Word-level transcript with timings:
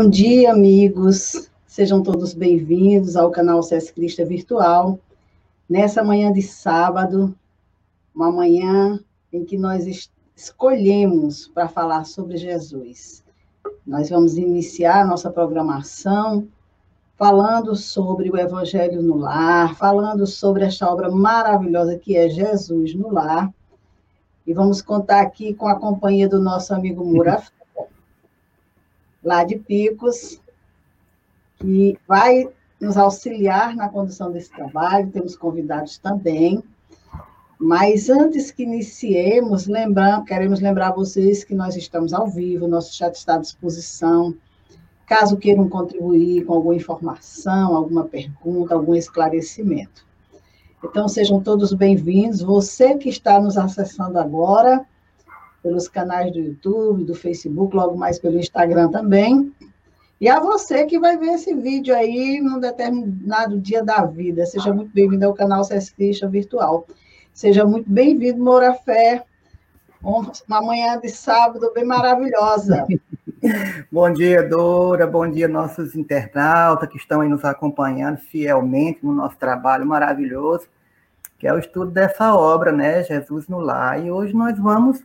Bom 0.00 0.08
dia, 0.08 0.52
amigos. 0.52 1.50
Sejam 1.66 2.00
todos 2.04 2.32
bem-vindos 2.32 3.16
ao 3.16 3.32
canal 3.32 3.60
CS 3.64 3.90
Crista 3.90 4.24
Virtual. 4.24 4.96
Nessa 5.68 6.04
manhã 6.04 6.32
de 6.32 6.40
sábado, 6.40 7.34
uma 8.14 8.30
manhã 8.30 9.00
em 9.32 9.44
que 9.44 9.58
nós 9.58 10.08
escolhemos 10.36 11.48
para 11.48 11.66
falar 11.66 12.04
sobre 12.04 12.36
Jesus. 12.36 13.24
Nós 13.84 14.08
vamos 14.08 14.38
iniciar 14.38 15.04
nossa 15.04 15.32
programação 15.32 16.46
falando 17.16 17.74
sobre 17.74 18.30
o 18.30 18.36
Evangelho 18.36 19.02
no 19.02 19.16
Lar, 19.16 19.74
falando 19.74 20.28
sobre 20.28 20.64
esta 20.64 20.88
obra 20.88 21.10
maravilhosa 21.10 21.98
que 21.98 22.16
é 22.16 22.28
Jesus 22.30 22.94
no 22.94 23.12
Lar. 23.12 23.52
E 24.46 24.54
vamos 24.54 24.80
contar 24.80 25.22
aqui 25.22 25.52
com 25.54 25.66
a 25.66 25.74
companhia 25.74 26.28
do 26.28 26.38
nosso 26.38 26.72
amigo 26.72 27.04
Murafé, 27.04 27.50
lá 29.22 29.44
de 29.44 29.56
Picos, 29.56 30.40
que 31.56 31.98
vai 32.06 32.48
nos 32.80 32.96
auxiliar 32.96 33.74
na 33.74 33.88
condução 33.88 34.30
desse 34.30 34.50
trabalho. 34.50 35.10
Temos 35.10 35.36
convidados 35.36 35.98
também. 35.98 36.62
Mas 37.58 38.08
antes 38.08 38.52
que 38.52 38.62
iniciemos, 38.62 39.66
lembrando, 39.66 40.24
queremos 40.24 40.60
lembrar 40.60 40.92
vocês 40.92 41.42
que 41.42 41.54
nós 41.54 41.74
estamos 41.74 42.12
ao 42.12 42.28
vivo, 42.28 42.68
nosso 42.68 42.94
chat 42.94 43.14
está 43.14 43.34
à 43.34 43.38
disposição. 43.38 44.32
Caso 45.04 45.36
queiram 45.36 45.68
contribuir 45.68 46.44
com 46.44 46.54
alguma 46.54 46.76
informação, 46.76 47.74
alguma 47.74 48.04
pergunta, 48.04 48.74
algum 48.74 48.94
esclarecimento. 48.94 50.06
Então, 50.84 51.08
sejam 51.08 51.40
todos 51.40 51.72
bem-vindos. 51.72 52.40
Você 52.42 52.96
que 52.96 53.08
está 53.08 53.40
nos 53.40 53.56
acessando 53.56 54.18
agora, 54.18 54.86
pelos 55.62 55.88
canais 55.88 56.32
do 56.32 56.38
YouTube, 56.38 57.04
do 57.04 57.14
Facebook, 57.14 57.74
logo 57.74 57.96
mais 57.96 58.18
pelo 58.18 58.38
Instagram 58.38 58.90
também. 58.90 59.52
E 60.20 60.28
a 60.28 60.40
você 60.40 60.84
que 60.84 60.98
vai 60.98 61.16
ver 61.16 61.34
esse 61.34 61.54
vídeo 61.54 61.94
aí 61.94 62.40
num 62.40 62.58
determinado 62.58 63.60
dia 63.60 63.84
da 63.84 64.04
vida. 64.04 64.44
Seja 64.46 64.72
muito 64.72 64.92
bem-vindo 64.92 65.24
ao 65.24 65.34
canal 65.34 65.62
CS 65.62 65.94
Virtual. 66.28 66.86
Seja 67.32 67.64
muito 67.64 67.88
bem-vindo, 67.88 68.42
Moura 68.42 68.74
Fé. 68.74 69.24
Uma 70.02 70.62
manhã 70.62 70.98
de 70.98 71.08
sábado 71.08 71.72
bem 71.72 71.84
maravilhosa. 71.84 72.84
bom 73.92 74.12
dia, 74.12 74.42
Dora. 74.42 75.06
Bom 75.06 75.28
dia, 75.28 75.46
nossos 75.46 75.94
internautas 75.94 76.88
que 76.88 76.96
estão 76.96 77.20
aí 77.20 77.28
nos 77.28 77.44
acompanhando 77.44 78.18
fielmente 78.18 79.04
no 79.04 79.12
nosso 79.12 79.36
trabalho 79.36 79.86
maravilhoso, 79.86 80.66
que 81.38 81.46
é 81.46 81.52
o 81.52 81.58
estudo 81.58 81.90
dessa 81.90 82.34
obra, 82.34 82.72
né? 82.72 83.04
Jesus 83.04 83.46
no 83.46 83.60
Lar. 83.60 84.04
E 84.04 84.10
hoje 84.10 84.34
nós 84.34 84.58
vamos 84.58 85.04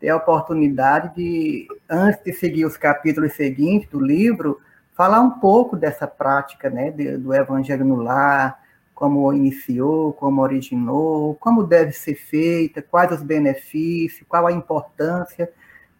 ter 0.00 0.08
a 0.10 0.16
oportunidade 0.16 1.14
de, 1.14 1.66
antes 1.88 2.22
de 2.22 2.32
seguir 2.32 2.64
os 2.64 2.76
capítulos 2.76 3.32
seguintes 3.34 3.88
do 3.88 4.00
livro, 4.00 4.60
falar 4.94 5.20
um 5.20 5.30
pouco 5.30 5.76
dessa 5.76 6.06
prática, 6.06 6.70
né? 6.70 6.90
do 6.90 7.34
Evangelho 7.34 7.84
no 7.84 7.96
Lar 7.96 8.58
como 8.98 9.32
iniciou, 9.32 10.12
como 10.12 10.42
originou, 10.42 11.36
como 11.36 11.62
deve 11.62 11.92
ser 11.92 12.16
feita, 12.16 12.82
quais 12.82 13.12
os 13.12 13.22
benefícios, 13.22 14.26
qual 14.28 14.44
a 14.44 14.50
importância. 14.50 15.48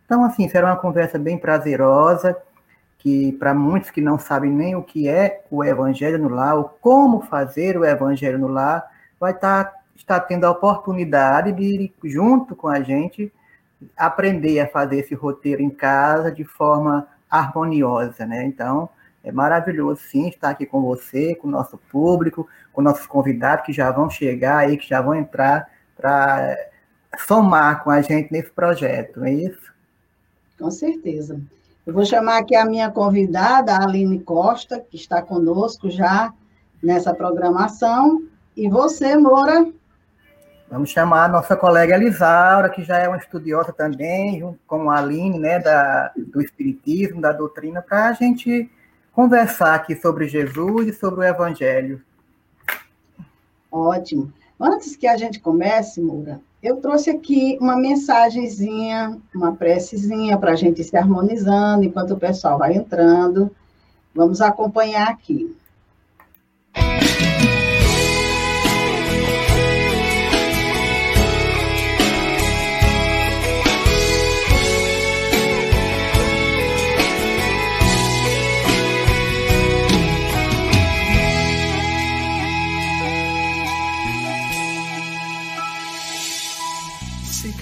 Então, 0.05 0.25
assim, 0.25 0.49
será 0.49 0.67
uma 0.67 0.81
conversa 0.81 1.17
bem 1.17 1.39
prazerosa, 1.39 2.37
que 2.99 3.31
para 3.35 3.55
muitos 3.55 3.91
que 3.91 4.01
não 4.01 4.19
sabem 4.19 4.51
nem 4.51 4.75
o 4.75 4.83
que 4.83 5.09
é 5.09 5.45
o 5.49 5.63
Evangelho 5.63 6.19
no 6.19 6.29
Lar, 6.29 6.57
ou 6.57 6.65
como 6.81 7.21
fazer 7.21 7.79
o 7.79 7.85
Evangelho 7.85 8.37
no 8.37 8.49
Lar, 8.49 8.85
vai 9.21 9.31
estar, 9.31 9.67
tá, 9.67 9.79
estar 9.95 10.19
tendo 10.23 10.45
a 10.45 10.51
oportunidade 10.51 11.53
de, 11.53 11.93
junto 12.03 12.57
com 12.57 12.67
a 12.67 12.81
gente, 12.81 13.33
aprender 13.97 14.61
a 14.61 14.69
fazer 14.69 14.99
esse 15.01 15.15
roteiro 15.15 15.63
em 15.63 15.71
casa 15.71 16.31
de 16.31 16.45
forma 16.45 17.07
harmoniosa, 17.31 18.27
né? 18.27 18.45
Então, 18.45 18.89
é 19.23 19.33
maravilhoso, 19.33 20.01
sim, 20.03 20.29
estar 20.29 20.51
aqui 20.51 20.65
com 20.65 20.81
você, 20.81 21.35
com 21.35 21.49
o 21.49 21.51
nosso 21.51 21.77
público, 21.91 22.49
com 22.73 22.81
nossos 22.81 23.07
convidados 23.07 23.67
que 23.67 23.73
já 23.73 23.91
vão 23.91 24.09
chegar 24.09 24.59
aí, 24.59 24.77
que 24.77 24.89
já 24.89 25.01
vão 25.01 25.15
entrar 25.15 25.69
para 25.97 26.57
somar 27.27 27.83
com 27.83 27.91
a 27.91 28.01
gente 28.01 28.33
nesse 28.33 28.51
projeto, 28.51 29.21
não 29.21 29.27
é 29.27 29.33
isso? 29.33 29.73
Com 30.59 30.71
certeza. 30.71 31.41
Eu 31.87 31.95
vou 31.95 32.05
chamar 32.05 32.39
aqui 32.39 32.55
a 32.55 32.65
minha 32.65 32.91
convidada, 32.91 33.73
a 33.73 33.85
Aline 33.85 34.21
Costa, 34.21 34.79
que 34.79 34.97
está 34.97 35.23
conosco 35.23 35.89
já 35.89 36.33
nessa 36.83 37.15
programação. 37.15 38.23
E 38.57 38.69
você, 38.69 39.17
Moura? 39.17 39.67
Vamos 40.71 40.91
chamar 40.91 41.25
a 41.25 41.29
nossa 41.29 41.57
colega 41.57 41.95
Elisaura, 41.95 42.69
que 42.69 42.85
já 42.85 42.99
é 42.99 43.09
uma 43.09 43.17
estudiosa 43.17 43.73
também, 43.73 44.39
junto 44.39 44.59
com 44.67 44.91
a 44.91 44.99
Aline, 44.99 45.39
né, 45.39 45.59
da, 45.59 46.13
do 46.15 46.43
Espiritismo, 46.43 47.23
da 47.23 47.33
doutrina, 47.33 47.81
para 47.81 48.09
a 48.09 48.13
gente 48.13 48.71
conversar 49.13 49.75
aqui 49.75 49.97
sobre 49.97 50.29
Jesus 50.29 50.89
e 50.89 50.93
sobre 50.93 51.21
o 51.21 51.25
Evangelho. 51.25 52.03
Ótimo. 53.73 54.31
Antes 54.61 54.95
que 54.95 55.07
a 55.07 55.17
gente 55.17 55.41
comece, 55.41 56.01
Moura, 56.03 56.41
eu 56.63 56.77
trouxe 56.77 57.11
aqui 57.11 57.57
uma 57.61 57.77
mensagenzinha, 57.77 59.19
uma 59.35 59.55
precezinha 59.55 60.37
para 60.37 60.53
a 60.53 60.57
gente 60.57 60.85
se 60.85 60.97
harmonizando 60.97 61.85
enquanto 61.85 62.13
o 62.13 62.19
pessoal 62.19 62.59
vai 62.59 62.75
entrando. 62.75 63.51
Vamos 64.15 64.41
acompanhar 64.41 65.09
aqui. 65.09 65.57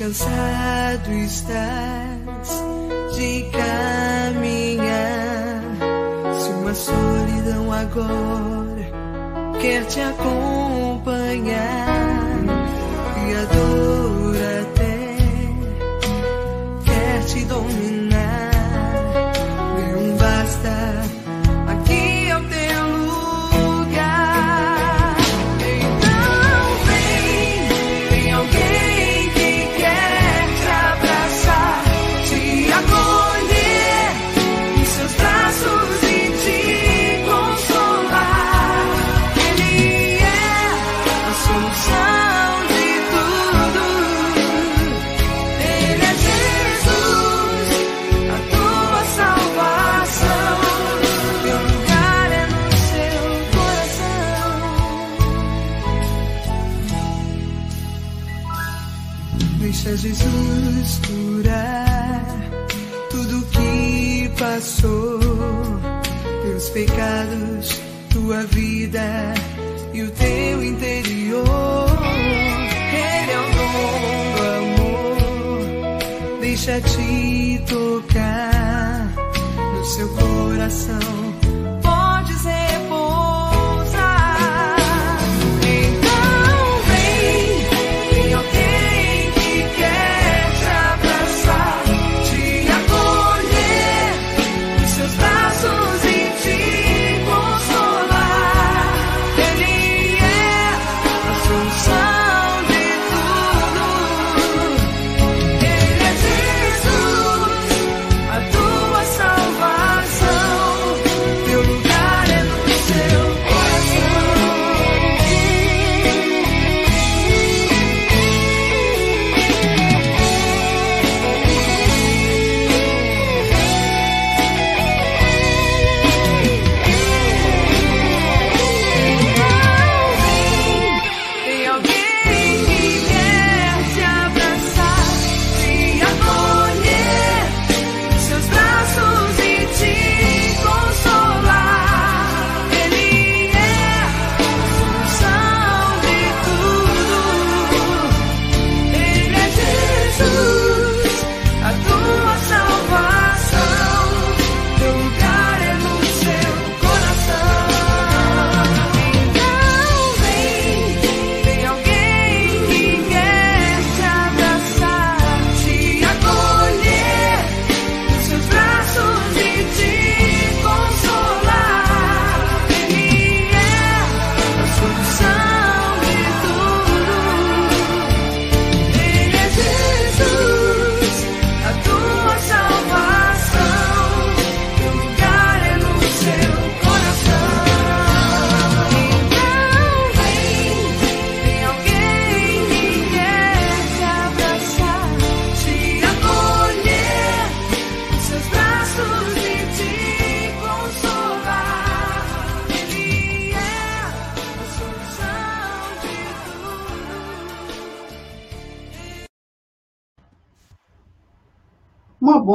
Cansado 0.07 1.11
estás 1.11 2.63
de 3.17 3.51
caminhar. 3.51 4.87
Se 6.39 6.51
uma 6.51 6.75
solidão 6.75 7.73
agora 7.73 8.87
quer 9.61 9.85
te 9.87 10.01
acompanhar 10.01 11.57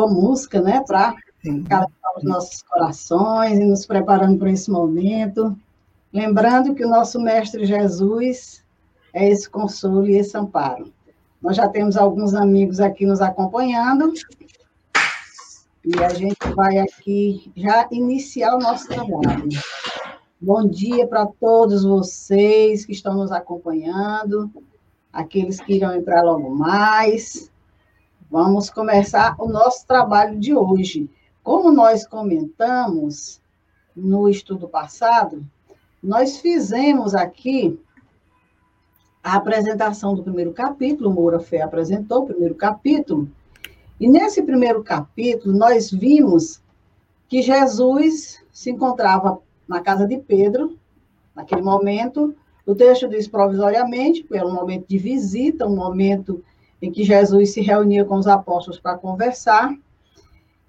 boa 0.01 0.11
música, 0.11 0.59
né, 0.61 0.83
para 0.87 1.15
calentar 1.43 1.87
os 2.17 2.23
nossos 2.23 2.63
corações 2.63 3.59
e 3.59 3.63
nos 3.63 3.85
preparando 3.85 4.39
para 4.39 4.51
esse 4.51 4.71
momento. 4.71 5.55
Lembrando 6.11 6.73
que 6.73 6.83
o 6.83 6.89
nosso 6.89 7.19
Mestre 7.19 7.65
Jesus 7.65 8.63
é 9.13 9.29
esse 9.29 9.47
consolo 9.49 10.07
e 10.07 10.15
esse 10.15 10.35
amparo. 10.35 10.91
Nós 11.41 11.55
já 11.55 11.67
temos 11.69 11.97
alguns 11.97 12.33
amigos 12.33 12.79
aqui 12.79 13.05
nos 13.05 13.21
acompanhando. 13.21 14.11
E 15.83 16.03
a 16.03 16.09
gente 16.09 16.37
vai 16.55 16.79
aqui 16.79 17.51
já 17.55 17.87
iniciar 17.91 18.55
o 18.55 18.59
nosso 18.59 18.87
trabalho. 18.87 19.49
Bom 20.39 20.67
dia 20.67 21.07
para 21.07 21.27
todos 21.27 21.83
vocês 21.83 22.85
que 22.85 22.91
estão 22.91 23.13
nos 23.13 23.31
acompanhando, 23.31 24.51
aqueles 25.13 25.59
que 25.59 25.73
irão 25.73 25.95
entrar 25.95 26.23
logo 26.23 26.49
mais. 26.49 27.50
Vamos 28.31 28.69
começar 28.69 29.35
o 29.37 29.49
nosso 29.49 29.85
trabalho 29.85 30.39
de 30.39 30.55
hoje. 30.55 31.09
Como 31.43 31.69
nós 31.69 32.07
comentamos 32.07 33.41
no 33.93 34.29
estudo 34.29 34.69
passado, 34.69 35.45
nós 36.01 36.37
fizemos 36.37 37.13
aqui 37.13 37.77
a 39.21 39.35
apresentação 39.35 40.15
do 40.15 40.23
primeiro 40.23 40.53
capítulo, 40.53 41.11
Moura 41.11 41.41
Fé 41.41 41.61
apresentou 41.61 42.23
o 42.23 42.27
primeiro 42.27 42.55
capítulo, 42.55 43.29
e 43.99 44.07
nesse 44.07 44.41
primeiro 44.41 44.81
capítulo 44.81 45.53
nós 45.53 45.91
vimos 45.91 46.63
que 47.27 47.41
Jesus 47.41 48.41
se 48.49 48.71
encontrava 48.71 49.41
na 49.67 49.81
casa 49.81 50.07
de 50.07 50.17
Pedro, 50.17 50.79
naquele 51.35 51.63
momento, 51.63 52.33
o 52.65 52.73
texto 52.73 53.09
diz 53.09 53.27
provisoriamente, 53.27 54.23
pelo 54.23 54.53
momento 54.53 54.87
de 54.87 54.97
visita, 54.97 55.67
um 55.67 55.75
momento 55.75 56.41
em 56.81 56.91
que 56.91 57.03
Jesus 57.03 57.53
se 57.53 57.61
reunia 57.61 58.03
com 58.05 58.15
os 58.15 58.27
apóstolos 58.27 58.79
para 58.79 58.97
conversar, 58.97 59.73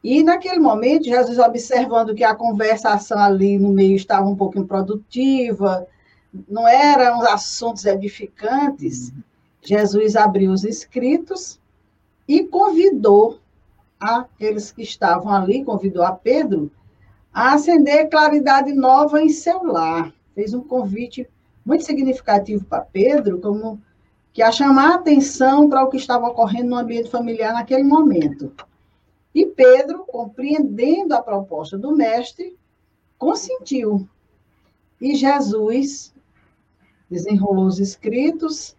e 0.03 0.23
naquele 0.23 0.59
momento, 0.59 1.05
Jesus 1.05 1.39
observando 1.39 2.15
que 2.15 2.25
a 2.25 2.35
conversação 2.35 3.19
ali 3.19 3.57
no 3.57 3.69
meio 3.69 3.95
estava 3.95 4.27
um 4.27 4.35
pouco 4.35 4.59
improdutiva, 4.59 5.87
não 6.49 6.67
eram 6.67 7.23
assuntos 7.23 7.85
edificantes, 7.85 9.11
uhum. 9.11 9.23
Jesus 9.63 10.17
abriu 10.17 10.51
os 10.51 10.65
escritos 10.65 11.61
e 12.27 12.45
convidou 12.45 13.39
aqueles 14.01 14.73
que 14.73 14.83
estavam 14.83 15.33
ali, 15.33 15.65
convidou 15.65 16.03
a 16.03 16.11
Pedro 16.11 16.71
a 17.33 17.55
acender 17.55 18.11
claridade 18.11 18.73
nova 18.73 19.23
em 19.23 19.29
seu 19.29 19.63
lar. 19.63 20.13
Fez 20.35 20.53
um 20.53 20.63
convite 20.63 21.29
muito 21.65 21.85
significativo 21.85 22.65
para 22.65 22.81
Pedro, 22.81 23.41
como 23.41 23.81
que 24.33 24.43
a 24.43 24.51
chamar 24.51 24.93
a 24.93 24.95
atenção 24.95 25.69
para 25.69 25.85
o 25.85 25.91
que 25.91 25.97
estava 25.97 26.27
ocorrendo 26.27 26.71
no 26.71 26.79
ambiente 26.79 27.11
familiar 27.11 27.53
naquele 27.53 27.85
momento. 27.85 28.53
E 29.35 29.47
Pedro, 29.47 30.05
compreendendo 30.07 31.15
a 31.15 31.23
proposta 31.23 31.79
do 31.79 31.95
mestre, 31.95 32.57
consentiu. 33.19 34.09
E 35.01 35.15
Jesus 35.15 36.15
desenrolou 37.11 37.67
os 37.67 37.79
escritos 37.79 38.77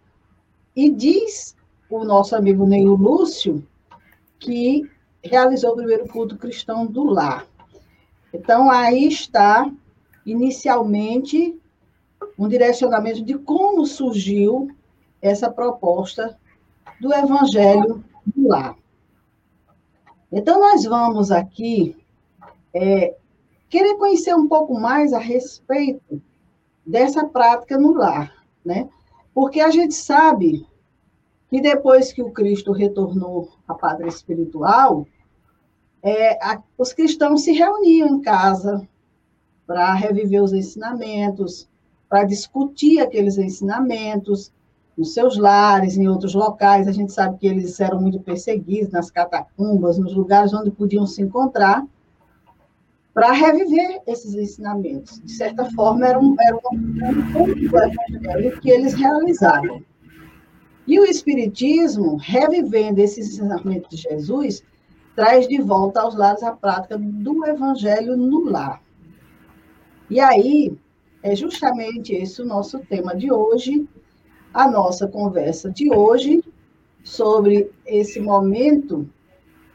e 0.74 0.90
diz 0.90 1.54
o 1.88 2.04
nosso 2.04 2.34
amigo 2.34 2.66
Neil 2.66 2.94
Lúcio 2.94 3.66
que 4.38 4.90
realizou 5.22 5.72
o 5.72 5.76
primeiro 5.76 6.08
culto 6.08 6.36
cristão 6.36 6.86
do 6.86 7.04
lar. 7.04 7.46
Então, 8.32 8.70
aí 8.70 9.06
está, 9.06 9.70
inicialmente, 10.26 11.58
um 12.38 12.48
direcionamento 12.48 13.22
de 13.22 13.38
como 13.38 13.86
surgiu 13.86 14.68
essa 15.24 15.50
proposta 15.50 16.38
do 17.00 17.12
Evangelho 17.12 18.04
do 18.26 18.46
lar. 18.48 18.76
Então, 20.30 20.60
nós 20.60 20.84
vamos 20.84 21.30
aqui 21.30 21.96
é, 22.74 23.16
querer 23.70 23.96
conhecer 23.96 24.34
um 24.34 24.46
pouco 24.46 24.78
mais 24.78 25.14
a 25.14 25.18
respeito 25.18 26.20
dessa 26.84 27.26
prática 27.26 27.78
no 27.78 27.94
lar, 27.94 28.34
né? 28.62 28.88
Porque 29.32 29.60
a 29.60 29.70
gente 29.70 29.94
sabe 29.94 30.66
que 31.48 31.60
depois 31.60 32.12
que 32.12 32.22
o 32.22 32.30
Cristo 32.30 32.72
retornou 32.72 33.48
à 33.66 33.74
pátria 33.74 34.08
espiritual, 34.08 35.06
é, 36.02 36.34
a, 36.44 36.62
os 36.76 36.92
cristãos 36.92 37.44
se 37.44 37.52
reuniam 37.52 38.08
em 38.08 38.20
casa 38.20 38.86
para 39.66 39.94
reviver 39.94 40.42
os 40.42 40.52
ensinamentos, 40.52 41.66
para 42.10 42.24
discutir 42.24 43.00
aqueles 43.00 43.38
ensinamentos 43.38 44.52
nos 44.96 45.12
seus 45.12 45.36
lares, 45.36 45.96
em 45.96 46.08
outros 46.08 46.34
locais. 46.34 46.86
A 46.86 46.92
gente 46.92 47.12
sabe 47.12 47.38
que 47.38 47.46
eles 47.46 47.78
eram 47.80 48.00
muito 48.00 48.20
perseguidos 48.20 48.92
nas 48.92 49.10
catacumbas, 49.10 49.98
nos 49.98 50.14
lugares 50.14 50.54
onde 50.54 50.70
podiam 50.70 51.06
se 51.06 51.22
encontrar 51.22 51.84
para 53.12 53.32
reviver 53.32 54.00
esses 54.06 54.34
ensinamentos. 54.34 55.20
De 55.22 55.32
certa 55.32 55.70
forma, 55.70 56.06
era 56.06 56.18
um, 56.18 56.34
era 56.40 56.56
um 56.56 56.60
que 58.60 58.70
eles 58.70 58.94
realizavam. 58.94 59.82
E 60.86 60.98
o 60.98 61.04
Espiritismo, 61.04 62.16
revivendo 62.16 63.00
esses 63.00 63.28
ensinamentos 63.28 63.88
de 63.88 63.96
Jesus, 63.96 64.62
traz 65.14 65.46
de 65.46 65.62
volta 65.62 66.00
aos 66.00 66.16
lares 66.16 66.42
a 66.42 66.52
prática 66.52 66.98
do 66.98 67.46
evangelho 67.46 68.16
no 68.16 68.50
lar. 68.50 68.82
E 70.10 70.20
aí, 70.20 70.76
é 71.22 71.34
justamente 71.34 72.12
esse 72.12 72.42
o 72.42 72.44
nosso 72.44 72.80
tema 72.80 73.16
de 73.16 73.32
hoje, 73.32 73.88
a 74.54 74.70
nossa 74.70 75.06
conversa 75.06 75.68
de 75.70 75.92
hoje, 75.92 76.42
sobre 77.02 77.70
esse 77.84 78.20
momento 78.20 79.06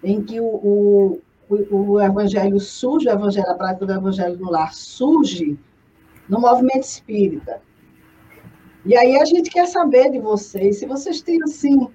em 0.03 0.23
que 0.23 0.39
o, 0.39 0.47
o 0.47 1.21
o, 1.49 1.99
evangelho 1.99 2.59
surge, 2.59 3.07
o 3.07 3.11
evangelho, 3.11 3.49
a 3.49 3.55
prática 3.55 3.85
do 3.85 3.93
evangelho 3.93 4.37
no 4.37 4.51
lar 4.51 4.73
surge 4.73 5.57
no 6.27 6.39
movimento 6.39 6.83
espírita. 6.83 7.61
E 8.85 8.95
aí 8.95 9.19
a 9.19 9.25
gente 9.25 9.49
quer 9.49 9.67
saber 9.67 10.11
de 10.11 10.19
vocês, 10.19 10.77
se 10.77 10.85
vocês 10.85 11.21
têm, 11.21 11.41
assim, 11.43 11.87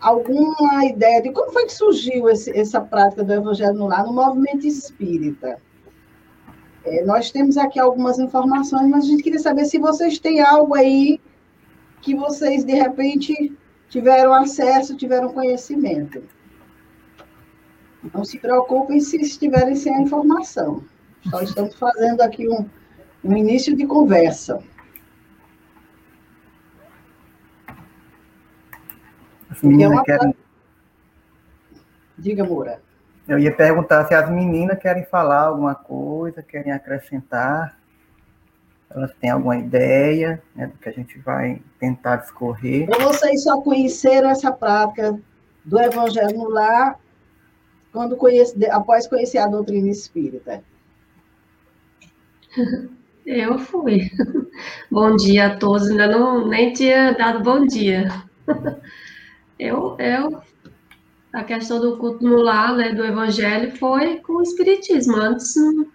alguma 0.00 0.84
ideia 0.84 1.22
de 1.22 1.32
como 1.32 1.50
foi 1.50 1.64
que 1.64 1.72
surgiu 1.72 2.28
esse, 2.28 2.56
essa 2.56 2.80
prática 2.80 3.24
do 3.24 3.32
evangelho 3.32 3.74
no 3.74 3.86
lar 3.86 4.04
no 4.04 4.12
movimento 4.12 4.66
espírita. 4.66 5.58
É, 6.84 7.04
nós 7.04 7.30
temos 7.30 7.56
aqui 7.56 7.78
algumas 7.78 8.18
informações, 8.18 8.88
mas 8.88 9.04
a 9.04 9.08
gente 9.08 9.22
queria 9.22 9.38
saber 9.38 9.64
se 9.64 9.78
vocês 9.78 10.18
têm 10.18 10.40
algo 10.40 10.74
aí 10.74 11.20
que 12.00 12.14
vocês, 12.14 12.64
de 12.64 12.74
repente, 12.74 13.56
tiveram 13.88 14.32
acesso, 14.32 14.96
tiveram 14.96 15.32
conhecimento. 15.32 16.22
Não 18.14 18.24
se 18.24 18.38
preocupem 18.38 19.00
se 19.00 19.20
estiverem 19.20 19.76
sem 19.76 19.94
a 19.94 20.00
informação. 20.00 20.82
Só 21.28 21.42
estamos 21.42 21.74
fazendo 21.74 22.22
aqui 22.22 22.48
um, 22.48 22.68
um 23.22 23.36
início 23.36 23.76
de 23.76 23.86
conversa. 23.86 24.62
É 29.62 29.88
uma... 29.88 30.02
querem... 30.02 30.34
Diga, 32.16 32.44
Moura. 32.44 32.80
Eu 33.28 33.38
ia 33.38 33.54
perguntar 33.54 34.06
se 34.06 34.14
as 34.14 34.30
meninas 34.30 34.78
querem 34.78 35.04
falar 35.04 35.42
alguma 35.42 35.74
coisa, 35.74 36.42
querem 36.42 36.72
acrescentar. 36.72 37.79
Elas 38.90 39.12
têm 39.20 39.30
alguma 39.30 39.56
ideia 39.56 40.42
né, 40.54 40.66
do 40.66 40.76
que 40.78 40.88
a 40.88 40.92
gente 40.92 41.18
vai 41.20 41.62
tentar 41.78 42.16
discorrer. 42.16 42.88
Ou 42.90 43.00
vocês 43.00 43.44
só 43.44 43.60
conheceram 43.60 44.30
essa 44.30 44.50
prática 44.50 45.18
do 45.64 45.80
Evangelho 45.80 46.36
no 46.36 46.48
lar 46.48 46.98
quando 47.92 48.16
conhece, 48.16 48.56
após 48.66 49.06
conhecer 49.06 49.38
a 49.38 49.46
doutrina 49.46 49.88
espírita? 49.88 50.64
Eu 53.24 53.58
fui. 53.58 54.10
Bom 54.90 55.14
dia 55.14 55.46
a 55.46 55.56
todos. 55.56 55.88
Ainda 55.88 56.08
não 56.08 56.48
nem 56.48 56.72
tinha 56.72 57.12
dado 57.12 57.44
bom 57.44 57.64
dia. 57.66 58.08
Eu, 59.58 59.94
eu 59.98 60.42
a 61.32 61.44
questão 61.44 61.78
do 61.78 61.98
culto 61.98 62.24
no 62.24 62.36
lar, 62.36 62.74
né, 62.74 62.92
do 62.92 63.04
evangelho, 63.04 63.76
foi 63.76 64.16
com 64.20 64.34
o 64.34 64.42
espiritismo. 64.42 65.16
Antes 65.16 65.54
não, 65.54 65.86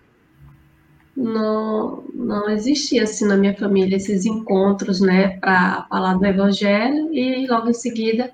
não, 1.16 2.04
não 2.14 2.50
existia 2.50 3.04
assim 3.04 3.26
na 3.26 3.38
minha 3.38 3.56
família 3.56 3.96
esses 3.96 4.26
encontros, 4.26 5.00
né, 5.00 5.40
para 5.40 5.86
falar 5.90 6.16
do 6.16 6.26
evangelho 6.26 7.14
e 7.14 7.48
logo 7.48 7.70
em 7.70 7.74
seguida 7.74 8.32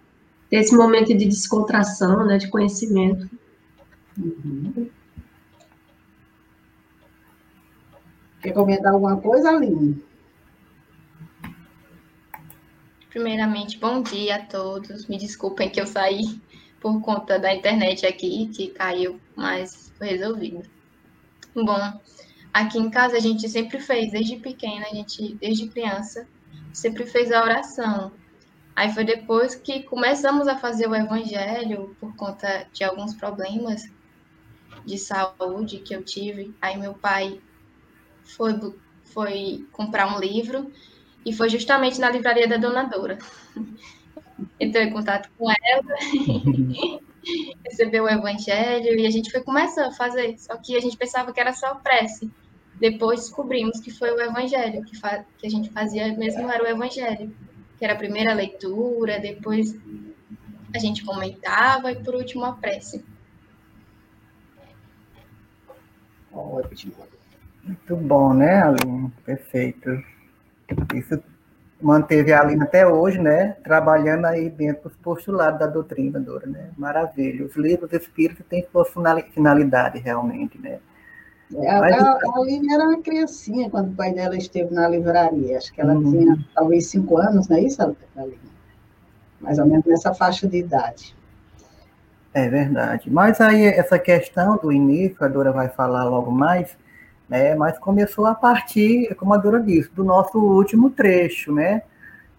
esse 0.50 0.76
momento 0.76 1.16
de 1.16 1.26
descontração, 1.26 2.26
né, 2.26 2.38
de 2.38 2.50
conhecimento. 2.50 3.30
Uhum. 4.18 4.90
Quer 8.42 8.52
comentar 8.54 8.94
alguma 8.94 9.18
coisa, 9.18 9.50
Aline? 9.52 10.04
Primeiramente, 13.10 13.78
bom 13.78 14.02
dia 14.02 14.38
a 14.38 14.46
todos. 14.46 15.06
Me 15.08 15.18
desculpem 15.18 15.70
que 15.70 15.80
eu 15.80 15.86
saí 15.86 16.42
por 16.80 17.00
conta 17.02 17.38
da 17.38 17.54
internet 17.54 18.06
aqui, 18.06 18.48
que 18.48 18.70
caiu, 18.70 19.20
mas 19.36 19.94
foi 19.98 20.08
resolvido. 20.08 20.64
Bom, 21.54 22.02
aqui 22.54 22.78
em 22.78 22.90
casa 22.90 23.18
a 23.18 23.20
gente 23.20 23.48
sempre 23.50 23.80
fez, 23.80 24.12
desde 24.12 24.38
pequena, 24.38 24.86
a 24.92 24.96
gente, 24.96 25.36
desde 25.36 25.68
criança, 25.68 26.28
sempre 26.74 27.06
fez 27.06 27.32
a 27.32 27.44
oração. 27.44 28.12
Aí 28.76 28.92
foi 28.94 29.04
depois 29.04 29.56
que 29.56 29.84
começamos 29.84 30.48
a 30.48 30.58
fazer 30.58 30.88
o 30.88 30.96
evangelho 30.96 31.96
por 32.00 32.16
conta 32.16 32.68
de 32.74 32.84
alguns 32.84 33.14
problemas 33.14 33.84
de 34.86 34.98
saúde 34.98 35.80
que 35.80 35.94
eu 35.94 36.04
tive. 36.04 36.54
Aí 36.62 36.78
meu 36.78 36.94
pai 36.94 37.42
foi, 38.24 38.54
foi 39.04 39.68
comprar 39.72 40.16
um 40.16 40.20
livro 40.20 40.72
e 41.26 41.34
foi 41.34 41.50
justamente 41.50 42.00
na 42.00 42.10
livraria 42.10 42.48
da 42.48 42.58
Dona 42.58 42.84
Dora. 42.84 43.18
Entrou 44.60 44.84
em 44.84 44.92
contato 44.92 45.30
com 45.38 45.52
ela, 45.52 45.84
recebeu 47.64 48.06
o 48.06 48.10
evangelho 48.10 49.00
e 49.00 49.06
a 49.06 49.12
gente 49.12 49.30
foi 49.30 49.42
começar 49.42 49.88
a 49.88 49.92
fazer. 49.92 50.38
Só 50.40 50.58
que 50.58 50.76
a 50.76 50.80
gente 50.80 50.98
pensava 50.98 51.32
que 51.32 51.40
era 51.40 51.54
só 51.54 51.76
prece. 51.76 52.32
Depois 52.82 53.20
descobrimos 53.20 53.80
que 53.80 53.92
foi 53.92 54.10
o 54.10 54.20
evangelho, 54.20 54.84
que, 54.84 55.00
que 55.38 55.46
a 55.46 55.50
gente 55.50 55.70
fazia 55.70 56.18
mesmo 56.18 56.50
era 56.50 56.64
o 56.64 56.68
evangelho. 56.68 57.32
Que 57.78 57.86
era 57.86 57.94
a 57.94 57.98
primeira 57.98 58.34
leitura, 58.34 59.20
depois 59.20 59.78
a 60.74 60.80
gente 60.80 61.06
comentava 61.06 61.92
e 61.92 62.04
por 62.04 62.16
último 62.16 62.44
a 62.44 62.54
prece. 62.54 63.06
Ótimo. 66.34 66.94
Muito 67.64 67.96
bom, 67.96 68.34
né, 68.34 68.64
Aline? 68.64 69.12
Perfeito. 69.24 70.04
Isso 70.96 71.22
manteve 71.80 72.34
a 72.34 72.42
Aline 72.42 72.64
até 72.64 72.88
hoje, 72.88 73.20
né? 73.20 73.58
Trabalhando 73.64 74.26
aí 74.26 74.50
dentro 74.50 74.90
dos 74.90 74.98
postulados 74.98 75.60
da 75.60 75.68
doutrina, 75.68 76.20
Dora, 76.20 76.48
né? 76.48 76.72
Maravilha. 76.76 77.46
Os 77.46 77.56
livros 77.56 77.94
espíritos 77.94 78.44
têm 78.48 78.66
sua 78.72 78.86
finalidade, 79.34 80.00
realmente, 80.00 80.58
né? 80.58 80.80
É, 81.56 81.70
a, 81.70 81.80
a 81.80 82.40
Aline 82.40 82.74
era 82.74 82.84
uma 82.86 83.02
criancinha 83.02 83.70
quando 83.70 83.92
o 83.92 83.96
pai 83.96 84.14
dela 84.14 84.38
esteve 84.38 84.74
na 84.74 84.88
livraria. 84.88 85.58
Acho 85.58 85.74
que 85.74 85.82
ela 85.82 85.94
uhum. 85.94 86.12
tinha 86.12 86.46
talvez 86.56 86.88
cinco 86.88 87.18
anos, 87.18 87.48
não 87.48 87.58
é 87.58 87.62
isso, 87.62 87.82
Aline? 87.82 88.40
Mais 89.40 89.60
ou 89.60 89.66
menos 89.66 89.86
nessa 89.86 90.14
faixa 90.14 90.48
de 90.48 90.58
idade. 90.58 91.16
É 92.34 92.48
verdade. 92.48 93.10
Mas 93.12 93.42
aí 93.42 93.66
essa 93.66 94.00
questão 94.00 94.58
do 94.58 94.72
início, 94.72 95.18
a 95.20 95.28
Dora 95.28 95.52
vai 95.52 95.68
falar 95.68 96.06
logo 96.06 96.32
mais, 96.32 96.78
né? 97.28 97.56
Mas 97.56 97.78
começou 97.78 98.26
a 98.26 98.36
partir, 98.36 99.14
como 99.16 99.34
a 99.34 99.38
Dora 99.38 99.60
disse, 99.60 99.90
do 99.92 100.04
nosso 100.04 100.38
último 100.38 100.90
trecho, 100.90 101.54
né? 101.54 101.82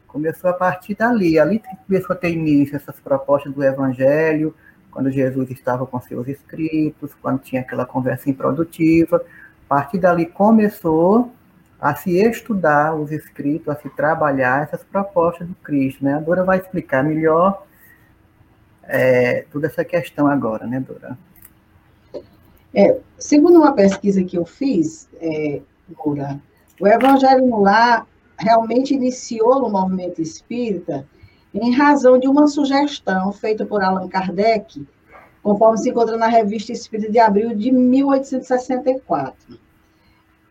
Começou 0.06 0.48
a 0.48 0.54
partir 0.54 0.94
dali. 0.94 1.38
Ali 1.38 1.62
começou 1.86 2.14
a 2.14 2.18
ter 2.18 2.30
início 2.30 2.76
essas 2.76 2.98
propostas 3.00 3.52
do 3.52 3.62
Evangelho, 3.62 4.54
quando 4.92 5.10
Jesus 5.10 5.50
estava 5.50 5.86
com 5.86 5.98
seus 6.00 6.28
escritos, 6.28 7.12
quando 7.20 7.40
tinha 7.40 7.62
aquela 7.62 7.86
conversa 7.86 8.30
improdutiva. 8.30 9.16
A 9.16 9.68
partir 9.68 9.98
dali 9.98 10.26
começou 10.26 11.32
a 11.80 11.94
se 11.96 12.16
estudar 12.18 12.94
os 12.94 13.10
escritos, 13.10 13.68
a 13.68 13.74
se 13.74 13.88
trabalhar 13.90 14.62
essas 14.62 14.84
propostas 14.84 15.48
do 15.48 15.54
Cristo, 15.56 16.04
né? 16.04 16.14
A 16.14 16.20
Dora 16.20 16.44
vai 16.44 16.58
explicar 16.58 17.02
melhor 17.02 17.66
é, 18.84 19.46
toda 19.50 19.66
essa 19.66 19.84
questão 19.84 20.28
agora, 20.28 20.66
né, 20.66 20.78
Dora? 20.78 21.18
É, 22.74 23.00
segundo 23.18 23.58
uma 23.58 23.72
pesquisa 23.72 24.22
que 24.22 24.36
eu 24.36 24.44
fiz, 24.44 25.08
é, 25.20 25.60
Dora, 25.88 26.38
o 26.78 26.86
Evangelho 26.86 27.46
no 27.46 27.62
Lar 27.62 28.06
realmente 28.38 28.94
iniciou 28.94 29.60
no 29.60 29.70
movimento 29.70 30.20
espírita 30.20 31.06
em 31.54 31.72
razão 31.72 32.18
de 32.18 32.26
uma 32.28 32.46
sugestão 32.46 33.32
feita 33.32 33.66
por 33.66 33.82
Allan 33.82 34.08
Kardec, 34.08 34.86
conforme 35.42 35.78
se 35.78 35.90
encontra 35.90 36.16
na 36.16 36.28
Revista 36.28 36.72
Espírita 36.72 37.10
de 37.10 37.18
abril 37.18 37.54
de 37.54 37.70
1864. 37.70 39.58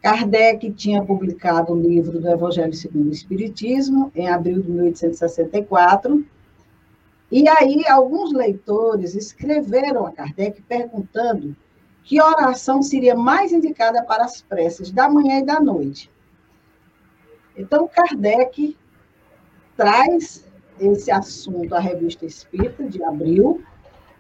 Kardec 0.02 0.72
tinha 0.72 1.04
publicado 1.04 1.74
o 1.74 1.80
livro 1.80 2.20
do 2.20 2.30
Evangelho 2.30 2.74
segundo 2.74 3.10
o 3.10 3.14
Espiritismo, 3.14 4.12
em 4.16 4.28
abril 4.28 4.62
de 4.62 4.70
1864, 4.70 6.26
e 7.32 7.48
aí, 7.48 7.88
alguns 7.88 8.34
leitores 8.34 9.16
escreveram 9.16 10.06
a 10.06 10.12
Kardec 10.12 10.62
perguntando 10.64 11.56
que 12.04 12.22
oração 12.22 12.82
seria 12.82 13.16
mais 13.16 13.54
indicada 13.54 14.04
para 14.04 14.26
as 14.26 14.42
preces 14.42 14.92
da 14.92 15.10
manhã 15.10 15.40
e 15.40 15.46
da 15.46 15.62
noite. 15.62 16.12
Então, 17.56 17.88
Kardec 17.88 18.76
traz 19.78 20.46
esse 20.80 21.12
assunto 21.12 21.74
à 21.74 21.80
Revista 21.80 22.26
Espírita, 22.26 22.84
de 22.84 23.04
abril, 23.04 23.62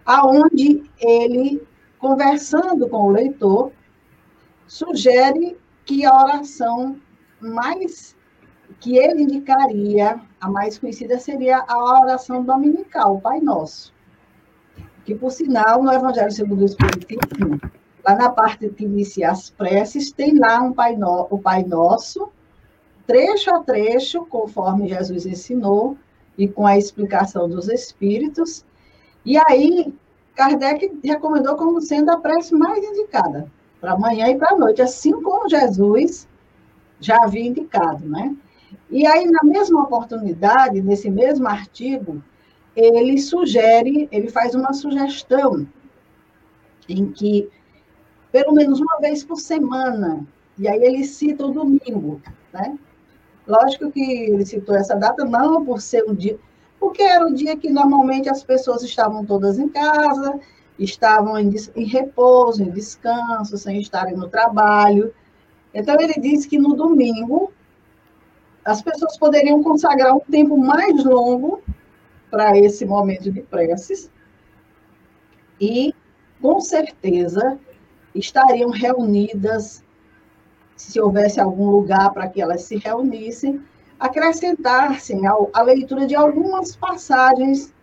aonde 0.05 0.83
ele, 0.99 1.61
conversando 1.99 2.87
com 2.87 3.07
o 3.07 3.11
leitor, 3.11 3.71
sugere 4.67 5.57
que 5.85 6.05
a 6.05 6.13
oração 6.13 6.95
mais 7.39 8.15
que 8.79 8.97
ele 8.97 9.23
indicaria, 9.23 10.19
a 10.39 10.49
mais 10.49 10.77
conhecida 10.77 11.19
seria 11.19 11.63
a 11.67 12.01
oração 12.01 12.43
dominical, 12.43 13.15
o 13.15 13.21
Pai 13.21 13.39
Nosso. 13.39 13.93
Que, 15.03 15.13
por 15.13 15.31
sinal, 15.31 15.83
no 15.83 15.91
Evangelho 15.91 16.31
segundo 16.31 16.61
o 16.61 16.65
Espiritismo, 16.65 17.59
lá 18.05 18.15
na 18.15 18.29
parte 18.29 18.69
que 18.69 18.85
inicia 18.85 19.31
as 19.31 19.49
preces, 19.49 20.11
tem 20.11 20.37
lá 20.37 20.61
um 20.61 20.73
Pai 20.73 20.95
no, 20.95 21.27
o 21.29 21.37
Pai 21.37 21.63
Nosso, 21.63 22.31
trecho 23.05 23.53
a 23.53 23.59
trecho, 23.61 24.25
conforme 24.25 24.87
Jesus 24.87 25.25
ensinou, 25.25 25.97
e 26.37 26.47
com 26.47 26.65
a 26.65 26.77
explicação 26.77 27.49
dos 27.49 27.67
Espíritos. 27.67 28.65
E 29.25 29.37
aí, 29.37 29.93
Kardec 30.35 30.99
recomendou 31.03 31.55
como 31.55 31.81
sendo 31.81 32.11
a 32.11 32.17
prece 32.17 32.55
mais 32.55 32.83
indicada, 32.83 33.51
para 33.79 33.93
amanhã 33.93 34.27
e 34.27 34.37
para 34.37 34.53
a 34.53 34.57
noite, 34.57 34.81
assim 34.81 35.11
como 35.21 35.49
Jesus 35.49 36.27
já 36.99 37.23
havia 37.23 37.45
indicado, 37.45 38.07
né? 38.07 38.35
E 38.89 39.05
aí, 39.05 39.25
na 39.25 39.43
mesma 39.43 39.83
oportunidade, 39.83 40.81
nesse 40.81 41.09
mesmo 41.09 41.47
artigo, 41.47 42.23
ele 42.75 43.17
sugere, 43.19 44.07
ele 44.11 44.29
faz 44.29 44.55
uma 44.55 44.73
sugestão 44.73 45.67
em 46.87 47.11
que, 47.11 47.49
pelo 48.31 48.53
menos 48.53 48.79
uma 48.79 48.99
vez 48.99 49.23
por 49.23 49.37
semana, 49.37 50.25
e 50.57 50.67
aí 50.67 50.83
ele 50.83 51.03
cita 51.03 51.45
o 51.45 51.51
domingo, 51.51 52.21
né? 52.53 52.77
Lógico 53.47 53.91
que 53.91 54.01
ele 54.01 54.45
citou 54.45 54.75
essa 54.75 54.95
data 54.95 55.25
não 55.25 55.65
por 55.65 55.81
ser 55.81 56.03
um 56.07 56.13
dia, 56.13 56.37
porque 56.79 57.01
era 57.01 57.25
o 57.25 57.33
dia 57.33 57.55
que 57.57 57.69
normalmente 57.69 58.29
as 58.29 58.43
pessoas 58.43 58.83
estavam 58.83 59.25
todas 59.25 59.59
em 59.59 59.69
casa, 59.69 60.39
estavam 60.77 61.37
em, 61.37 61.53
em 61.75 61.85
repouso, 61.85 62.63
em 62.63 62.71
descanso, 62.71 63.57
sem 63.57 63.79
estarem 63.79 64.15
no 64.15 64.27
trabalho. 64.27 65.13
Então 65.73 65.95
ele 65.99 66.13
disse 66.13 66.47
que 66.47 66.59
no 66.59 66.75
domingo 66.75 67.51
as 68.63 68.81
pessoas 68.81 69.17
poderiam 69.17 69.63
consagrar 69.63 70.15
um 70.15 70.19
tempo 70.19 70.57
mais 70.57 71.03
longo 71.03 71.61
para 72.29 72.57
esse 72.57 72.85
momento 72.85 73.31
de 73.31 73.41
preces 73.41 74.09
e, 75.59 75.93
com 76.41 76.59
certeza, 76.59 77.59
estariam 78.15 78.69
reunidas, 78.69 79.83
se 80.81 80.99
houvesse 80.99 81.39
algum 81.39 81.69
lugar 81.69 82.11
para 82.11 82.27
que 82.27 82.41
elas 82.41 82.63
se 82.63 82.77
reunissem, 82.77 83.61
acrescentar-se 83.99 85.15
a 85.53 85.61
leitura 85.61 86.07
de 86.07 86.15
algumas 86.15 86.75
passagens 86.75 87.73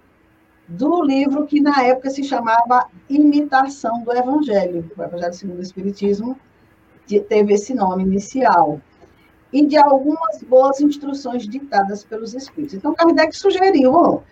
do 0.67 1.03
livro 1.03 1.47
que 1.47 1.61
na 1.61 1.83
época 1.85 2.11
se 2.11 2.25
chamava 2.25 2.89
Imitação 3.09 4.03
do 4.03 4.13
Evangelho. 4.13 4.91
O 4.97 5.03
Evangelho 5.03 5.33
segundo 5.33 5.59
o 5.59 5.63
Espiritismo 5.63 6.37
teve 7.29 7.55
esse 7.55 7.73
nome 7.73 8.03
inicial 8.03 8.81
e 9.51 9.65
de 9.65 9.79
algumas 9.79 10.43
boas 10.43 10.81
instruções 10.81 11.49
ditadas 11.49 12.05
pelos 12.05 12.35
Espíritos. 12.35 12.75
Então, 12.75 12.95
Kardec 12.95 13.35
sugeriu, 13.35 14.23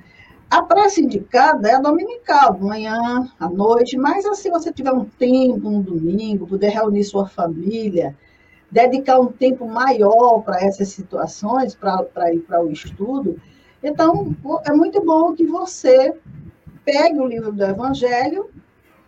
a 0.51 0.63
prece 0.63 1.03
indicada 1.03 1.69
é 1.69 1.75
a 1.75 1.81
dominical, 1.81 2.55
de 2.55 2.63
manhã, 2.63 3.29
à 3.41 3.49
noite, 3.49 3.97
mas 3.97 4.27
assim, 4.27 4.43
se 4.43 4.51
você 4.51 4.73
tiver 4.73 4.93
um 4.93 5.05
tempo 5.05 5.71
no 5.71 5.83
domingo, 5.83 6.47
puder 6.47 6.71
reunir 6.71 7.05
sua 7.05 7.27
família, 7.27 8.15
dedicar 8.77 9.19
um 9.19 9.33
tempo 9.33 9.67
maior 9.67 10.43
para 10.43 10.63
essas 10.63 10.89
situações, 10.89 11.75
para 11.75 12.35
ir 12.35 12.41
para 12.41 12.63
o 12.63 12.71
estudo, 12.71 13.41
então 13.83 14.37
é 14.67 14.73
muito 14.73 15.03
bom 15.03 15.35
que 15.35 15.47
você 15.47 16.15
pegue 16.85 17.19
o 17.19 17.27
livro 17.27 17.53
do 17.53 17.65
Evangelho 17.65 18.51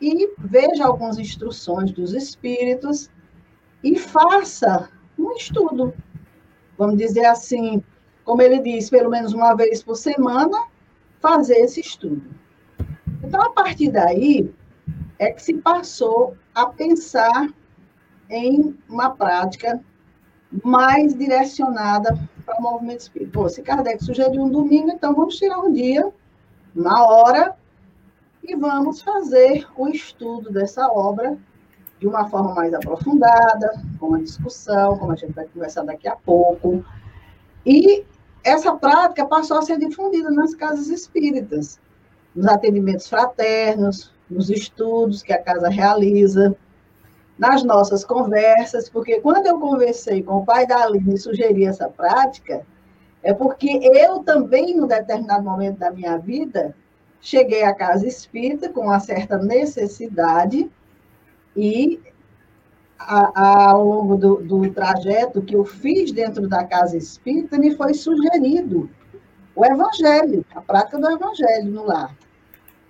e 0.00 0.30
veja 0.38 0.86
algumas 0.86 1.18
instruções 1.18 1.92
dos 1.92 2.14
Espíritos 2.14 3.10
e 3.84 3.98
faça 3.98 4.88
um 5.18 5.32
estudo. 5.32 5.92
Vamos 6.78 6.96
dizer 6.96 7.26
assim, 7.26 7.82
como 8.24 8.40
ele 8.40 8.60
diz, 8.60 8.88
pelo 8.88 9.10
menos 9.10 9.34
uma 9.34 9.54
vez 9.54 9.82
por 9.82 9.96
semana, 9.96 10.66
fazer 11.20 11.56
esse 11.56 11.80
estudo. 11.80 12.22
Então, 13.22 13.42
a 13.42 13.50
partir 13.50 13.90
daí, 13.90 14.50
é 15.18 15.30
que 15.30 15.42
se 15.42 15.54
passou 15.54 16.36
a 16.54 16.64
pensar 16.66 17.52
em 18.30 18.76
uma 18.88 19.10
prática 19.10 19.80
mais 20.64 21.14
direcionada 21.14 22.18
para 22.44 22.58
o 22.58 22.62
movimento 22.62 23.00
espírita. 23.00 23.32
Pô, 23.32 23.48
se 23.48 23.62
Kardec 23.62 24.02
sugeriu 24.02 24.42
um 24.42 24.50
domingo, 24.50 24.90
então 24.90 25.14
vamos 25.14 25.36
tirar 25.36 25.60
um 25.60 25.72
dia, 25.72 26.10
uma 26.74 27.06
hora, 27.06 27.54
e 28.42 28.56
vamos 28.56 29.02
fazer 29.02 29.66
o 29.76 29.88
estudo 29.88 30.50
dessa 30.50 30.88
obra 30.88 31.36
de 31.98 32.06
uma 32.06 32.28
forma 32.28 32.54
mais 32.54 32.72
aprofundada, 32.72 33.82
com 33.98 34.08
uma 34.08 34.22
discussão, 34.22 34.96
como 34.96 35.12
a 35.12 35.16
gente 35.16 35.32
vai 35.32 35.46
conversar 35.46 35.82
daqui 35.84 36.08
a 36.08 36.16
pouco. 36.16 36.84
E 37.66 38.04
essa 38.44 38.74
prática 38.76 39.26
passou 39.26 39.58
a 39.58 39.62
ser 39.62 39.78
difundida 39.78 40.30
nas 40.30 40.54
casas 40.54 40.88
espíritas, 40.88 41.80
nos 42.34 42.46
atendimentos 42.46 43.08
fraternos, 43.08 44.12
nos 44.30 44.48
estudos 44.48 45.22
que 45.22 45.32
a 45.32 45.42
casa 45.42 45.68
realiza, 45.68 46.56
nas 47.38 47.62
nossas 47.62 48.04
conversas, 48.04 48.88
porque 48.88 49.20
quando 49.20 49.46
eu 49.46 49.60
conversei 49.60 50.22
com 50.22 50.38
o 50.38 50.44
pai 50.44 50.66
da 50.66 50.82
Aline 50.82 51.14
e 51.14 51.18
sugeri 51.18 51.64
essa 51.64 51.88
prática, 51.88 52.66
é 53.22 53.32
porque 53.32 53.68
eu 53.68 54.24
também, 54.24 54.76
num 54.76 54.86
determinado 54.86 55.44
momento 55.44 55.78
da 55.78 55.90
minha 55.90 56.18
vida, 56.18 56.74
cheguei 57.20 57.62
à 57.62 57.74
casa 57.74 58.06
espírita 58.06 58.68
com 58.68 58.82
uma 58.82 59.00
certa 59.00 59.38
necessidade 59.38 60.70
e 61.56 62.00
a, 62.98 63.30
a, 63.34 63.70
ao 63.70 63.84
longo 63.84 64.16
do, 64.16 64.36
do 64.36 64.70
trajeto 64.72 65.42
que 65.42 65.54
eu 65.54 65.64
fiz 65.64 66.10
dentro 66.10 66.48
da 66.48 66.64
casa 66.64 66.96
espírita, 66.96 67.58
me 67.58 67.74
foi 67.76 67.94
sugerido 67.94 68.90
o 69.54 69.64
evangelho, 69.64 70.44
a 70.54 70.60
prática 70.60 70.98
do 70.98 71.10
evangelho 71.10 71.70
no 71.70 71.84
lar 71.84 72.16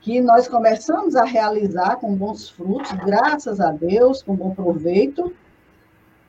que 0.01 0.21
nós 0.21 0.49
começamos 0.49 1.17
a 1.17 1.25
realizar 1.25 1.97
com 1.97 2.15
bons 2.15 2.49
frutos, 2.49 2.93
graças 3.05 3.61
a 3.61 3.73
Deus, 3.73 4.23
com 4.23 4.37
bom 4.37 4.55
proveito. 4.55 5.35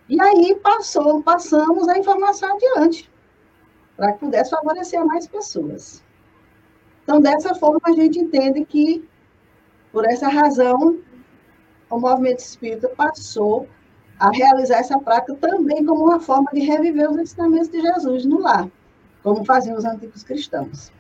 E 0.08 0.20
aí 0.20 0.56
passou, 0.56 1.22
passamos 1.22 1.88
a 1.88 1.98
informação 1.98 2.56
adiante, 2.56 3.10
para 3.96 4.14
que 4.14 4.20
pudesse 4.20 4.50
favorecer 4.50 5.06
mais 5.06 5.28
pessoas. 5.28 6.04
Então, 7.04 7.22
dessa 7.22 7.54
forma, 7.56 7.80
a 7.84 7.92
gente 7.92 8.20
entende 8.20 8.66
que, 8.66 9.08
por 9.92 10.06
essa 10.06 10.28
razão, 10.28 11.00
o 11.90 12.00
movimento 12.00 12.40
espírita 12.40 12.90
passou 12.90 13.68
a 14.20 14.30
realizar 14.32 14.80
essa 14.80 15.00
prática 15.00 15.36
também 15.36 15.86
como 15.86 16.06
uma 16.06 16.20
forma 16.20 16.52
de 16.54 16.60
reviver 16.62 17.10
os 17.10 17.18
ensinamentos 17.18 17.70
de 17.70 17.82
Jesus 17.82 18.26
no 18.26 18.40
lar, 18.42 18.70
como 19.24 19.46
faziam 19.46 19.78
os 19.78 19.86
antigos 19.86 20.24
cristãos. 20.24 20.92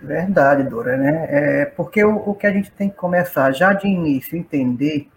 Verdade, 0.00 0.62
Dora, 0.64 0.96
né? 0.96 1.26
É, 1.28 1.64
porque 1.64 2.04
o, 2.04 2.16
o, 2.16 2.34
que 2.34 2.46
a 2.46 2.52
gente 2.52 2.70
tem 2.70 2.88
que 2.88 2.96
começar 2.96 3.50
já 3.52 3.72
de 3.72 3.88
início 3.88 4.36
entender 4.36 5.08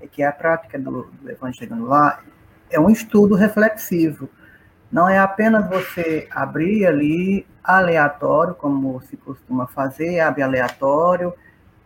é 0.00 0.06
que 0.06 0.22
a 0.22 0.32
prática 0.32 0.78
do, 0.78 1.10
do 1.20 1.30
Evangelho 1.30 1.76
no 1.76 1.86
Lar 1.86 2.24
é 2.70 2.80
um 2.80 2.88
estudo 2.88 3.34
reflexivo. 3.34 4.28
Não 4.90 5.08
é 5.08 5.18
apenas 5.18 5.68
você 5.68 6.26
abrir 6.30 6.86
ali 6.86 7.46
aleatório, 7.62 8.54
como 8.54 9.00
se 9.02 9.16
costuma 9.16 9.66
fazer, 9.66 10.20
abre 10.20 10.42
aleatório, 10.42 11.34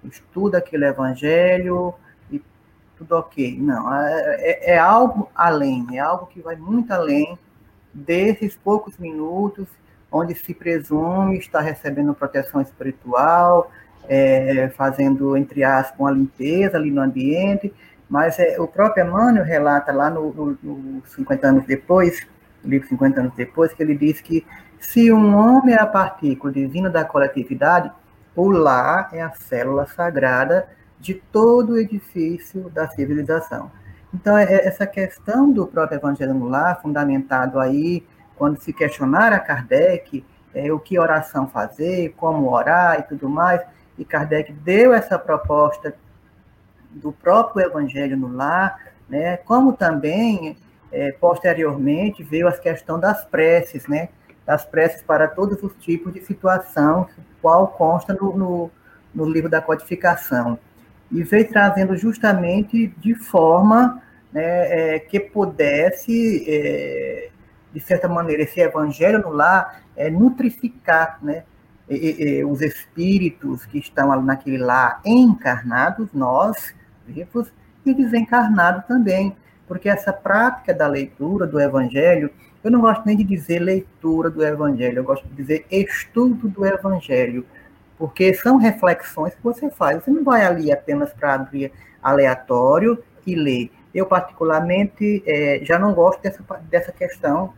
estuda 0.04 0.58
aquele 0.58 0.86
Evangelho 0.86 1.94
e 2.30 2.40
tudo 2.96 3.16
ok. 3.16 3.58
Não, 3.60 3.92
é, 3.92 4.36
é, 4.38 4.74
é 4.74 4.78
algo 4.78 5.28
além, 5.34 5.86
é 5.92 5.98
algo 5.98 6.26
que 6.26 6.40
vai 6.40 6.54
muito 6.54 6.92
além 6.92 7.36
desses 7.92 8.54
poucos 8.56 8.96
minutos 8.96 9.66
onde 10.10 10.34
se 10.34 10.54
presume 10.54 11.38
estar 11.38 11.60
recebendo 11.60 12.14
proteção 12.14 12.60
espiritual, 12.60 13.70
é, 14.08 14.70
fazendo, 14.70 15.36
entre 15.36 15.62
aspas, 15.62 15.98
uma 15.98 16.10
limpeza 16.10 16.76
ali 16.76 16.90
no 16.90 17.02
ambiente, 17.02 17.72
mas 18.08 18.38
é, 18.38 18.58
o 18.58 18.66
próprio 18.66 19.04
Emmanuel 19.04 19.44
relata 19.44 19.92
lá 19.92 20.08
no, 20.08 20.32
no, 20.32 20.58
no 20.62 21.02
50 21.06 21.46
anos 21.46 21.66
depois, 21.66 22.26
livro 22.64 22.88
50 22.88 23.20
anos 23.20 23.34
depois, 23.34 23.72
que 23.72 23.82
ele 23.82 23.94
diz 23.94 24.20
que 24.20 24.46
se 24.80 25.12
um 25.12 25.36
homem 25.36 25.74
é 25.74 25.80
a 25.80 25.86
partícula 25.86 26.52
divina 26.52 26.88
da 26.88 27.04
coletividade, 27.04 27.90
o 28.34 28.48
lar 28.48 29.10
é 29.12 29.20
a 29.20 29.32
célula 29.32 29.86
sagrada 29.86 30.68
de 30.98 31.14
todo 31.14 31.72
o 31.72 31.78
edifício 31.78 32.70
da 32.70 32.88
civilização. 32.88 33.70
Então, 34.14 34.38
é, 34.38 34.66
essa 34.66 34.86
questão 34.86 35.50
do 35.52 35.66
próprio 35.66 35.98
evangelho 35.98 36.32
no 36.32 36.48
lar, 36.48 36.80
fundamentado 36.80 37.60
aí 37.60 38.06
quando 38.38 38.60
se 38.60 38.72
questionar 38.72 39.32
a 39.32 39.40
Kardec 39.40 40.24
é, 40.54 40.72
o 40.72 40.78
que 40.78 40.98
oração 40.98 41.48
fazer, 41.48 42.14
como 42.16 42.50
orar 42.50 43.00
e 43.00 43.02
tudo 43.02 43.28
mais, 43.28 43.60
e 43.98 44.04
Kardec 44.04 44.52
deu 44.52 44.94
essa 44.94 45.18
proposta 45.18 45.94
do 46.90 47.12
próprio 47.12 47.66
Evangelho 47.66 48.16
no 48.16 48.28
lar, 48.28 48.78
né, 49.08 49.36
como 49.38 49.72
também, 49.72 50.56
é, 50.90 51.12
posteriormente, 51.12 52.22
veio 52.22 52.48
a 52.48 52.52
questão 52.52 52.98
das 52.98 53.24
preces, 53.24 53.86
né, 53.86 54.08
das 54.46 54.64
preces 54.64 55.02
para 55.02 55.28
todos 55.28 55.62
os 55.62 55.74
tipos 55.74 56.12
de 56.12 56.24
situação, 56.24 57.08
qual 57.42 57.68
consta 57.68 58.14
no, 58.14 58.36
no, 58.36 58.70
no 59.14 59.24
livro 59.28 59.50
da 59.50 59.60
codificação. 59.60 60.58
E 61.10 61.22
veio 61.22 61.48
trazendo 61.48 61.96
justamente 61.96 62.88
de 62.98 63.14
forma 63.14 64.02
né, 64.32 64.94
é, 64.94 64.98
que 64.98 65.18
pudesse 65.18 66.44
é, 66.48 67.30
de 67.72 67.80
certa 67.80 68.08
maneira, 68.08 68.42
esse 68.42 68.60
evangelho 68.60 69.20
no 69.20 69.30
lar 69.30 69.82
é 69.96 70.10
nutrificar 70.10 71.18
né, 71.22 71.44
e, 71.88 72.38
e, 72.38 72.44
os 72.44 72.60
espíritos 72.60 73.66
que 73.66 73.78
estão 73.78 74.20
naquele 74.22 74.58
lar 74.58 75.00
encarnados, 75.04 76.08
nós, 76.12 76.74
vivos, 77.06 77.52
e 77.84 77.94
desencarnados 77.94 78.84
também. 78.86 79.36
Porque 79.66 79.88
essa 79.88 80.12
prática 80.12 80.72
da 80.72 80.86
leitura 80.86 81.46
do 81.46 81.60
evangelho, 81.60 82.30
eu 82.64 82.70
não 82.70 82.80
gosto 82.80 83.04
nem 83.04 83.16
de 83.16 83.24
dizer 83.24 83.58
leitura 83.58 84.30
do 84.30 84.44
evangelho, 84.44 84.98
eu 84.98 85.04
gosto 85.04 85.26
de 85.28 85.34
dizer 85.34 85.66
estudo 85.70 86.48
do 86.48 86.64
evangelho. 86.64 87.44
Porque 87.98 88.32
são 88.32 88.56
reflexões 88.56 89.34
que 89.34 89.42
você 89.42 89.68
faz. 89.70 90.02
Você 90.02 90.10
não 90.10 90.24
vai 90.24 90.46
ali 90.46 90.72
apenas 90.72 91.12
para 91.12 91.34
abrir 91.34 91.72
aleatório 92.02 93.02
e 93.26 93.34
ler 93.34 93.70
eu, 93.94 94.06
particularmente, 94.06 95.22
é, 95.26 95.60
já 95.64 95.78
não 95.78 95.94
gosto 95.94 96.22
dessa, 96.22 96.42
dessa 96.70 96.92
questão 96.92 97.54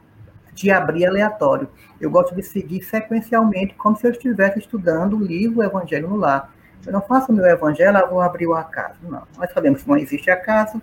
de 0.61 0.70
abrir 0.70 1.07
aleatório. 1.07 1.68
Eu 2.01 2.11
gosto 2.11 2.35
de 2.35 2.42
seguir 2.42 2.83
sequencialmente, 2.83 3.75
como 3.75 3.96
se 3.96 4.07
eu 4.07 4.11
estivesse 4.11 4.59
estudando 4.59 5.16
o 5.16 5.25
livro 5.25 5.62
Evangelho 5.62 6.09
no 6.09 6.16
Lar. 6.16 6.53
Eu 6.87 6.92
não 6.92 7.03
faço 7.03 7.31
o 7.31 7.35
meu 7.35 7.44
evangelho, 7.44 7.99
eu 7.99 8.09
vou 8.09 8.20
abrir 8.20 8.46
o 8.46 8.55
acaso. 8.55 8.99
Não. 9.03 9.23
Nós 9.37 9.53
sabemos 9.53 9.83
que 9.83 9.88
não 9.88 9.96
existe 9.99 10.31
acaso, 10.31 10.81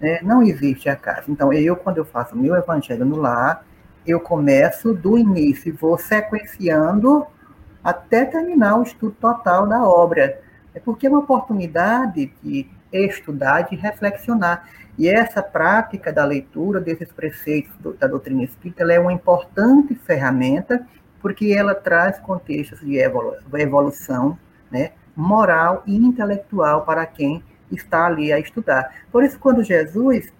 né? 0.00 0.20
não 0.22 0.42
existe 0.42 0.88
acaso. 0.88 1.30
Então, 1.30 1.52
eu, 1.52 1.76
quando 1.76 1.98
eu 1.98 2.04
faço 2.04 2.34
o 2.34 2.38
meu 2.38 2.56
evangelho 2.56 3.04
no 3.04 3.16
lar, 3.16 3.64
eu 4.06 4.20
começo 4.20 4.94
do 4.94 5.18
início 5.18 5.76
vou 5.78 5.98
sequenciando 5.98 7.26
até 7.84 8.24
terminar 8.24 8.78
o 8.78 8.82
estudo 8.82 9.14
total 9.20 9.66
da 9.66 9.82
obra. 9.84 10.40
É 10.74 10.80
porque 10.80 11.06
é 11.06 11.10
uma 11.10 11.18
oportunidade 11.18 12.32
de 12.42 12.66
estudar, 12.90 13.62
de 13.62 13.76
reflexionar. 13.76 14.66
E 14.98 15.08
essa 15.08 15.40
prática 15.40 16.12
da 16.12 16.24
leitura 16.24 16.80
desses 16.80 17.12
preceitos 17.12 17.72
do, 17.76 17.92
da 17.94 18.08
doutrina 18.08 18.42
espírita 18.42 18.82
é 18.92 18.98
uma 18.98 19.12
importante 19.12 19.94
ferramenta, 19.94 20.84
porque 21.22 21.52
ela 21.52 21.72
traz 21.72 22.18
contextos 22.18 22.80
de 22.80 22.98
evolução 22.98 24.36
né, 24.70 24.90
moral 25.14 25.84
e 25.86 25.96
intelectual 25.96 26.84
para 26.84 27.06
quem 27.06 27.44
está 27.70 28.06
ali 28.06 28.32
a 28.32 28.40
estudar. 28.40 28.92
Por 29.12 29.22
isso, 29.22 29.38
quando 29.38 29.62
Jesus, 29.62 30.32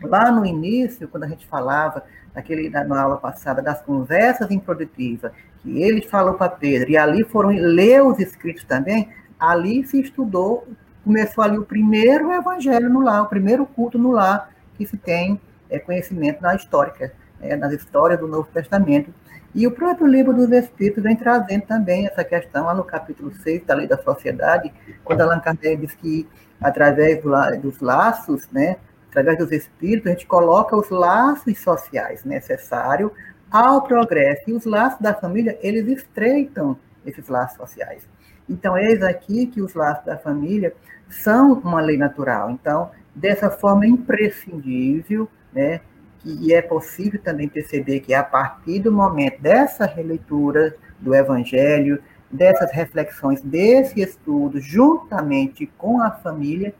lá 0.00 0.30
no 0.30 0.46
início, 0.46 1.08
quando 1.08 1.24
a 1.24 1.28
gente 1.28 1.46
falava, 1.46 2.04
naquele, 2.32 2.68
na, 2.70 3.02
aula 3.02 3.16
passada, 3.16 3.60
das 3.60 3.82
conversas 3.82 4.50
improdutivas, 4.50 5.32
que 5.60 5.82
ele 5.82 6.02
falou 6.02 6.34
para 6.34 6.50
Pedro, 6.50 6.90
e 6.90 6.96
ali 6.96 7.24
foram 7.24 7.50
ler 7.50 8.02
os 8.02 8.18
escritos 8.20 8.64
também, 8.64 9.08
ali 9.40 9.84
se 9.84 10.00
estudou 10.00 10.68
começou 11.04 11.42
ali 11.44 11.58
o 11.58 11.64
primeiro 11.64 12.32
evangelho 12.32 12.88
no 12.88 13.00
lar, 13.00 13.22
o 13.22 13.28
primeiro 13.28 13.66
culto 13.66 13.98
no 13.98 14.10
lar 14.10 14.50
que 14.76 14.86
se 14.86 14.96
tem 14.96 15.40
é, 15.68 15.78
conhecimento 15.78 16.40
na 16.40 16.54
história, 16.54 17.12
é, 17.40 17.56
nas 17.56 17.72
histórias 17.72 18.20
do 18.20 18.26
Novo 18.26 18.48
Testamento. 18.52 19.12
E 19.54 19.66
o 19.66 19.70
próprio 19.70 20.06
livro 20.06 20.32
dos 20.32 20.50
Espíritos 20.50 21.02
vem 21.02 21.14
trazendo 21.14 21.62
também 21.62 22.06
essa 22.06 22.24
questão, 22.24 22.64
lá 22.64 22.74
no 22.74 22.84
capítulo 22.84 23.32
6 23.34 23.64
da 23.66 23.74
Lei 23.74 23.86
da 23.86 23.98
Sociedade, 23.98 24.72
quando 25.04 25.20
Allan 25.20 25.40
Kardec 25.40 25.76
diz 25.76 25.94
que, 25.94 26.26
através 26.60 27.22
do, 27.22 27.30
dos 27.60 27.80
laços, 27.80 28.48
né, 28.50 28.76
através 29.10 29.36
dos 29.36 29.52
Espíritos, 29.52 30.06
a 30.06 30.14
gente 30.14 30.26
coloca 30.26 30.74
os 30.74 30.88
laços 30.88 31.58
sociais 31.58 32.24
necessários 32.24 33.10
ao 33.50 33.82
progresso. 33.82 34.42
E 34.48 34.54
os 34.54 34.64
laços 34.64 35.00
da 35.00 35.12
família, 35.12 35.58
eles 35.60 35.86
estreitam 35.86 36.78
esses 37.04 37.28
laços 37.28 37.58
sociais. 37.58 38.08
Então, 38.48 38.76
eis 38.76 39.02
aqui 39.02 39.46
que 39.46 39.60
os 39.60 39.74
laços 39.74 40.04
da 40.04 40.16
família 40.16 40.74
são 41.08 41.54
uma 41.54 41.80
lei 41.80 41.96
natural. 41.96 42.50
Então, 42.50 42.90
dessa 43.14 43.50
forma, 43.50 43.84
é 43.84 43.88
imprescindível, 43.88 45.28
né, 45.52 45.80
que 46.20 46.52
é 46.54 46.62
possível 46.62 47.20
também 47.22 47.48
perceber 47.48 48.00
que 48.00 48.14
a 48.14 48.22
partir 48.22 48.78
do 48.80 48.92
momento 48.92 49.40
dessa 49.40 49.86
releitura 49.86 50.76
do 51.00 51.14
Evangelho, 51.14 52.02
dessas 52.30 52.72
reflexões, 52.72 53.42
desse 53.42 54.00
estudo, 54.00 54.60
juntamente 54.60 55.66
com 55.76 56.00
a 56.00 56.10
família, 56.10 56.74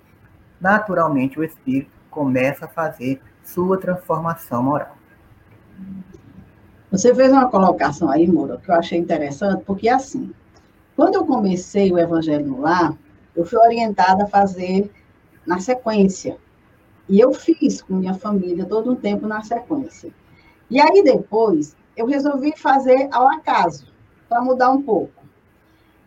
naturalmente 0.61 1.39
o 1.39 1.45
espírito 1.45 1.91
começa 2.09 2.67
a 2.67 2.69
fazer 2.69 3.21
sua 3.45 3.79
transformação 3.79 4.63
moral. 4.63 4.97
Você 6.91 7.15
fez 7.15 7.33
uma 7.33 7.51
colocação 7.51 8.11
aí, 8.11 8.31
Moura, 8.31 8.59
que 8.59 8.71
eu 8.71 8.75
achei 8.75 8.99
interessante, 8.99 9.65
porque 9.65 9.89
assim, 9.89 10.33
quando 10.97 11.17
eu 11.17 11.25
comecei 11.25 11.91
o 11.93 11.99
Evangelho 11.99 12.47
no 12.47 12.61
Lar, 12.61 12.97
eu 13.35 13.45
fui 13.45 13.59
orientada 13.59 14.25
a 14.25 14.29
fazer 14.29 14.91
na 15.47 15.59
sequência. 15.59 16.37
E 17.09 17.19
eu 17.19 17.33
fiz 17.33 17.83
com 17.83 17.95
minha 17.95 18.15
família 18.15 18.65
todo 18.65 18.93
um 18.93 18.97
tempo 18.97 19.27
na 19.27 19.43
sequência. 19.43 20.13
E 20.71 20.81
aí 20.81 21.03
depois 21.03 21.77
eu 21.97 22.07
resolvi 22.07 22.53
fazer 22.57 23.09
ao 23.11 23.29
acaso, 23.29 23.87
para 24.29 24.41
mudar 24.41 24.71
um 24.71 24.83
pouco. 24.83 25.23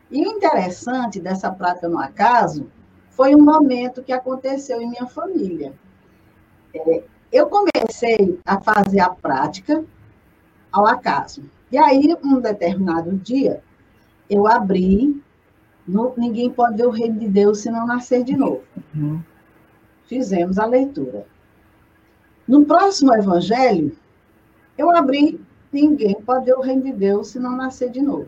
E 0.10 0.26
o 0.26 0.32
interessante 0.32 1.20
dessa 1.20 1.52
prática 1.52 1.90
no 1.90 2.00
acaso 2.00 2.70
foi 3.10 3.36
um 3.36 3.44
momento 3.44 4.04
que 4.04 4.12
aconteceu 4.12 4.82
em 4.82 4.90
minha 4.90 5.08
família. 5.08 5.74
É, 6.74 7.04
eu 7.32 7.48
comecei 7.48 8.40
a 8.46 8.60
fazer 8.62 9.00
a 9.00 9.10
prática 9.10 9.84
ao 10.72 10.86
acaso. 10.86 11.44
E 11.72 11.78
aí, 11.78 12.16
um 12.24 12.40
determinado 12.40 13.16
dia, 13.18 13.64
eu 14.30 14.48
abri, 14.48 15.22
no, 15.88 16.14
ninguém 16.18 16.50
pode 16.50 16.78
ver 16.78 16.88
o 16.88 16.92
reino 16.92 17.20
de 17.20 17.28
Deus 17.28 17.60
se 17.60 17.70
não 17.70 17.86
nascer 17.86 18.24
de 18.24 18.36
novo. 18.36 18.64
Uhum. 18.94 19.22
Fizemos 20.08 20.58
a 20.58 20.66
leitura. 20.66 21.26
No 22.48 22.66
próximo 22.66 23.14
evangelho, 23.14 23.96
eu 24.78 24.90
abri, 24.96 25.40
ninguém 25.72 26.16
pode 26.22 26.46
ver 26.46 26.56
o 26.56 26.62
reino 26.62 26.84
de 26.84 26.94
Deus 26.94 27.30
se 27.30 27.40
não 27.40 27.56
nascer 27.56 27.90
de 27.90 28.02
novo. 28.02 28.28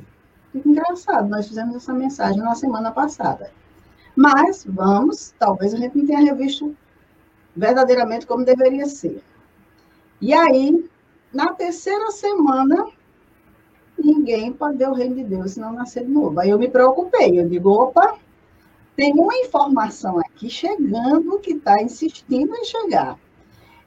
Fica 0.51 0.69
engraçado, 0.69 1.27
nós 1.29 1.47
fizemos 1.47 1.75
essa 1.75 1.93
mensagem 1.93 2.41
na 2.41 2.55
semana 2.55 2.91
passada. 2.91 3.51
Mas, 4.15 4.65
vamos, 4.67 5.33
talvez 5.37 5.73
a 5.73 5.77
gente 5.77 5.97
não 5.97 6.05
tenha 6.05 6.19
revisto 6.19 6.75
verdadeiramente 7.55 8.25
como 8.25 8.45
deveria 8.45 8.85
ser. 8.87 9.21
E 10.19 10.33
aí, 10.33 10.89
na 11.31 11.53
terceira 11.53 12.09
semana, 12.09 12.87
ninguém 14.03 14.53
pode 14.53 14.77
ver 14.77 14.89
o 14.89 14.93
reino 14.93 15.15
de 15.15 15.23
Deus 15.23 15.51
se 15.51 15.59
não 15.59 15.73
nascer 15.73 16.05
de 16.05 16.11
novo. 16.11 16.39
Aí 16.39 16.49
eu 16.49 16.59
me 16.59 16.67
preocupei, 16.67 17.39
eu 17.39 17.47
digo, 17.47 17.69
opa, 17.69 18.17
tem 18.95 19.13
uma 19.13 19.35
informação 19.37 20.19
aqui 20.19 20.49
chegando 20.49 21.39
que 21.39 21.53
está 21.53 21.81
insistindo 21.81 22.55
em 22.55 22.65
chegar. 22.65 23.17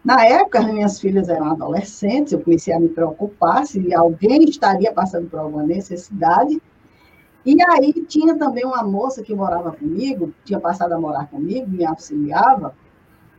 Na 0.04 0.24
época, 0.24 0.60
as 0.60 0.66
minhas 0.66 0.98
filhas 0.98 1.28
eram 1.28 1.50
adolescentes, 1.50 2.32
eu 2.32 2.40
comecei 2.40 2.72
a 2.72 2.80
me 2.80 2.88
preocupar 2.88 3.66
se 3.66 3.94
alguém 3.94 4.44
estaria 4.44 4.92
passando 4.92 5.28
por 5.28 5.40
alguma 5.40 5.62
necessidade. 5.62 6.60
E 7.44 7.56
aí 7.70 7.92
tinha 8.08 8.34
também 8.36 8.64
uma 8.64 8.82
moça 8.82 9.22
que 9.22 9.34
morava 9.34 9.72
comigo, 9.72 10.32
tinha 10.44 10.58
passado 10.58 10.92
a 10.92 11.00
morar 11.00 11.28
comigo, 11.28 11.68
me 11.68 11.84
auxiliava, 11.84 12.74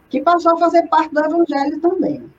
que 0.09 0.21
passou 0.21 0.53
a 0.53 0.57
fazer 0.57 0.87
parte 0.87 1.13
do 1.13 1.19
evangelho 1.19 1.79
também. 1.79 2.29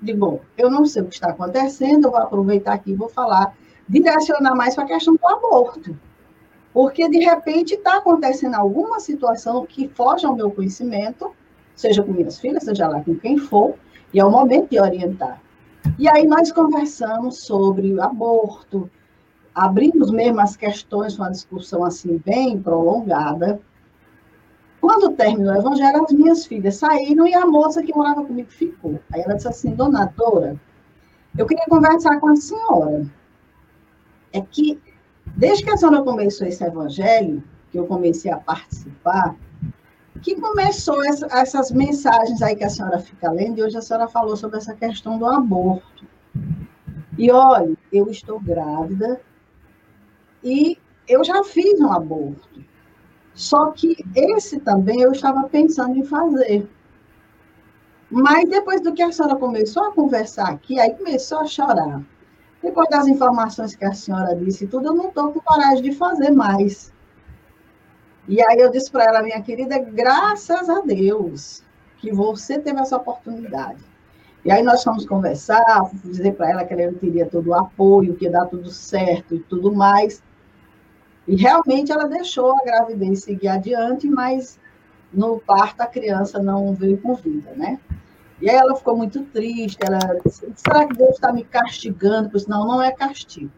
Digo, 0.00 0.40
eu 0.56 0.70
não 0.70 0.86
sei 0.86 1.02
o 1.02 1.06
que 1.06 1.14
está 1.14 1.30
acontecendo, 1.30 2.06
eu 2.06 2.10
vou 2.10 2.20
aproveitar 2.20 2.72
aqui 2.72 2.92
e 2.92 2.96
vou 2.96 3.08
falar, 3.08 3.54
direcionar 3.90 4.54
mais 4.54 4.74
para 4.74 4.84
a 4.84 4.86
questão 4.86 5.14
do 5.14 5.26
aborto. 5.26 5.98
Porque, 6.72 7.08
de 7.08 7.18
repente, 7.18 7.74
está 7.74 7.96
acontecendo 7.96 8.54
alguma 8.54 9.00
situação 9.00 9.66
que 9.66 9.88
foge 9.88 10.24
ao 10.24 10.36
meu 10.36 10.50
conhecimento, 10.52 11.32
seja 11.74 12.02
com 12.02 12.12
minhas 12.12 12.38
filhas, 12.38 12.62
seja 12.62 12.86
lá 12.86 13.02
com 13.02 13.16
quem 13.16 13.36
for, 13.36 13.74
e 14.14 14.20
é 14.20 14.24
o 14.24 14.30
momento 14.30 14.70
de 14.70 14.80
orientar. 14.80 15.42
E 15.98 16.08
aí 16.08 16.24
nós 16.26 16.52
conversamos 16.52 17.38
sobre 17.38 17.98
aborto, 18.00 18.88
abrimos 19.52 20.10
mesmo 20.12 20.40
as 20.40 20.56
questões, 20.56 21.18
uma 21.18 21.30
discussão 21.30 21.82
assim 21.84 22.22
bem 22.24 22.60
prolongada. 22.60 23.60
Quando 24.80 25.10
terminou 25.10 25.54
o 25.54 25.58
evangelho, 25.58 26.04
as 26.04 26.12
minhas 26.12 26.46
filhas 26.46 26.76
saíram 26.76 27.26
e 27.26 27.34
a 27.34 27.44
moça 27.44 27.82
que 27.82 27.94
morava 27.94 28.24
comigo 28.24 28.50
ficou. 28.50 29.00
Aí 29.12 29.22
ela 29.22 29.34
disse 29.34 29.48
assim, 29.48 29.74
dona 29.74 30.12
Dora, 30.16 30.56
eu 31.36 31.46
queria 31.46 31.64
conversar 31.68 32.20
com 32.20 32.28
a 32.28 32.36
senhora. 32.36 33.19
É 34.32 34.40
que, 34.40 34.80
desde 35.36 35.64
que 35.64 35.70
a 35.70 35.76
senhora 35.76 36.02
começou 36.02 36.46
esse 36.46 36.62
evangelho, 36.64 37.42
que 37.70 37.78
eu 37.78 37.86
comecei 37.86 38.30
a 38.30 38.38
participar, 38.38 39.36
que 40.22 40.34
começou 40.40 41.02
essa, 41.04 41.26
essas 41.30 41.70
mensagens 41.70 42.42
aí 42.42 42.54
que 42.54 42.64
a 42.64 42.70
senhora 42.70 42.98
fica 42.98 43.30
lendo, 43.30 43.58
e 43.58 43.62
hoje 43.62 43.76
a 43.76 43.82
senhora 43.82 44.08
falou 44.08 44.36
sobre 44.36 44.58
essa 44.58 44.74
questão 44.74 45.18
do 45.18 45.26
aborto. 45.26 46.04
E 47.18 47.30
olha, 47.30 47.76
eu 47.92 48.10
estou 48.10 48.40
grávida 48.40 49.20
e 50.42 50.78
eu 51.08 51.22
já 51.24 51.42
fiz 51.44 51.80
um 51.80 51.92
aborto. 51.92 52.64
Só 53.34 53.70
que 53.70 53.96
esse 54.14 54.60
também 54.60 55.00
eu 55.00 55.12
estava 55.12 55.48
pensando 55.48 55.96
em 55.96 56.04
fazer. 56.04 56.68
Mas 58.10 58.48
depois 58.48 58.80
do 58.80 58.92
que 58.92 59.02
a 59.02 59.12
senhora 59.12 59.36
começou 59.36 59.84
a 59.84 59.92
conversar 59.92 60.48
aqui, 60.48 60.80
aí 60.80 60.94
começou 60.94 61.38
a 61.38 61.46
chorar. 61.46 62.02
Depois 62.62 62.88
das 62.88 63.06
informações 63.06 63.74
que 63.74 63.84
a 63.84 63.92
senhora 63.92 64.34
disse 64.36 64.66
tudo, 64.66 64.88
eu 64.88 64.94
não 64.94 65.08
estou 65.08 65.32
com 65.32 65.40
coragem 65.40 65.82
de 65.82 65.92
fazer 65.92 66.30
mais. 66.30 66.92
E 68.28 68.40
aí 68.42 68.58
eu 68.58 68.70
disse 68.70 68.90
para 68.90 69.04
ela, 69.04 69.22
minha 69.22 69.40
querida, 69.40 69.78
graças 69.78 70.68
a 70.68 70.80
Deus 70.80 71.64
que 71.98 72.12
você 72.12 72.58
teve 72.58 72.80
essa 72.80 72.96
oportunidade. 72.96 73.80
E 74.44 74.50
aí 74.50 74.62
nós 74.62 74.82
fomos 74.82 75.06
conversar, 75.06 75.90
dizer 76.04 76.32
para 76.32 76.50
ela 76.50 76.64
que 76.64 76.72
ela 76.72 76.92
teria 76.94 77.26
todo 77.26 77.48
o 77.48 77.54
apoio, 77.54 78.14
que 78.14 78.24
ia 78.24 78.30
dar 78.30 78.46
tudo 78.46 78.70
certo 78.70 79.34
e 79.34 79.40
tudo 79.40 79.72
mais. 79.72 80.22
E 81.28 81.36
realmente 81.36 81.92
ela 81.92 82.08
deixou 82.08 82.52
a 82.52 82.64
gravidez 82.64 83.22
seguir 83.22 83.48
adiante, 83.48 84.08
mas 84.08 84.58
no 85.12 85.38
parto 85.40 85.80
a 85.82 85.86
criança 85.86 86.42
não 86.42 86.74
veio 86.74 86.98
com 86.98 87.14
vida, 87.14 87.52
né? 87.54 87.78
E 88.40 88.48
aí 88.48 88.56
ela 88.56 88.74
ficou 88.74 88.96
muito 88.96 89.22
triste, 89.26 89.78
ela 89.80 89.98
disse, 90.24 90.50
será 90.56 90.86
que 90.86 90.96
Deus 90.96 91.10
está 91.10 91.32
me 91.32 91.44
castigando? 91.44 92.30
Pois 92.30 92.46
não, 92.46 92.66
não 92.66 92.82
é 92.82 92.90
castigo. 92.90 93.50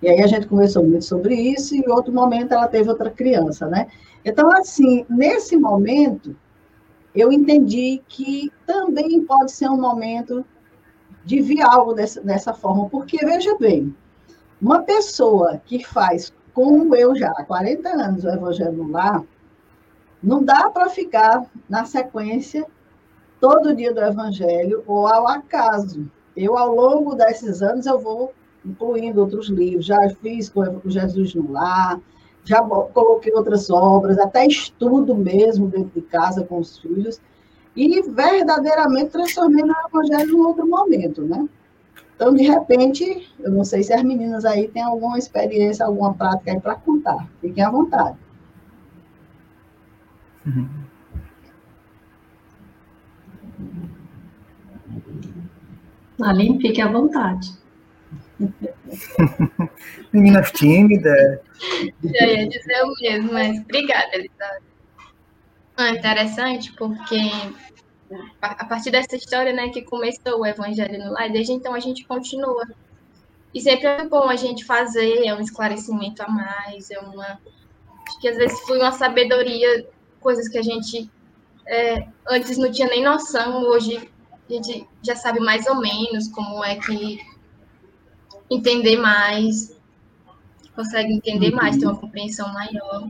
E 0.00 0.08
aí 0.08 0.22
a 0.22 0.26
gente 0.26 0.46
conversou 0.46 0.82
muito 0.84 1.04
sobre 1.04 1.34
isso, 1.34 1.74
e 1.74 1.80
em 1.80 1.90
outro 1.90 2.12
momento 2.12 2.52
ela 2.52 2.68
teve 2.68 2.88
outra 2.88 3.10
criança, 3.10 3.66
né? 3.66 3.88
Então, 4.24 4.50
assim, 4.52 5.04
nesse 5.08 5.56
momento, 5.56 6.36
eu 7.14 7.30
entendi 7.30 8.02
que 8.08 8.50
também 8.66 9.24
pode 9.24 9.52
ser 9.52 9.68
um 9.68 9.80
momento 9.80 10.44
de 11.24 11.40
vir 11.40 11.62
algo 11.62 11.92
dessa, 11.92 12.20
dessa 12.20 12.54
forma, 12.54 12.88
porque, 12.88 13.18
veja 13.24 13.56
bem, 13.58 13.94
uma 14.60 14.82
pessoa 14.82 15.60
que 15.64 15.84
faz, 15.84 16.32
como 16.54 16.94
eu 16.94 17.14
já, 17.16 17.30
há 17.32 17.44
40 17.44 17.88
anos, 17.88 18.24
o 18.24 18.28
Evangelho 18.28 18.72
no 18.72 18.90
Lar, 18.90 19.22
não 20.22 20.42
dá 20.42 20.70
para 20.70 20.88
ficar 20.88 21.44
na 21.68 21.84
sequência 21.84 22.66
todo 23.46 23.76
dia 23.76 23.94
do 23.94 24.00
Evangelho 24.00 24.82
ou 24.88 25.06
ao 25.06 25.28
acaso. 25.28 26.10
Eu, 26.36 26.58
ao 26.58 26.74
longo 26.74 27.14
desses 27.14 27.62
anos, 27.62 27.86
eu 27.86 27.96
vou 27.96 28.34
incluindo 28.64 29.20
outros 29.20 29.48
livros. 29.48 29.86
Já 29.86 30.10
fiz 30.20 30.48
com 30.48 30.64
Jesus 30.84 31.32
no 31.32 31.52
Lar, 31.52 32.00
já 32.44 32.60
coloquei 32.60 33.32
outras 33.32 33.70
obras, 33.70 34.18
até 34.18 34.44
estudo 34.44 35.14
mesmo 35.14 35.68
dentro 35.68 35.92
de 35.94 36.02
casa 36.02 36.44
com 36.44 36.58
os 36.58 36.78
filhos, 36.78 37.20
e 37.76 38.02
verdadeiramente 38.02 39.10
transformei 39.10 39.62
no 39.62 39.74
Evangelho 39.86 40.36
em 40.36 40.40
outro 40.40 40.66
momento, 40.66 41.22
né? 41.22 41.48
Então, 42.16 42.34
de 42.34 42.42
repente, 42.42 43.32
eu 43.38 43.52
não 43.52 43.62
sei 43.62 43.84
se 43.84 43.92
as 43.92 44.02
meninas 44.02 44.44
aí 44.44 44.66
têm 44.68 44.82
alguma 44.82 45.18
experiência, 45.18 45.86
alguma 45.86 46.14
prática 46.14 46.50
aí 46.50 46.60
para 46.60 46.74
contar. 46.74 47.28
Fiquem 47.40 47.62
à 47.62 47.70
vontade. 47.70 48.16
Uhum. 50.44 50.85
Aline, 56.22 56.60
fique 56.60 56.80
à 56.80 56.88
vontade. 56.88 57.50
Meninas 60.12 60.50
tímidas. 60.52 61.40
Já 62.02 62.26
ia 62.26 62.48
dizer 62.48 62.82
o 62.82 62.94
mesmo, 63.00 63.32
mas 63.32 63.58
obrigada, 63.60 64.14
Elizabeth. 64.14 64.62
É 65.78 65.90
interessante 65.90 66.72
porque 66.72 67.18
a 68.40 68.64
partir 68.64 68.90
dessa 68.90 69.16
história, 69.16 69.52
né, 69.52 69.68
que 69.68 69.82
começou 69.82 70.40
o 70.40 70.46
Evangelho 70.46 70.98
no 71.04 71.12
Lar, 71.12 71.30
desde 71.30 71.52
então 71.52 71.74
a 71.74 71.80
gente 71.80 72.04
continua. 72.04 72.66
E 73.52 73.60
sempre 73.60 73.86
é 73.86 74.06
bom 74.06 74.28
a 74.28 74.36
gente 74.36 74.64
fazer, 74.64 75.26
é 75.26 75.34
um 75.34 75.40
esclarecimento 75.40 76.22
a 76.22 76.28
mais, 76.28 76.90
é 76.90 76.98
uma. 76.98 77.38
Acho 78.06 78.20
que 78.20 78.28
às 78.28 78.36
vezes 78.36 78.58
foi 78.60 78.78
uma 78.78 78.92
sabedoria, 78.92 79.86
coisas 80.20 80.48
que 80.48 80.58
a 80.58 80.62
gente 80.62 81.10
é, 81.66 82.06
antes 82.28 82.56
não 82.56 82.70
tinha 82.70 82.88
nem 82.88 83.02
noção, 83.02 83.62
hoje 83.64 84.08
a 84.48 84.52
gente 84.52 84.86
já 85.02 85.16
sabe 85.16 85.40
mais 85.40 85.66
ou 85.66 85.76
menos 85.80 86.28
como 86.28 86.64
é 86.64 86.76
que 86.76 87.18
entender 88.50 88.96
mais, 88.96 89.76
consegue 90.74 91.12
entender 91.12 91.50
mais, 91.50 91.76
ter 91.76 91.86
uma 91.86 91.96
compreensão 91.96 92.52
maior. 92.52 93.08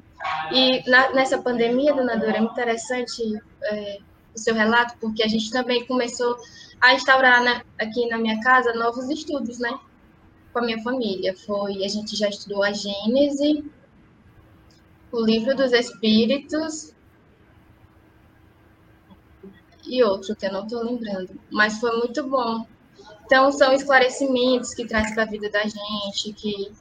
E 0.53 0.89
na, 0.89 1.13
nessa 1.13 1.39
pandemia, 1.39 1.95
dona 1.95 2.17
Dora, 2.17 2.39
é 2.39 2.41
muito 2.41 2.53
interessante 2.53 3.23
é, 3.65 3.99
o 4.35 4.39
seu 4.39 4.55
relato, 4.55 4.97
porque 5.01 5.23
a 5.23 5.29
gente 5.29 5.51
também 5.51 5.87
começou 5.87 6.37
a 6.81 6.95
instaurar 6.95 7.43
na, 7.43 7.63
aqui 7.79 8.09
na 8.09 8.19
minha 8.19 8.41
casa 8.41 8.73
novos 8.75 9.09
estudos, 9.11 9.59
né? 9.59 9.79
Com 10.53 10.61
a 10.61 10.63
minha 10.63 10.83
família. 10.83 11.37
Foi, 11.37 11.85
a 11.85 11.89
gente 11.89 12.17
já 12.17 12.29
estudou 12.29 12.63
a 12.63 12.73
Gênese, 12.73 13.65
o 15.13 15.21
livro 15.21 15.55
dos 15.55 15.73
Espíritos 15.73 16.96
e 19.87 20.03
outro 20.03 20.35
que 20.37 20.47
eu 20.47 20.53
não 20.53 20.65
estou 20.65 20.83
lembrando. 20.83 21.39
Mas 21.51 21.79
foi 21.79 21.97
muito 21.99 22.23
bom, 22.29 22.67
então, 23.27 23.51
são 23.51 23.73
esclarecimentos 23.73 24.73
que 24.73 24.87
traz 24.87 25.13
para 25.13 25.25
a 25.25 25.27
vida 25.27 25.51
da 25.51 25.63
gente, 25.63 26.33
que, 26.33 26.73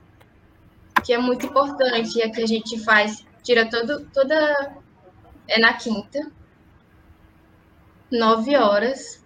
que 1.03 1.11
é 1.11 1.17
muito 1.17 1.47
importante, 1.47 2.21
é 2.21 2.29
que 2.29 2.41
a 2.41 2.45
gente 2.45 2.79
faz, 2.83 3.25
tira 3.43 3.67
todo, 3.67 4.05
toda. 4.13 4.75
É 5.47 5.59
na 5.59 5.73
quinta. 5.73 6.31
nove 8.11 8.55
horas 8.55 9.23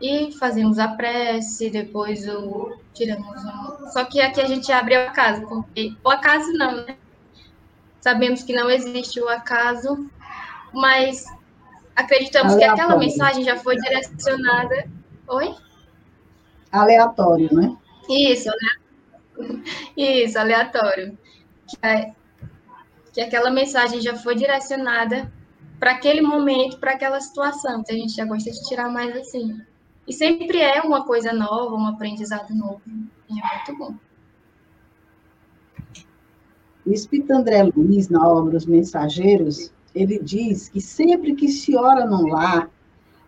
e 0.00 0.32
fazemos 0.32 0.78
a 0.78 0.88
prece, 0.88 1.70
depois 1.70 2.26
o 2.28 2.76
tiramos 2.94 3.44
um... 3.44 3.88
Só 3.90 4.04
que 4.04 4.20
aqui 4.20 4.40
a 4.40 4.46
gente 4.46 4.72
abre 4.72 4.96
o 4.96 5.08
acaso, 5.08 5.46
porque 5.46 5.94
o 6.04 6.10
acaso 6.10 6.52
não, 6.52 6.84
né? 6.84 6.96
Sabemos 8.00 8.42
que 8.42 8.52
não 8.52 8.70
existe 8.70 9.20
o 9.20 9.28
acaso, 9.28 10.08
mas 10.72 11.24
acreditamos 12.00 12.54
Aleatório. 12.54 12.74
que 12.76 12.82
aquela 12.82 12.98
mensagem 12.98 13.44
já 13.44 13.56
foi 13.56 13.76
direcionada. 13.76 14.88
Oi? 15.28 15.54
Aleatório, 16.72 17.48
né? 17.52 17.76
Isso, 18.08 18.48
né? 18.48 19.48
Isso, 19.96 20.38
aleatório. 20.38 21.16
Que, 21.66 21.86
é, 21.86 22.12
que 23.12 23.20
aquela 23.20 23.50
mensagem 23.50 24.00
já 24.00 24.16
foi 24.16 24.34
direcionada 24.34 25.30
para 25.78 25.92
aquele 25.92 26.20
momento, 26.20 26.78
para 26.78 26.92
aquela 26.92 27.20
situação. 27.20 27.80
Então 27.80 27.94
a 27.96 27.98
gente 27.98 28.14
já 28.14 28.24
gosta 28.24 28.50
de 28.50 28.62
tirar 28.64 28.90
mais 28.90 29.16
assim. 29.16 29.60
E 30.06 30.12
sempre 30.12 30.60
é 30.60 30.80
uma 30.82 31.04
coisa 31.04 31.32
nova, 31.32 31.74
um 31.74 31.86
aprendizado 31.86 32.54
novo. 32.54 32.82
E 32.86 33.38
é 33.38 33.56
muito 33.56 33.78
bom. 33.78 33.94
O 36.84 36.92
Espírito 36.92 37.32
André 37.32 37.62
Luiz, 37.62 38.08
na 38.08 38.26
obra 38.26 38.56
Os 38.56 38.66
Mensageiros, 38.66 39.72
ele 39.94 40.18
diz 40.18 40.68
que 40.68 40.80
sempre 40.80 41.34
que 41.34 41.48
se 41.48 41.76
ora 41.76 42.04
num 42.04 42.28
lar, 42.28 42.70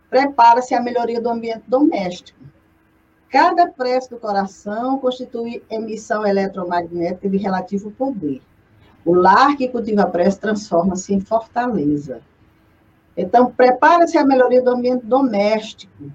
prepara-se 0.08 0.74
a 0.74 0.82
melhoria 0.82 1.20
do 1.20 1.28
ambiente 1.28 1.64
doméstico. 1.66 2.38
Cada 3.28 3.66
prece 3.66 4.10
do 4.10 4.18
coração 4.18 4.98
constitui 4.98 5.62
emissão 5.70 6.26
eletromagnética 6.26 7.28
de 7.28 7.38
relativo 7.38 7.90
poder. 7.90 8.42
O 9.04 9.14
lar 9.14 9.56
que 9.56 9.68
cultiva 9.68 10.02
a 10.02 10.06
prece 10.06 10.38
transforma-se 10.38 11.14
em 11.14 11.20
fortaleza. 11.20 12.20
Então, 13.16 13.50
prepara-se 13.50 14.16
a 14.16 14.24
melhoria 14.24 14.62
do 14.62 14.70
ambiente 14.70 15.04
doméstico. 15.04 16.12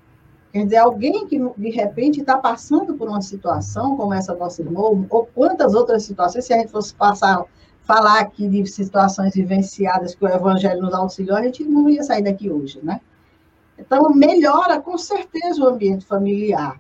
Quer 0.52 0.64
dizer, 0.64 0.78
alguém 0.78 1.28
que 1.28 1.38
de 1.58 1.70
repente 1.70 2.22
está 2.22 2.38
passando 2.38 2.96
por 2.96 3.10
uma 3.10 3.22
situação 3.22 3.98
como 3.98 4.14
essa 4.14 4.34
nossa 4.34 4.62
irmã, 4.62 4.82
ou 5.10 5.26
quantas 5.34 5.74
outras 5.74 6.04
situações, 6.04 6.46
se 6.46 6.54
a 6.54 6.58
gente 6.58 6.72
fosse 6.72 6.94
passar, 6.96 7.44
falar 7.88 8.20
aqui 8.20 8.48
de 8.50 8.66
situações 8.68 9.34
vivenciadas 9.34 10.14
que 10.14 10.26
o 10.26 10.28
Evangelho 10.28 10.82
nos 10.82 10.94
auxiliou, 10.94 11.38
a 11.38 11.42
gente 11.42 11.64
não 11.64 11.90
ia 11.90 12.04
sair 12.04 12.22
daqui 12.22 12.50
hoje, 12.52 12.80
né? 12.84 13.00
Então, 13.80 14.10
melhora 14.14 14.82
com 14.82 14.98
certeza 14.98 15.64
o 15.64 15.68
ambiente 15.68 16.06
familiar. 16.06 16.80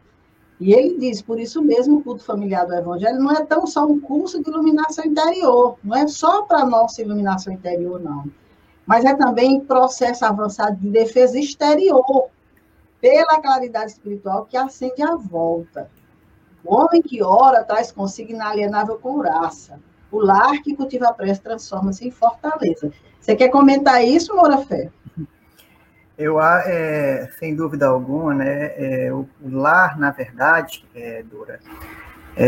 E 0.59 0.73
ele 0.73 0.97
diz, 0.99 1.21
por 1.21 1.39
isso 1.39 1.61
mesmo, 1.61 1.97
o 1.97 2.03
culto 2.03 2.23
familiar 2.23 2.65
do 2.65 2.73
Evangelho 2.73 3.19
não 3.19 3.31
é 3.31 3.45
tão 3.45 3.65
só 3.65 3.85
um 3.85 3.99
curso 3.99 4.43
de 4.43 4.49
iluminação 4.49 5.05
interior, 5.05 5.77
não 5.81 5.95
é 5.95 6.07
só 6.07 6.41
para 6.41 6.65
nossa 6.65 7.01
iluminação 7.01 7.53
interior, 7.53 8.01
não. 8.01 8.25
Mas 8.85 9.05
é 9.05 9.15
também 9.15 9.61
processo 9.61 10.25
avançado 10.25 10.75
de 10.77 10.89
defesa 10.89 11.39
exterior, 11.39 12.29
pela 12.99 13.39
claridade 13.39 13.91
espiritual 13.91 14.45
que 14.45 14.57
acende 14.57 15.03
a 15.03 15.15
volta. 15.15 15.89
O 16.65 16.75
homem 16.75 17.01
que 17.01 17.23
ora 17.23 17.63
traz 17.63 17.91
consigo 17.91 18.31
inalienável 18.31 18.97
couraça. 18.97 19.79
O 20.17 20.25
lar 20.25 20.63
que 20.63 20.75
cultiva 20.75 21.09
a 21.09 21.13
prece 21.13 21.39
transforma-se 21.41 22.07
em 22.07 22.09
fortaleza. 22.09 22.91
Você 23.19 23.35
quer 23.35 23.49
comentar 23.49 24.03
isso, 24.03 24.35
Moura 24.35 24.57
Fé? 24.65 24.89
Eu, 26.17 26.41
é, 26.41 27.29
sem 27.37 27.55
dúvida 27.55 27.85
alguma, 27.85 28.33
né, 28.33 28.73
é, 28.75 29.13
o, 29.13 29.29
o, 29.39 29.49
lar, 29.51 29.99
na 29.99 30.09
verdade, 30.09 30.83
é, 30.95 31.21
Dora, 31.21 31.59
é, 32.35 32.47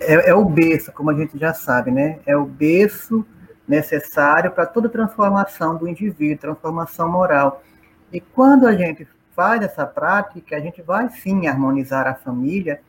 é, 0.00 0.30
é, 0.30 0.34
o 0.34 0.46
berço, 0.46 0.90
como 0.92 1.10
a 1.10 1.14
gente 1.14 1.38
já 1.38 1.52
sabe, 1.52 1.90
né? 1.90 2.20
É 2.24 2.34
o 2.34 2.46
berço 2.46 3.22
necessário 3.68 4.50
para 4.50 4.64
toda 4.64 4.88
transformação 4.88 5.76
do 5.76 5.86
indivíduo, 5.86 6.38
transformação 6.38 7.06
moral. 7.12 7.62
E 8.10 8.18
quando 8.18 8.66
a 8.66 8.74
gente 8.74 9.06
faz 9.36 9.60
essa 9.60 9.84
prática, 9.84 10.56
a 10.56 10.60
gente 10.60 10.80
vai 10.80 11.10
sim 11.10 11.46
harmonizar 11.46 12.06
a 12.06 12.14
família 12.14 12.80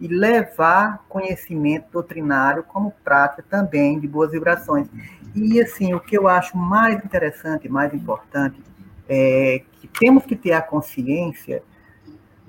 e 0.00 0.08
levar 0.08 1.04
conhecimento 1.08 1.92
doutrinário 1.92 2.62
como 2.62 2.92
prática 3.04 3.44
também 3.48 4.00
de 4.00 4.08
boas 4.08 4.30
vibrações. 4.30 4.88
E 5.34 5.60
assim, 5.60 5.92
o 5.92 6.00
que 6.00 6.16
eu 6.16 6.26
acho 6.26 6.56
mais 6.56 7.04
interessante, 7.04 7.68
mais 7.68 7.92
importante, 7.92 8.60
é 9.08 9.62
que 9.72 9.86
temos 9.86 10.24
que 10.24 10.34
ter 10.34 10.52
a 10.52 10.62
consciência, 10.62 11.62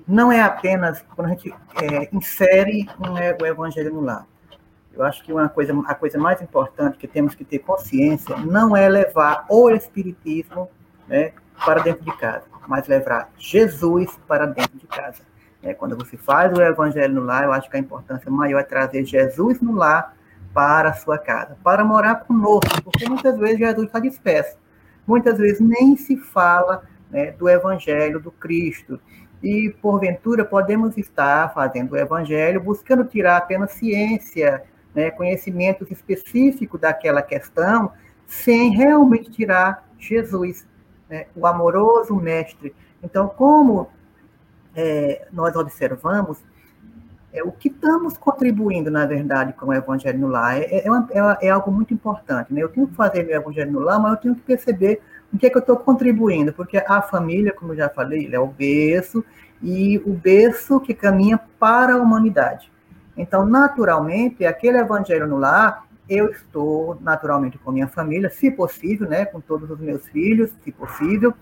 não 0.08 0.32
é 0.32 0.40
apenas 0.40 1.04
quando 1.14 1.26
a 1.26 1.30
gente 1.30 1.54
é, 1.80 2.08
insere 2.12 2.88
um, 2.98 3.42
o 3.42 3.46
evangelho 3.46 3.92
no 3.92 4.00
lar. 4.00 4.26
Eu 4.92 5.04
acho 5.04 5.22
que 5.22 5.32
uma 5.32 5.48
coisa, 5.48 5.72
a 5.86 5.94
coisa 5.94 6.18
mais 6.18 6.40
importante 6.42 6.98
que 6.98 7.06
temos 7.06 7.34
que 7.34 7.44
ter 7.44 7.58
consciência 7.58 8.36
não 8.36 8.76
é 8.76 8.88
levar 8.88 9.46
o 9.48 9.70
espiritismo 9.70 10.68
né, 11.06 11.32
para 11.64 11.82
dentro 11.82 12.04
de 12.04 12.16
casa, 12.16 12.44
mas 12.66 12.86
levar 12.86 13.30
Jesus 13.38 14.10
para 14.26 14.46
dentro 14.46 14.78
de 14.78 14.86
casa. 14.86 15.22
É, 15.62 15.72
quando 15.72 15.96
você 15.96 16.16
faz 16.16 16.52
o 16.52 16.60
evangelho 16.60 17.14
no 17.14 17.22
lar, 17.22 17.44
eu 17.44 17.52
acho 17.52 17.70
que 17.70 17.76
a 17.76 17.80
importância 17.80 18.30
maior 18.30 18.60
é 18.60 18.64
trazer 18.64 19.04
Jesus 19.04 19.60
no 19.60 19.72
lar 19.72 20.16
para 20.52 20.90
a 20.90 20.94
sua 20.94 21.16
casa, 21.18 21.56
para 21.62 21.84
morar 21.84 22.16
conosco, 22.16 22.82
porque 22.82 23.08
muitas 23.08 23.38
vezes 23.38 23.58
Jesus 23.58 23.86
está 23.86 23.98
disperso. 23.98 24.58
Muitas 25.06 25.38
vezes 25.38 25.60
nem 25.60 25.96
se 25.96 26.16
fala 26.16 26.82
né, 27.10 27.30
do 27.32 27.48
evangelho 27.48 28.20
do 28.20 28.30
Cristo. 28.30 29.00
E, 29.42 29.74
porventura, 29.80 30.44
podemos 30.44 30.96
estar 30.96 31.52
fazendo 31.52 31.92
o 31.92 31.96
evangelho 31.96 32.60
buscando 32.60 33.04
tirar 33.04 33.38
apenas 33.38 33.72
ciência, 33.72 34.62
né, 34.94 35.10
conhecimentos 35.10 35.90
específicos 35.90 36.80
daquela 36.80 37.22
questão, 37.22 37.92
sem 38.26 38.70
realmente 38.70 39.30
tirar 39.30 39.88
Jesus 39.98 40.66
né, 41.08 41.26
o 41.34 41.46
amoroso 41.46 42.14
mestre. 42.14 42.74
Então, 43.02 43.28
como 43.28 43.90
é, 44.74 45.26
nós 45.32 45.54
observamos, 45.56 46.38
é, 47.32 47.42
o 47.42 47.50
que 47.50 47.68
estamos 47.68 48.18
contribuindo, 48.18 48.90
na 48.90 49.06
verdade, 49.06 49.52
com 49.54 49.66
o 49.66 49.72
Evangelho 49.72 50.18
no 50.18 50.28
Lar 50.28 50.58
é, 50.58 50.64
é, 50.64 50.84
é, 50.86 51.46
é, 51.46 51.50
algo 51.50 51.70
muito 51.70 51.94
importante. 51.94 52.52
Né? 52.52 52.62
Eu 52.62 52.68
tenho 52.68 52.86
que 52.86 52.94
fazer 52.94 53.24
meu 53.24 53.36
Evangelho 53.36 53.72
no 53.72 53.80
Lar, 53.80 54.00
mas 54.00 54.12
eu 54.12 54.18
tenho 54.18 54.34
que 54.34 54.42
perceber 54.42 55.00
o 55.32 55.38
que 55.38 55.46
é 55.46 55.50
que 55.50 55.56
eu 55.56 55.60
estou 55.60 55.76
contribuindo, 55.78 56.52
porque 56.52 56.76
a 56.76 57.00
família, 57.00 57.52
como 57.52 57.72
eu 57.72 57.76
já 57.76 57.88
falei, 57.88 58.28
é 58.30 58.38
o 58.38 58.48
berço, 58.48 59.24
e 59.62 59.98
o 60.04 60.12
berço 60.12 60.80
que 60.80 60.92
caminha 60.92 61.40
para 61.58 61.94
a 61.94 61.96
humanidade. 61.96 62.70
Então, 63.16 63.46
naturalmente, 63.46 64.44
aquele 64.44 64.78
Evangelho 64.78 65.26
no 65.26 65.38
Lar 65.38 65.86
eu 66.08 66.30
estou 66.30 66.98
naturalmente 67.00 67.56
com 67.58 67.72
minha 67.72 67.88
família, 67.88 68.28
se 68.28 68.50
possível, 68.50 69.08
né, 69.08 69.24
com 69.24 69.40
todos 69.40 69.70
os 69.70 69.78
meus 69.78 70.06
filhos, 70.08 70.50
se 70.62 70.72
possível, 70.72 71.32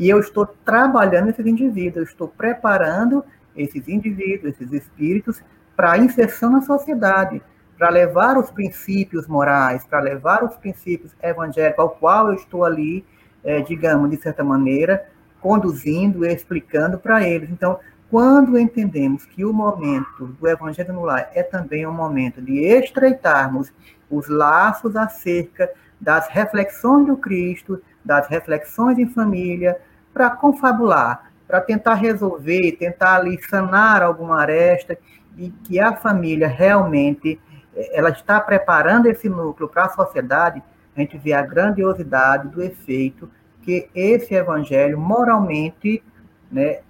e 0.00 0.08
eu 0.08 0.18
estou 0.18 0.46
trabalhando 0.64 1.28
esses 1.28 1.44
indivíduos, 1.44 1.96
eu 1.96 2.02
estou 2.04 2.26
preparando 2.26 3.22
esses 3.54 3.86
indivíduos, 3.86 4.54
esses 4.54 4.72
espíritos 4.72 5.42
para 5.76 5.98
inserção 5.98 6.50
na 6.50 6.62
sociedade, 6.62 7.42
para 7.76 7.90
levar 7.90 8.38
os 8.38 8.50
princípios 8.50 9.26
morais, 9.26 9.84
para 9.84 10.00
levar 10.00 10.42
os 10.42 10.56
princípios 10.56 11.14
evangélicos, 11.22 11.78
ao 11.78 11.90
qual 11.90 12.28
eu 12.28 12.34
estou 12.34 12.64
ali, 12.64 13.04
é, 13.44 13.60
digamos, 13.60 14.10
de 14.10 14.16
certa 14.16 14.42
maneira, 14.42 15.06
conduzindo 15.38 16.24
e 16.24 16.32
explicando 16.32 16.98
para 16.98 17.22
eles. 17.28 17.50
Então, 17.50 17.78
quando 18.10 18.58
entendemos 18.58 19.26
que 19.26 19.44
o 19.44 19.52
momento 19.52 20.28
do 20.40 20.48
Evangelho 20.48 20.94
no 20.94 21.02
Lar 21.02 21.30
é 21.34 21.42
também 21.42 21.86
um 21.86 21.92
momento 21.92 22.40
de 22.40 22.58
estreitarmos 22.64 23.70
os 24.10 24.28
laços 24.28 24.96
acerca 24.96 25.70
das 26.00 26.26
reflexões 26.28 27.06
do 27.06 27.18
Cristo, 27.18 27.82
das 28.02 28.26
reflexões 28.28 28.98
em 28.98 29.06
família, 29.06 29.78
para 30.12 30.30
confabular, 30.30 31.30
para 31.46 31.60
tentar 31.60 31.94
resolver, 31.94 32.72
tentar 32.72 33.16
ali 33.16 33.40
sanar 33.42 34.02
alguma 34.02 34.40
aresta, 34.40 34.98
e 35.36 35.50
que 35.50 35.80
a 35.80 35.96
família 35.96 36.48
realmente 36.48 37.40
eh, 37.74 37.98
ela 37.98 38.10
está 38.10 38.40
preparando 38.40 39.06
esse 39.06 39.28
núcleo 39.28 39.68
para 39.68 39.84
a 39.84 39.88
sociedade, 39.88 40.62
a 40.96 41.00
gente 41.00 41.16
vê 41.16 41.32
a 41.32 41.42
grandiosidade 41.42 42.48
do 42.48 42.62
efeito 42.62 43.30
que 43.62 43.88
esse 43.94 44.34
evangelho 44.34 44.98
moralmente 44.98 46.02
né, 46.50 46.80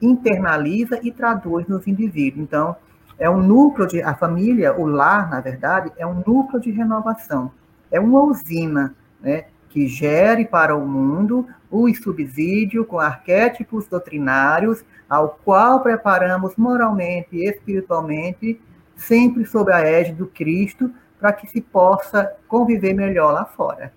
internaliza 0.00 1.00
e 1.02 1.10
traduz 1.10 1.66
nos 1.66 1.86
indivíduos. 1.86 2.42
Então, 2.42 2.76
é 3.18 3.28
um 3.30 3.40
núcleo 3.40 3.86
de. 3.86 4.02
A 4.02 4.14
família, 4.14 4.74
o 4.78 4.86
lar, 4.86 5.30
na 5.30 5.40
verdade, 5.40 5.90
é 5.96 6.06
um 6.06 6.22
núcleo 6.26 6.60
de 6.60 6.70
renovação. 6.70 7.50
É 7.90 7.98
uma 7.98 8.22
usina 8.22 8.94
né, 9.20 9.46
que 9.68 9.86
gere 9.86 10.44
para 10.44 10.76
o 10.76 10.86
mundo 10.86 11.46
o 11.70 11.92
subsídio 11.94 12.84
com 12.84 12.98
arquétipos 12.98 13.86
doutrinários, 13.86 14.84
ao 15.08 15.38
qual 15.44 15.82
preparamos 15.82 16.56
moralmente 16.56 17.28
e 17.36 17.48
espiritualmente, 17.48 18.60
sempre 18.96 19.44
sob 19.44 19.72
a 19.72 19.80
égide 19.80 20.16
do 20.16 20.26
Cristo, 20.26 20.92
para 21.18 21.32
que 21.32 21.46
se 21.46 21.60
possa 21.60 22.32
conviver 22.48 22.94
melhor 22.94 23.32
lá 23.32 23.44
fora. 23.44 23.92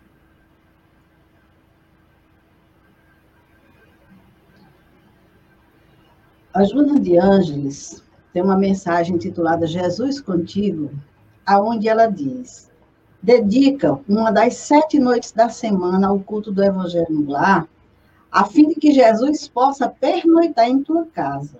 A 6.54 6.64
Joana 6.64 7.00
de 7.00 7.18
Ângeles 7.18 8.04
tem 8.34 8.42
uma 8.42 8.58
mensagem 8.58 9.16
intitulada 9.16 9.68
Jesus 9.68 10.20
Contigo, 10.20 10.92
aonde 11.46 11.88
ela 11.88 12.08
diz: 12.08 12.69
dedica 13.22 14.00
uma 14.08 14.32
das 14.32 14.56
sete 14.56 15.00
noites 15.00 15.32
da 15.32 15.50
semana 15.50 16.08
ao 16.08 16.20
culto 16.20 16.52
do 16.52 16.64
Evangelho 16.64 17.08
no 17.10 17.30
Lar, 17.30 17.68
a 18.32 18.46
fim 18.46 18.70
de 18.70 18.76
que 18.76 18.94
Jesus 18.94 19.48
possa 19.48 19.90
pernoitar 19.90 20.68
em 20.68 20.84
tua 20.84 21.06
casa. 21.06 21.60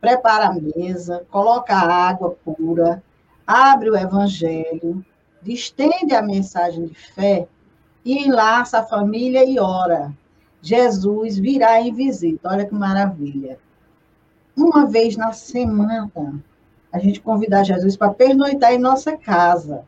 Prepara 0.00 0.46
a 0.46 0.54
mesa, 0.54 1.26
coloca 1.30 1.74
a 1.74 2.08
água 2.08 2.36
pura, 2.44 3.02
abre 3.46 3.90
o 3.90 3.96
evangelho, 3.96 5.04
distende 5.42 6.14
a 6.14 6.22
mensagem 6.22 6.86
de 6.86 6.94
fé 6.94 7.48
e 8.04 8.26
enlaça 8.26 8.78
a 8.78 8.86
família 8.86 9.44
e 9.44 9.58
ora. 9.58 10.12
Jesus 10.62 11.38
virá 11.38 11.80
em 11.80 11.92
visita. 11.92 12.48
Olha 12.48 12.66
que 12.66 12.74
maravilha. 12.74 13.58
Uma 14.56 14.86
vez 14.86 15.16
na 15.16 15.32
semana, 15.32 16.10
a 16.92 16.98
gente 16.98 17.20
convidar 17.20 17.64
Jesus 17.64 17.96
para 17.96 18.12
pernoitar 18.12 18.72
em 18.72 18.78
nossa 18.78 19.16
casa. 19.16 19.84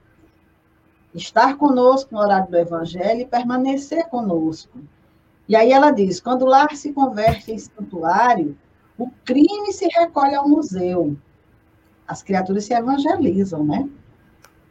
Estar 1.14 1.56
conosco 1.56 2.14
no 2.14 2.20
horário 2.20 2.50
do 2.50 2.56
evangelho 2.56 3.20
e 3.20 3.26
permanecer 3.26 4.08
conosco. 4.08 4.78
E 5.48 5.56
aí 5.56 5.72
ela 5.72 5.90
diz: 5.90 6.20
quando 6.20 6.42
o 6.42 6.48
lar 6.48 6.76
se 6.76 6.92
converte 6.92 7.50
em 7.50 7.58
santuário, 7.58 8.56
o 8.96 9.10
crime 9.24 9.72
se 9.72 9.88
recolhe 9.88 10.34
ao 10.34 10.48
museu. 10.48 11.16
As 12.06 12.22
criaturas 12.22 12.64
se 12.64 12.74
evangelizam, 12.74 13.64
né? 13.64 13.88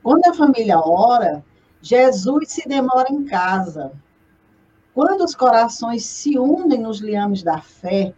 Quando 0.01 0.25
a 0.25 0.33
família 0.33 0.79
ora, 0.79 1.43
Jesus 1.81 2.51
se 2.51 2.67
demora 2.67 3.11
em 3.11 3.25
casa. 3.25 3.91
Quando 4.93 5.23
os 5.23 5.35
corações 5.35 6.05
se 6.05 6.37
unem 6.37 6.79
nos 6.79 6.99
liames 6.99 7.43
da 7.43 7.59
fé, 7.59 8.13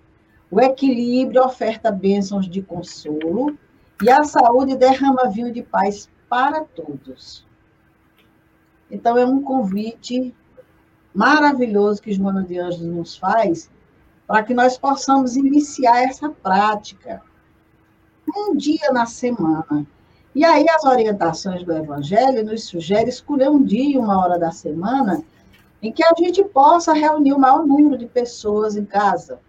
o 0.50 0.60
equilíbrio 0.60 1.44
oferta 1.44 1.92
bênçãos 1.92 2.50
de 2.50 2.62
consolo 2.62 3.58
e 4.04 4.10
a 4.10 4.24
saúde 4.24 4.76
derrama 4.76 5.30
vinho 5.30 5.52
de 5.52 5.64
paz 5.64 6.10
para 6.28 6.64
todos. 6.64 7.46
Então, 8.92 9.18
é 9.18 9.26
um 9.26 9.42
convite 9.42 10.36
maravilhoso 11.14 12.02
que 12.02 12.12
Joana 12.12 12.44
de 12.44 12.60
Anjos 12.60 12.82
nos 12.82 13.18
faz 13.18 13.70
para 14.28 14.44
que 14.44 14.54
nós 14.54 14.78
possamos 14.78 15.36
iniciar 15.36 16.04
essa 16.04 16.30
prática 16.30 17.22
um 18.36 18.56
dia 18.56 18.92
na 18.94 19.06
semana. 19.06 19.86
E 20.34 20.46
aí 20.46 20.66
as 20.70 20.86
orientações 20.86 21.64
do 21.64 21.74
Evangelho 21.74 22.46
nos 22.46 22.66
sugerem 22.66 23.10
escolher 23.10 23.50
um 23.50 23.64
dia, 23.64 24.00
uma 24.00 24.22
hora 24.22 24.40
da 24.40 24.52
semana, 24.52 25.22
em 25.82 25.92
que 25.92 26.04
a 26.04 26.14
gente 26.18 26.44
possa 26.46 26.94
reunir 26.94 27.34
o 27.34 27.40
maior 27.40 27.66
número 27.66 27.98
de 27.98 28.06
pessoas 28.06 28.78
em 28.78 28.86
casa, 28.86 29.40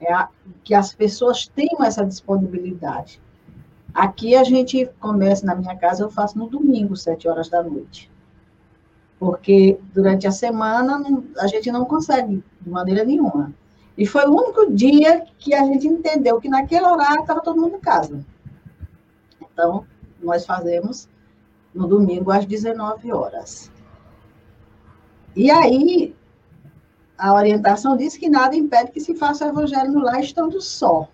é 0.00 0.12
a, 0.12 0.28
que 0.62 0.74
as 0.74 0.94
pessoas 0.94 1.48
tenham 1.48 1.82
essa 1.82 2.04
disponibilidade. 2.04 3.20
Aqui 3.92 4.36
a 4.36 4.44
gente 4.44 4.86
começa, 5.00 5.44
na 5.44 5.56
minha 5.56 5.76
casa, 5.76 6.04
eu 6.04 6.10
faço 6.10 6.38
no 6.38 6.48
domingo, 6.48 6.96
sete 6.96 7.26
horas 7.28 7.48
da 7.48 7.62
noite 7.62 8.08
porque 9.20 9.78
durante 9.92 10.26
a 10.26 10.32
semana 10.32 10.98
a 11.38 11.46
gente 11.46 11.70
não 11.70 11.84
consegue 11.84 12.42
de 12.58 12.70
maneira 12.70 13.04
nenhuma. 13.04 13.52
E 13.96 14.06
foi 14.06 14.24
o 14.24 14.34
único 14.34 14.72
dia 14.72 15.26
que 15.38 15.52
a 15.52 15.62
gente 15.66 15.86
entendeu 15.86 16.40
que 16.40 16.48
naquele 16.48 16.86
horário 16.86 17.20
estava 17.20 17.42
todo 17.42 17.60
mundo 17.60 17.76
em 17.76 17.80
casa. 17.80 18.24
Então, 19.42 19.84
nós 20.22 20.46
fazemos 20.46 21.06
no 21.74 21.86
domingo 21.86 22.30
às 22.30 22.46
19 22.46 23.12
horas. 23.12 23.70
E 25.36 25.50
aí, 25.50 26.16
a 27.18 27.34
orientação 27.34 27.98
diz 27.98 28.16
que 28.16 28.30
nada 28.30 28.56
impede 28.56 28.90
que 28.90 29.00
se 29.00 29.14
faça 29.14 29.44
o 29.44 29.48
evangelho 29.50 29.92
no 29.92 30.00
lar 30.00 30.20
estando 30.20 30.62
só. 30.62 31.06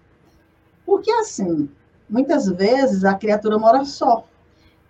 Porque 0.86 1.10
assim, 1.10 1.68
muitas 2.08 2.46
vezes 2.46 3.04
a 3.04 3.14
criatura 3.14 3.58
mora 3.58 3.84
só. 3.84 4.24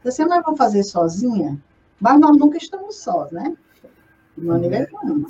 Você 0.04 0.22
não 0.26 0.42
vai 0.42 0.54
fazer 0.54 0.82
sozinha? 0.82 1.58
Mas 2.00 2.20
nós 2.20 2.36
nunca 2.36 2.58
estamos 2.58 2.96
sós, 2.96 3.30
né? 3.30 3.56
De 4.36 4.44
maneira 4.44 4.88
uhum. 4.92 5.08
nenhuma. 5.08 5.28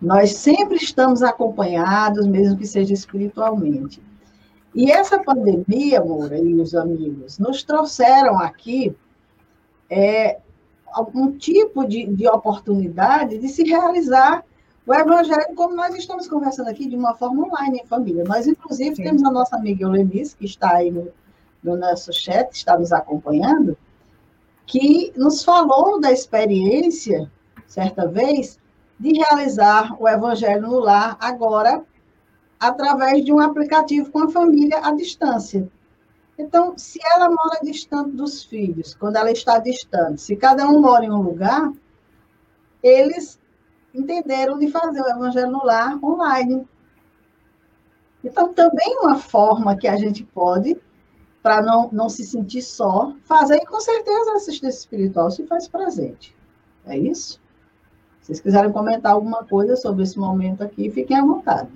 Nós 0.00 0.34
sempre 0.34 0.76
estamos 0.76 1.22
acompanhados, 1.22 2.26
mesmo 2.26 2.56
que 2.56 2.66
seja 2.66 2.94
espiritualmente. 2.94 4.00
E 4.74 4.90
essa 4.90 5.18
pandemia, 5.18 6.04
Moura 6.04 6.38
e 6.38 6.54
os 6.54 6.74
amigos, 6.74 7.38
nos 7.38 7.64
trouxeram 7.64 8.38
aqui 8.38 8.94
é, 9.90 10.38
algum 10.92 11.32
tipo 11.32 11.86
de, 11.86 12.06
de 12.06 12.28
oportunidade 12.28 13.38
de 13.38 13.48
se 13.48 13.64
realizar 13.64 14.44
o 14.86 14.94
Evangelho, 14.94 15.54
como 15.54 15.74
nós 15.74 15.94
estamos 15.94 16.26
conversando 16.26 16.68
aqui, 16.68 16.88
de 16.88 16.96
uma 16.96 17.14
forma 17.14 17.46
online 17.46 17.82
em 17.84 17.86
família. 17.86 18.24
Nós, 18.24 18.46
inclusive, 18.46 18.96
Sim. 18.96 19.02
temos 19.02 19.22
a 19.22 19.30
nossa 19.30 19.56
amiga 19.56 19.84
Eulenice, 19.84 20.34
que 20.34 20.46
está 20.46 20.76
aí 20.76 20.90
no, 20.90 21.08
no 21.62 21.76
nosso 21.76 22.10
chat, 22.10 22.50
está 22.52 22.78
nos 22.78 22.90
acompanhando, 22.90 23.76
que 24.68 25.14
nos 25.16 25.42
falou 25.42 25.98
da 25.98 26.12
experiência, 26.12 27.32
certa 27.66 28.06
vez, 28.06 28.60
de 29.00 29.14
realizar 29.14 29.96
o 29.98 30.06
Evangelho 30.06 30.68
no 30.68 30.78
Lar, 30.78 31.16
agora, 31.18 31.82
através 32.60 33.24
de 33.24 33.32
um 33.32 33.40
aplicativo 33.40 34.12
com 34.12 34.24
a 34.24 34.28
família 34.28 34.78
à 34.84 34.92
distância. 34.92 35.66
Então, 36.38 36.76
se 36.76 37.00
ela 37.14 37.30
mora 37.30 37.60
distante 37.62 38.10
dos 38.10 38.44
filhos, 38.44 38.94
quando 38.94 39.16
ela 39.16 39.30
está 39.30 39.58
distante, 39.58 40.20
se 40.20 40.36
cada 40.36 40.68
um 40.68 40.82
mora 40.82 41.04
em 41.04 41.10
um 41.10 41.22
lugar, 41.22 41.72
eles 42.82 43.40
entenderam 43.94 44.58
de 44.58 44.70
fazer 44.70 45.00
o 45.00 45.08
Evangelho 45.08 45.50
no 45.50 45.64
Lar 45.64 45.98
online. 46.04 46.68
Então, 48.22 48.52
também 48.52 48.98
uma 49.00 49.16
forma 49.16 49.76
que 49.76 49.88
a 49.88 49.96
gente 49.96 50.24
pode 50.24 50.78
para 51.42 51.62
não, 51.62 51.88
não 51.92 52.08
se 52.08 52.24
sentir 52.24 52.62
só, 52.62 53.12
fazer, 53.24 53.64
com 53.66 53.80
certeza 53.80 54.32
a 54.32 54.36
assistência 54.36 54.78
espiritual 54.78 55.30
se 55.30 55.46
faz 55.46 55.68
presente. 55.68 56.34
É 56.84 56.96
isso? 56.98 57.40
Se 58.20 58.26
vocês 58.26 58.40
quiserem 58.40 58.72
comentar 58.72 59.12
alguma 59.12 59.44
coisa 59.44 59.76
sobre 59.76 60.02
esse 60.02 60.18
momento 60.18 60.62
aqui, 60.62 60.90
fiquem 60.90 61.16
à 61.16 61.22
vontade. 61.22 61.70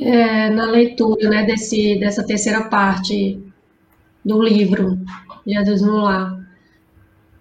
É, 0.00 0.48
na 0.50 0.66
leitura 0.66 1.28
né, 1.28 1.44
desse, 1.44 1.98
dessa 1.98 2.24
terceira 2.24 2.68
parte 2.68 3.42
do 4.24 4.40
livro, 4.40 4.96
Jesus 5.44 5.82
no 5.82 5.96
Lar, 5.96 6.38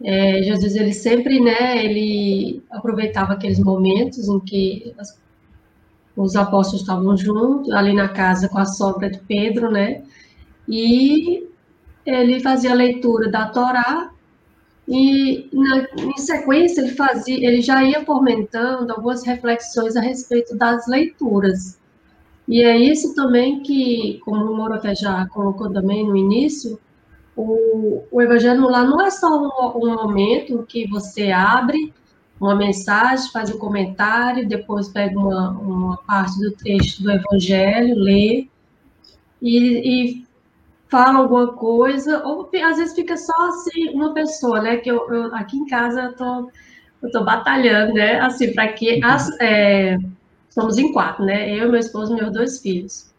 é, 0.04 0.42
Jesus 0.42 0.76
ele 0.76 0.94
sempre 0.94 1.40
né, 1.40 1.86
ele 1.86 2.64
aproveitava 2.70 3.34
aqueles 3.34 3.60
momentos 3.60 4.28
em 4.28 4.40
que 4.40 4.94
as 4.98 5.20
os 6.18 6.36
apóstolos 6.36 6.82
estavam 6.82 7.16
juntos, 7.16 7.72
ali 7.72 7.94
na 7.94 8.10
casa 8.10 8.50
com 8.50 8.58
a 8.58 8.66
sogra 8.66 9.10
de 9.10 9.20
Pedro, 9.20 9.70
né? 9.70 10.04
E 10.68 11.48
ele 12.04 12.40
fazia 12.40 12.72
a 12.72 12.76
leitura 12.76 13.30
da 13.30 13.48
Torá 13.50 14.10
e 14.88 15.48
na, 15.54 15.88
em 16.02 16.18
sequência 16.18 16.82
ele 16.82 16.96
fazia, 16.96 17.36
ele 17.36 17.62
já 17.62 17.84
ia 17.84 18.04
fomentando 18.04 18.92
algumas 18.92 19.24
reflexões 19.24 19.96
a 19.96 20.02
respeito 20.02 20.58
das 20.58 20.88
leituras. 20.88 21.80
E 22.48 22.64
é 22.64 22.76
isso 22.76 23.14
também 23.14 23.62
que, 23.62 24.20
como 24.24 24.52
o 24.52 24.56
Moro 24.56 24.74
até 24.74 24.96
já 24.96 25.28
colocou 25.28 25.70
também 25.72 26.08
no 26.08 26.16
início, 26.16 26.80
o, 27.36 28.04
o 28.10 28.22
Evangelho 28.22 28.68
lá 28.70 28.84
não 28.84 29.00
é 29.02 29.12
só 29.12 29.28
um, 29.28 29.84
um 29.84 29.94
momento 29.94 30.66
que 30.68 30.88
você 30.88 31.30
abre 31.30 31.94
uma 32.40 32.56
mensagem, 32.56 33.32
faz 33.32 33.50
um 33.50 33.58
comentário, 33.58 34.48
depois 34.48 34.90
pega 34.90 35.18
uma, 35.18 35.52
uma 35.52 35.98
parte 35.98 36.40
do 36.40 36.52
texto 36.52 37.02
do 37.02 37.12
Evangelho, 37.12 37.96
lê 37.96 38.48
e, 39.42 40.20
e 40.22 40.28
fala 40.90 41.20
alguma 41.20 41.54
coisa, 41.54 42.24
ou 42.26 42.50
às 42.64 42.78
vezes 42.78 42.96
fica 42.96 43.18
só 43.18 43.50
assim, 43.50 43.90
uma 43.90 44.14
pessoa, 44.14 44.62
né? 44.62 44.78
Que 44.78 44.90
eu, 44.90 45.12
eu 45.12 45.36
aqui 45.36 45.58
em 45.58 45.66
casa 45.66 46.02
eu 46.02 46.16
tô, 46.16 46.52
eu 47.02 47.12
tô 47.12 47.24
batalhando, 47.24 47.94
né? 47.94 48.20
Assim, 48.20 48.54
para 48.54 48.68
que 48.74 49.04
as, 49.04 49.30
é, 49.40 49.98
somos 50.50 50.78
em 50.78 50.92
quatro, 50.92 51.26
né? 51.26 51.52
Eu, 51.56 51.72
meu 51.72 51.80
esposo 51.80 52.14
e 52.14 52.16
meus 52.16 52.32
dois 52.32 52.60
filhos. 52.60 53.12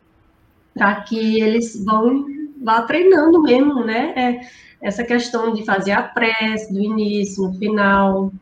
Para 0.75 1.03
que 1.03 1.41
eles 1.41 1.85
vão 1.85 2.27
lá 2.63 2.83
treinando 2.83 3.43
mesmo, 3.43 3.85
né? 3.85 4.13
É, 4.17 4.41
essa 4.81 5.05
questão 5.05 5.53
de 5.53 5.65
fazer 5.65 5.93
a 5.93 6.03
prece 6.03 6.73
do 6.73 6.81
início, 6.81 7.45
no 7.45 7.55
final, 7.55 8.33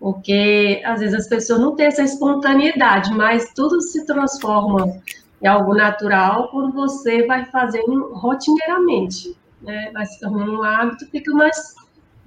porque 0.00 0.80
às 0.82 1.00
vezes 1.00 1.14
as 1.14 1.28
pessoas 1.28 1.60
não 1.60 1.76
têm 1.76 1.86
essa 1.86 2.02
espontaneidade, 2.02 3.14
mas 3.14 3.52
tudo 3.54 3.82
se 3.82 4.06
transforma 4.06 4.98
em 5.42 5.46
algo 5.46 5.74
natural 5.74 6.48
quando 6.48 6.72
você 6.72 7.26
vai 7.26 7.44
fazendo 7.44 8.14
rotineiramente, 8.14 9.36
né? 9.60 9.90
vai 9.92 10.06
se 10.06 10.18
tornando 10.18 10.58
um 10.58 10.62
hábito, 10.62 11.06
fica 11.10 11.30
mais, 11.34 11.74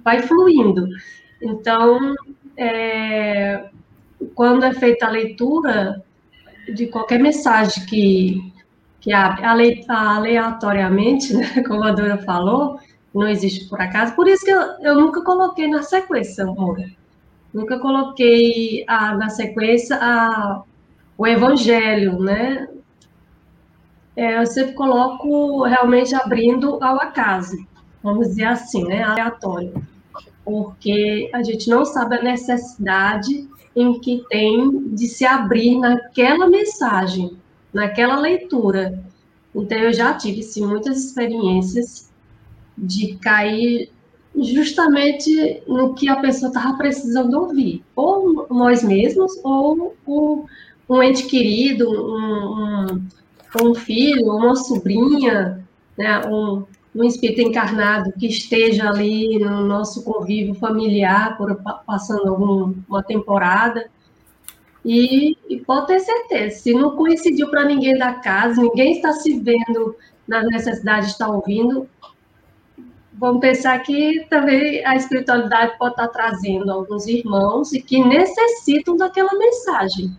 vai 0.04 0.22
fluindo. 0.22 0.88
Então, 1.42 2.14
é, 2.56 3.68
quando 4.36 4.64
é 4.64 4.72
feita 4.72 5.06
a 5.06 5.10
leitura 5.10 6.02
de 6.72 6.86
qualquer 6.86 7.18
mensagem 7.18 7.84
que, 7.86 8.52
que 9.00 9.12
abre 9.12 9.84
aleatoriamente, 9.88 11.34
né, 11.34 11.62
como 11.66 11.82
a 11.82 11.90
Dora 11.90 12.18
falou, 12.18 12.78
não 13.12 13.26
existe 13.28 13.68
por 13.68 13.80
acaso, 13.80 14.14
por 14.14 14.28
isso 14.28 14.44
que 14.44 14.50
eu, 14.50 14.60
eu 14.80 14.94
nunca 14.94 15.22
coloquei 15.22 15.68
na 15.68 15.82
sequência, 15.82 16.44
amor 16.44 16.78
Nunca 17.54 17.78
coloquei 17.78 18.84
a, 18.88 19.16
na 19.16 19.30
sequência 19.30 19.96
a, 20.00 20.64
o 21.16 21.24
evangelho, 21.24 22.18
né? 22.18 22.68
É, 24.16 24.38
eu 24.40 24.46
sempre 24.46 24.74
coloco 24.74 25.62
realmente 25.64 26.14
abrindo 26.14 26.82
ao 26.82 26.96
acaso, 27.00 27.56
vamos 28.02 28.28
dizer 28.28 28.46
assim, 28.46 28.84
né? 28.84 29.02
Aleatório. 29.04 29.72
porque 30.44 31.30
a 31.32 31.42
gente 31.42 31.70
não 31.70 31.84
sabe 31.84 32.16
a 32.16 32.22
necessidade 32.22 33.48
em 33.74 33.98
que 34.00 34.24
tem 34.28 34.88
de 34.88 35.08
se 35.08 35.24
abrir 35.24 35.78
naquela 35.78 36.48
mensagem, 36.48 37.36
naquela 37.72 38.18
leitura. 38.18 39.02
Então, 39.54 39.78
eu 39.78 39.92
já 39.92 40.14
tive 40.14 40.42
sim, 40.42 40.66
muitas 40.66 40.98
experiências 41.04 42.10
de 42.76 43.16
cair 43.16 43.90
justamente 44.36 45.62
no 45.66 45.94
que 45.94 46.08
a 46.08 46.16
pessoa 46.16 46.48
estava 46.48 46.76
precisando 46.76 47.34
ouvir, 47.38 47.84
ou 47.94 48.46
nós 48.50 48.82
mesmos, 48.82 49.32
ou 49.44 49.94
o, 50.06 50.44
um 50.88 51.02
ente 51.02 51.24
querido, 51.26 51.88
um, 51.88 52.86
um, 53.62 53.66
um 53.68 53.74
filho, 53.74 54.26
uma 54.26 54.56
sobrinha, 54.56 55.64
né, 55.96 56.26
um, 56.26 56.64
um 56.94 57.04
espírito 57.04 57.40
encarnado 57.40 58.12
que 58.12 58.26
esteja 58.26 58.88
ali 58.88 59.38
no 59.38 59.64
nosso 59.64 60.02
convívio 60.02 60.54
familiar, 60.54 61.36
por, 61.36 61.56
passando 61.86 62.28
alguma 62.28 63.02
temporada. 63.02 63.88
E, 64.84 65.36
e, 65.48 65.60
pode 65.60 65.86
ter 65.86 66.00
certeza, 66.00 66.58
se 66.58 66.74
não 66.74 66.94
coincidiu 66.94 67.48
para 67.48 67.64
ninguém 67.64 67.96
da 67.96 68.14
casa, 68.14 68.60
ninguém 68.60 68.96
está 68.96 69.12
se 69.12 69.40
vendo 69.40 69.96
na 70.28 70.42
necessidade 70.42 71.06
de 71.06 71.12
estar 71.12 71.28
ouvindo, 71.28 71.88
vamos 73.18 73.40
pensar 73.40 73.78
que 73.80 74.26
também 74.28 74.84
a 74.84 74.96
espiritualidade 74.96 75.78
pode 75.78 75.92
estar 75.92 76.08
trazendo 76.08 76.70
alguns 76.70 77.06
irmãos 77.06 77.72
e 77.72 77.80
que 77.80 78.02
necessitam 78.04 78.96
daquela 78.96 79.32
mensagem. 79.38 80.16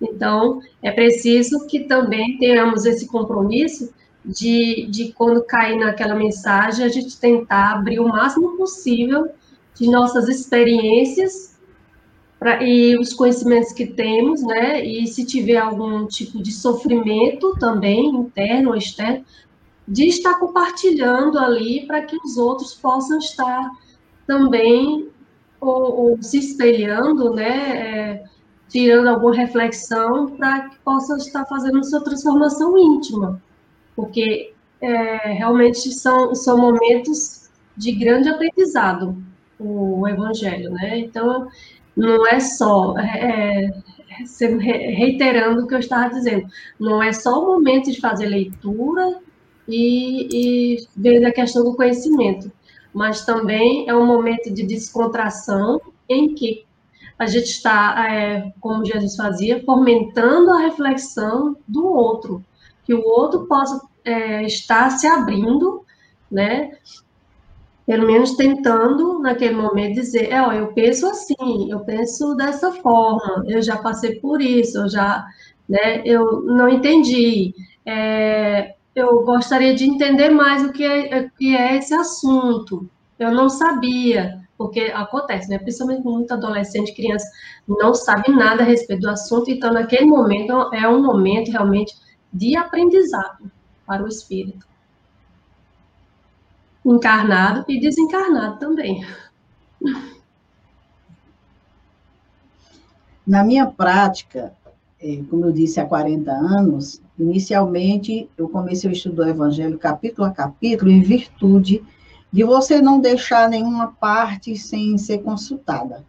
Então, 0.00 0.60
é 0.82 0.90
preciso 0.90 1.66
que 1.66 1.80
também 1.80 2.38
tenhamos 2.38 2.84
esse 2.84 3.06
compromisso 3.06 3.92
de, 4.24 4.86
de 4.90 5.12
quando 5.12 5.42
cair 5.42 5.76
naquela 5.78 6.14
mensagem, 6.14 6.84
a 6.84 6.88
gente 6.88 7.18
tentar 7.18 7.72
abrir 7.72 7.98
o 7.98 8.08
máximo 8.08 8.56
possível 8.56 9.28
de 9.74 9.88
nossas 9.90 10.28
experiências 10.28 11.56
pra, 12.38 12.62
e 12.62 12.96
os 12.98 13.12
conhecimentos 13.12 13.72
que 13.72 13.86
temos, 13.86 14.42
né? 14.42 14.84
E 14.84 15.06
se 15.06 15.24
tiver 15.24 15.56
algum 15.56 16.06
tipo 16.06 16.42
de 16.42 16.52
sofrimento 16.52 17.56
também, 17.58 18.06
interno 18.06 18.70
ou 18.70 18.76
externo, 18.76 19.24
de 19.88 20.06
estar 20.06 20.38
compartilhando 20.38 21.38
ali 21.38 21.86
para 21.86 22.02
que 22.02 22.16
os 22.24 22.36
outros 22.36 22.74
possam 22.74 23.18
estar 23.18 23.70
também 24.26 25.08
ou, 25.58 26.10
ou 26.10 26.22
se 26.22 26.38
espelhando, 26.38 27.34
né? 27.34 27.78
É, 27.78 28.24
tirando 28.68 29.08
alguma 29.08 29.34
reflexão 29.34 30.26
para 30.36 30.68
que 30.68 30.78
possa 30.80 31.16
estar 31.16 31.46
fazendo 31.46 31.82
sua 31.82 32.04
transformação 32.04 32.76
íntima, 32.76 33.42
porque 33.96 34.52
é, 34.78 35.32
realmente 35.32 35.90
são, 35.90 36.34
são 36.34 36.58
momentos 36.58 37.48
de 37.74 37.92
grande 37.92 38.28
aprendizado 38.28 39.16
o 39.58 40.06
Evangelho, 40.06 40.70
né? 40.70 40.98
Então, 40.98 41.48
não 41.96 42.26
é 42.26 42.38
só, 42.40 42.96
é, 42.98 43.64
é 43.64 44.46
reiterando 44.46 45.62
o 45.62 45.66
que 45.66 45.74
eu 45.74 45.78
estava 45.78 46.14
dizendo, 46.14 46.46
não 46.78 47.02
é 47.02 47.12
só 47.12 47.42
o 47.42 47.46
momento 47.46 47.90
de 47.90 48.00
fazer 48.00 48.26
leitura 48.26 49.18
e, 49.68 50.76
e 50.76 50.88
ver 50.96 51.24
a 51.24 51.32
questão 51.32 51.62
do 51.62 51.76
conhecimento, 51.76 52.50
mas 52.92 53.24
também 53.24 53.88
é 53.88 53.94
um 53.94 54.06
momento 54.06 54.52
de 54.52 54.64
descontração 54.64 55.80
em 56.08 56.34
que 56.34 56.66
a 57.18 57.26
gente 57.26 57.50
está, 57.50 58.06
é, 58.08 58.52
como 58.60 58.84
Jesus 58.84 59.16
fazia, 59.16 59.62
fomentando 59.64 60.50
a 60.52 60.60
reflexão 60.60 61.56
do 61.66 61.86
outro, 61.86 62.44
que 62.84 62.94
o 62.94 63.04
outro 63.04 63.46
possa 63.46 63.80
é, 64.04 64.44
estar 64.44 64.90
se 64.90 65.06
abrindo, 65.06 65.84
né? 66.30 66.72
Pelo 67.84 68.06
menos 68.06 68.36
tentando, 68.36 69.18
naquele 69.18 69.54
momento, 69.54 69.94
dizer: 69.94 70.30
é, 70.30 70.40
ó, 70.40 70.52
eu 70.52 70.68
penso 70.68 71.06
assim, 71.06 71.70
eu 71.70 71.80
penso 71.80 72.34
dessa 72.36 72.70
forma, 72.72 73.44
eu 73.48 73.60
já 73.62 73.76
passei 73.76 74.16
por 74.20 74.40
isso, 74.40 74.78
eu 74.78 74.88
já, 74.88 75.26
né, 75.68 76.02
eu 76.04 76.42
não 76.42 76.68
entendi, 76.68 77.54
é, 77.84 78.76
eu 78.98 79.24
gostaria 79.24 79.74
de 79.74 79.84
entender 79.84 80.30
mais 80.30 80.64
o 80.64 80.72
que 80.72 80.84
é, 80.84 81.28
que 81.30 81.56
é 81.56 81.76
esse 81.76 81.94
assunto, 81.94 82.88
eu 83.18 83.30
não 83.32 83.48
sabia, 83.48 84.40
porque 84.56 84.80
acontece, 84.94 85.48
né? 85.48 85.58
Principalmente 85.58 86.04
muito 86.04 86.32
adolescente, 86.32 86.94
criança, 86.94 87.26
não 87.66 87.94
sabe 87.94 88.30
nada 88.32 88.62
a 88.62 88.66
respeito 88.66 89.02
do 89.02 89.10
assunto, 89.10 89.50
então 89.50 89.72
naquele 89.72 90.06
momento 90.06 90.52
é 90.74 90.88
um 90.88 91.02
momento 91.02 91.50
realmente 91.50 91.94
de 92.32 92.56
aprendizado 92.56 93.50
para 93.86 94.02
o 94.02 94.08
espírito. 94.08 94.66
Encarnado 96.84 97.64
e 97.68 97.80
desencarnado 97.80 98.58
também. 98.58 99.06
Na 103.26 103.44
minha 103.44 103.66
prática, 103.66 104.56
é, 105.00 105.22
como 105.28 105.44
eu 105.44 105.52
disse, 105.52 105.78
há 105.80 105.86
40 105.86 106.32
anos, 106.32 107.02
inicialmente 107.18 108.28
eu 108.36 108.48
comecei 108.48 108.88
o 108.88 108.92
estudo 108.92 109.16
do 109.16 109.28
Evangelho 109.28 109.78
capítulo 109.78 110.26
a 110.26 110.30
capítulo 110.30 110.90
em 110.90 111.00
virtude 111.00 111.82
de 112.32 112.44
você 112.44 112.80
não 112.80 113.00
deixar 113.00 113.48
nenhuma 113.48 113.88
parte 113.88 114.56
sem 114.56 114.96
ser 114.98 115.18
consultada, 115.18 116.04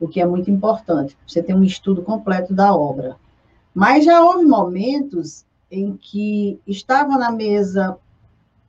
o 0.00 0.08
que 0.08 0.20
é 0.20 0.26
muito 0.26 0.50
importante. 0.50 1.16
Você 1.26 1.42
tem 1.42 1.54
um 1.54 1.64
estudo 1.64 2.02
completo 2.02 2.54
da 2.54 2.74
obra. 2.74 3.16
Mas 3.74 4.04
já 4.04 4.22
houve 4.22 4.44
momentos 4.44 5.44
em 5.70 5.96
que 5.96 6.58
estava 6.66 7.18
na 7.18 7.30
mesa 7.30 7.98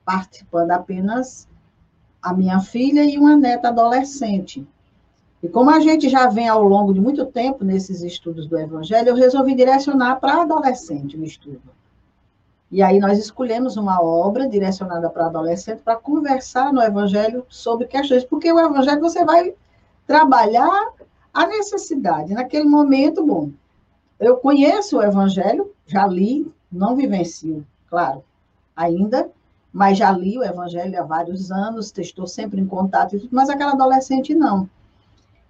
participando 0.03 0.71
apenas 0.71 1.47
a 2.21 2.33
minha 2.33 2.59
filha 2.59 3.05
e 3.05 3.17
uma 3.17 3.37
neta 3.37 3.69
adolescente. 3.69 4.67
E 5.41 5.47
como 5.47 5.69
a 5.69 5.79
gente 5.79 6.09
já 6.09 6.27
vem 6.27 6.49
ao 6.49 6.63
longo 6.63 6.93
de 6.93 6.99
muito 6.99 7.25
tempo 7.25 7.63
nesses 7.63 8.01
estudos 8.01 8.47
do 8.47 8.57
Evangelho, 8.57 9.09
eu 9.09 9.15
resolvi 9.15 9.53
direcionar 9.53 10.19
para 10.19 10.41
adolescente 10.41 11.15
o 11.15 11.23
estudo. 11.23 11.76
E 12.69 12.83
aí 12.83 12.99
nós 12.99 13.17
escolhemos 13.17 13.77
uma 13.77 14.01
obra 14.01 14.47
direcionada 14.47 15.09
para 15.09 15.27
adolescente 15.27 15.81
para 15.81 15.95
conversar 15.95 16.73
no 16.73 16.81
Evangelho 16.81 17.45
sobre 17.47 17.87
questões, 17.87 18.25
porque 18.25 18.51
o 18.51 18.59
Evangelho 18.59 18.99
você 18.99 19.23
vai 19.23 19.53
trabalhar 20.05 20.91
a 21.33 21.47
necessidade. 21.47 22.33
Naquele 22.33 22.67
momento, 22.67 23.25
bom, 23.25 23.51
eu 24.19 24.37
conheço 24.37 24.97
o 24.97 25.03
Evangelho, 25.03 25.71
já 25.85 26.05
li, 26.05 26.51
não 26.69 26.95
vivencio, 26.95 27.65
claro, 27.89 28.21
ainda, 28.75 29.29
mas 29.71 29.97
já 29.97 30.11
li 30.11 30.37
o 30.37 30.43
Evangelho 30.43 30.99
há 30.99 31.03
vários 31.03 31.51
anos, 31.51 31.93
estou 31.97 32.27
sempre 32.27 32.59
em 32.59 32.67
contato 32.67 33.17
mas 33.31 33.49
aquela 33.49 33.71
adolescente 33.71 34.35
não. 34.35 34.69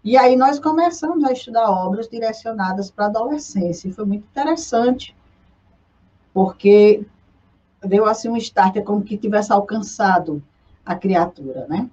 E 0.04 0.16
aí 0.16 0.36
nós 0.36 0.60
começamos 0.60 1.24
a 1.24 1.32
estudar 1.32 1.70
obras 1.70 2.08
direcionadas 2.08 2.92
para 2.92 3.06
a 3.06 3.08
adolescência, 3.08 3.88
e 3.88 3.94
foi 3.94 4.06
muito 4.06 4.26
interessante, 4.26 5.17
porque 6.38 7.04
deu 7.84 8.06
assim 8.06 8.30
um 8.30 8.38
start, 8.38 8.76
é 8.76 8.82
como 8.82 9.02
que 9.02 9.18
tivesse 9.18 9.52
alcançado 9.52 10.44
a 10.86 10.94
criatura, 10.94 11.66
né? 11.68 11.90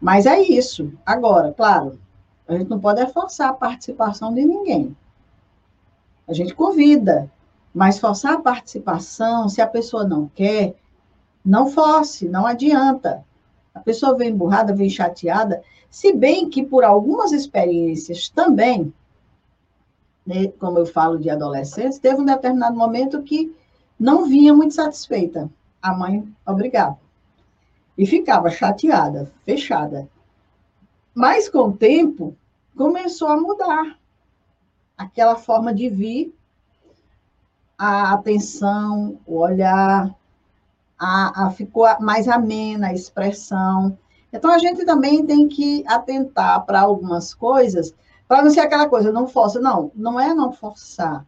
Mas 0.00 0.24
é 0.24 0.40
isso. 0.40 0.92
Agora, 1.04 1.52
claro, 1.52 1.98
a 2.46 2.56
gente 2.56 2.70
não 2.70 2.78
pode 2.78 3.04
forçar 3.12 3.48
a 3.48 3.54
participação 3.54 4.32
de 4.32 4.44
ninguém. 4.44 4.96
A 6.28 6.32
gente 6.32 6.54
convida, 6.54 7.28
mas 7.74 7.98
forçar 7.98 8.34
a 8.34 8.40
participação, 8.40 9.48
se 9.48 9.60
a 9.60 9.66
pessoa 9.66 10.04
não 10.04 10.30
quer, 10.32 10.76
não 11.44 11.68
force, 11.68 12.28
não 12.28 12.46
adianta. 12.46 13.24
A 13.74 13.80
pessoa 13.80 14.16
vem 14.16 14.30
emburrada, 14.30 14.72
vem 14.72 14.88
chateada, 14.88 15.60
se 15.90 16.12
bem 16.12 16.48
que 16.48 16.62
por 16.62 16.84
algumas 16.84 17.32
experiências 17.32 18.28
também, 18.28 18.94
né, 20.26 20.48
como 20.58 20.78
eu 20.78 20.86
falo 20.86 21.18
de 21.18 21.30
adolescentes, 21.30 21.98
teve 21.98 22.20
um 22.20 22.24
determinado 22.24 22.76
momento 22.76 23.22
que 23.22 23.54
não 23.98 24.26
vinha 24.26 24.52
muito 24.52 24.74
satisfeita. 24.74 25.48
A 25.80 25.94
mãe 25.94 26.26
obrigava. 26.44 26.98
E 27.96 28.06
ficava 28.06 28.50
chateada, 28.50 29.30
fechada. 29.44 30.08
Mas 31.14 31.48
com 31.48 31.68
o 31.68 31.72
tempo, 31.72 32.36
começou 32.76 33.28
a 33.28 33.40
mudar 33.40 33.96
aquela 34.98 35.36
forma 35.36 35.72
de 35.72 35.88
vir, 35.88 36.34
a 37.78 38.12
atenção, 38.14 39.18
o 39.26 39.38
olhar, 39.38 40.14
a, 40.98 41.46
a 41.46 41.50
ficou 41.50 41.86
mais 42.00 42.26
amena 42.26 42.88
a 42.88 42.94
expressão. 42.94 43.96
Então, 44.32 44.50
a 44.50 44.58
gente 44.58 44.84
também 44.84 45.24
tem 45.24 45.46
que 45.46 45.84
atentar 45.86 46.64
para 46.64 46.80
algumas 46.80 47.34
coisas 47.34 47.94
para 48.28 48.42
não 48.42 48.50
ser 48.50 48.60
aquela 48.60 48.88
coisa, 48.88 49.12
não 49.12 49.28
força. 49.28 49.60
Não, 49.60 49.90
não 49.94 50.18
é 50.18 50.34
não 50.34 50.52
forçar. 50.52 51.24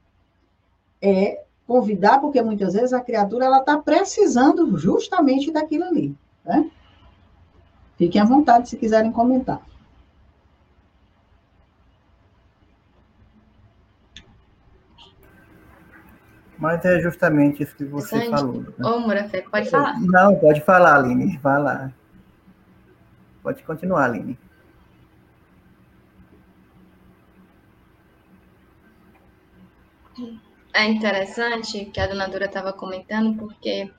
É 1.00 1.42
convidar, 1.66 2.18
porque 2.20 2.40
muitas 2.42 2.74
vezes 2.74 2.92
a 2.92 3.00
criatura 3.00 3.44
ela 3.44 3.58
está 3.58 3.76
precisando 3.78 4.76
justamente 4.78 5.52
daquilo 5.52 5.84
ali. 5.84 6.16
Né? 6.44 6.70
Fiquem 7.96 8.20
à 8.20 8.24
vontade 8.24 8.68
se 8.68 8.76
quiserem 8.76 9.12
comentar. 9.12 9.60
Mas 16.56 16.84
é 16.84 16.98
justamente 17.00 17.62
isso 17.62 17.76
que 17.76 17.84
você 17.84 18.28
falou. 18.30 18.62
Né? 18.62 18.84
Ô, 18.84 18.98
Murafé, 18.98 19.42
pode 19.42 19.70
falar. 19.70 20.00
Não, 20.00 20.34
pode 20.34 20.60
falar, 20.62 20.96
Aline, 20.96 21.36
vai 21.38 21.62
lá. 21.62 21.92
Pode 23.42 23.62
continuar, 23.62 24.06
Aline. 24.06 24.36
É 30.72 30.84
interessante 30.84 31.86
que 31.86 32.00
a 32.00 32.06
dona 32.06 32.28
Dora 32.28 32.46
estava 32.46 32.72
comentando, 32.72 33.36
porque 33.36 33.90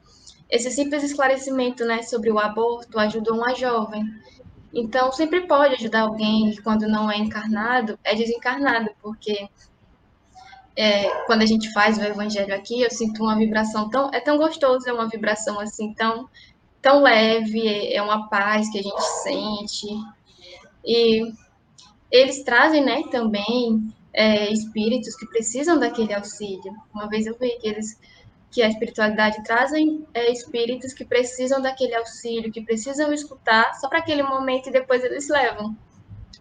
esse 0.49 0.71
simples 0.71 1.03
esclarecimento 1.03 1.85
né, 1.85 2.01
sobre 2.03 2.31
o 2.31 2.39
aborto 2.39 2.99
ajudou 2.99 3.35
uma 3.35 3.53
jovem. 3.55 4.03
Então, 4.73 5.11
sempre 5.11 5.47
pode 5.47 5.75
ajudar 5.75 6.01
alguém 6.01 6.51
que, 6.51 6.61
quando 6.61 6.87
não 6.87 7.09
é 7.09 7.17
encarnado, 7.17 7.97
é 8.03 8.15
desencarnado, 8.15 8.91
porque 9.01 9.49
é, 10.75 11.09
quando 11.25 11.41
a 11.41 11.45
gente 11.45 11.71
faz 11.73 11.97
o 11.97 12.03
evangelho 12.03 12.53
aqui, 12.55 12.81
eu 12.81 12.91
sinto 12.91 13.23
uma 13.23 13.35
vibração 13.35 13.89
tão. 13.89 14.09
É 14.13 14.19
tão 14.19 14.37
gostoso, 14.37 14.87
é 14.87 14.93
uma 14.93 15.09
vibração 15.09 15.59
assim, 15.59 15.93
tão, 15.93 16.29
tão 16.81 17.01
leve, 17.01 17.67
é, 17.67 17.95
é 17.95 18.01
uma 18.01 18.29
paz 18.29 18.69
que 18.69 18.79
a 18.79 18.83
gente 18.83 19.01
sente. 19.23 19.87
E 20.85 21.33
eles 22.11 22.43
trazem 22.43 22.83
né, 22.83 23.03
também 23.11 23.93
é, 24.13 24.51
espíritos 24.51 25.15
que 25.15 25.27
precisam 25.27 25.79
daquele 25.79 26.13
auxílio. 26.13 26.75
Uma 26.93 27.07
vez 27.07 27.25
eu 27.25 27.37
vi 27.37 27.57
que 27.59 27.67
eles 27.67 27.99
que 28.51 28.63
a 28.63 28.67
espiritualidade 28.67 29.43
trazem 29.43 30.07
é, 30.11 30.31
espíritos 30.31 30.91
que 30.93 31.05
precisam 31.05 31.61
daquele 31.61 31.93
auxílio, 31.93 32.51
que 32.51 32.61
precisam 32.61 33.13
escutar 33.13 33.73
só 33.75 33.87
para 33.87 33.99
aquele 33.99 34.23
momento 34.23 34.69
e 34.69 34.71
depois 34.71 35.03
eles 35.03 35.29
levam. 35.29 35.77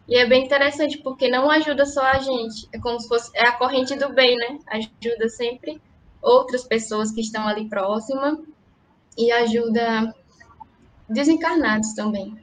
E 0.09 0.17
é 0.17 0.27
bem 0.27 0.47
interessante 0.47 0.97
porque 0.99 1.29
não 1.29 1.51
ajuda 1.51 1.85
só 1.85 2.03
a 2.03 2.19
gente, 2.19 2.67
é 2.73 2.79
como 2.79 2.99
se 2.99 3.07
fosse 3.07 3.31
é 3.35 3.47
a 3.47 3.53
corrente 3.53 3.95
do 3.95 4.11
bem, 4.15 4.35
né? 4.37 4.59
Ajuda 4.69 5.29
sempre 5.29 5.81
outras 6.23 6.65
pessoas 6.65 7.13
que 7.13 7.21
estão 7.21 7.47
ali 7.47 7.69
próxima 7.69 8.43
e 9.17 9.31
ajuda 9.31 10.15
desencarnados 11.09 11.93
também. 11.93 12.35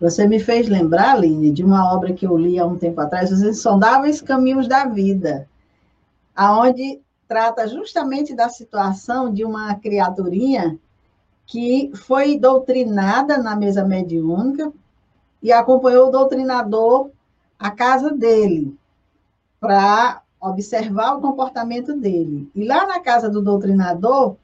Você 0.00 0.26
me 0.26 0.40
fez 0.40 0.66
lembrar, 0.66 1.12
Aline, 1.12 1.50
de 1.50 1.62
uma 1.62 1.92
obra 1.92 2.14
que 2.14 2.26
eu 2.26 2.34
li 2.36 2.58
há 2.58 2.64
um 2.64 2.78
tempo 2.78 2.98
atrás, 3.02 3.30
Os 3.30 3.42
Insondáveis 3.42 4.22
Caminhos 4.22 4.66
da 4.66 4.86
Vida, 4.86 5.46
aonde 6.34 7.02
trata 7.28 7.68
justamente 7.68 8.34
da 8.34 8.48
situação 8.48 9.30
de 9.30 9.44
uma 9.44 9.74
criaturinha 9.74 10.78
que 11.44 11.90
foi 11.94 12.38
doutrinada 12.38 13.36
na 13.36 13.54
mesa 13.54 13.84
mediúnica 13.84 14.72
e 15.42 15.52
acompanhou 15.52 16.08
o 16.08 16.10
doutrinador 16.10 17.10
à 17.58 17.70
casa 17.70 18.10
dele 18.10 18.74
para 19.60 20.22
observar 20.40 21.16
o 21.16 21.20
comportamento 21.20 21.94
dele. 21.94 22.50
E 22.54 22.64
lá 22.64 22.86
na 22.86 23.00
casa 23.00 23.28
do 23.28 23.42
doutrinador 23.42 24.36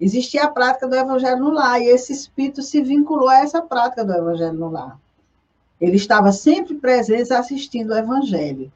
existia 0.00 0.44
a 0.44 0.50
prática 0.50 0.86
do 0.86 0.94
evangelho 0.94 1.40
no 1.40 1.50
lar, 1.50 1.80
e 1.80 1.88
esse 1.88 2.12
espírito 2.12 2.62
se 2.62 2.82
vinculou 2.82 3.28
a 3.28 3.40
essa 3.40 3.60
prática 3.60 4.04
do 4.04 4.12
evangelho 4.12 4.54
no 4.54 4.70
lar. 4.70 4.98
Ele 5.80 5.96
estava 5.96 6.32
sempre 6.32 6.74
presente 6.74 7.32
assistindo 7.32 7.90
o 7.90 7.96
evangelho. 7.96 8.72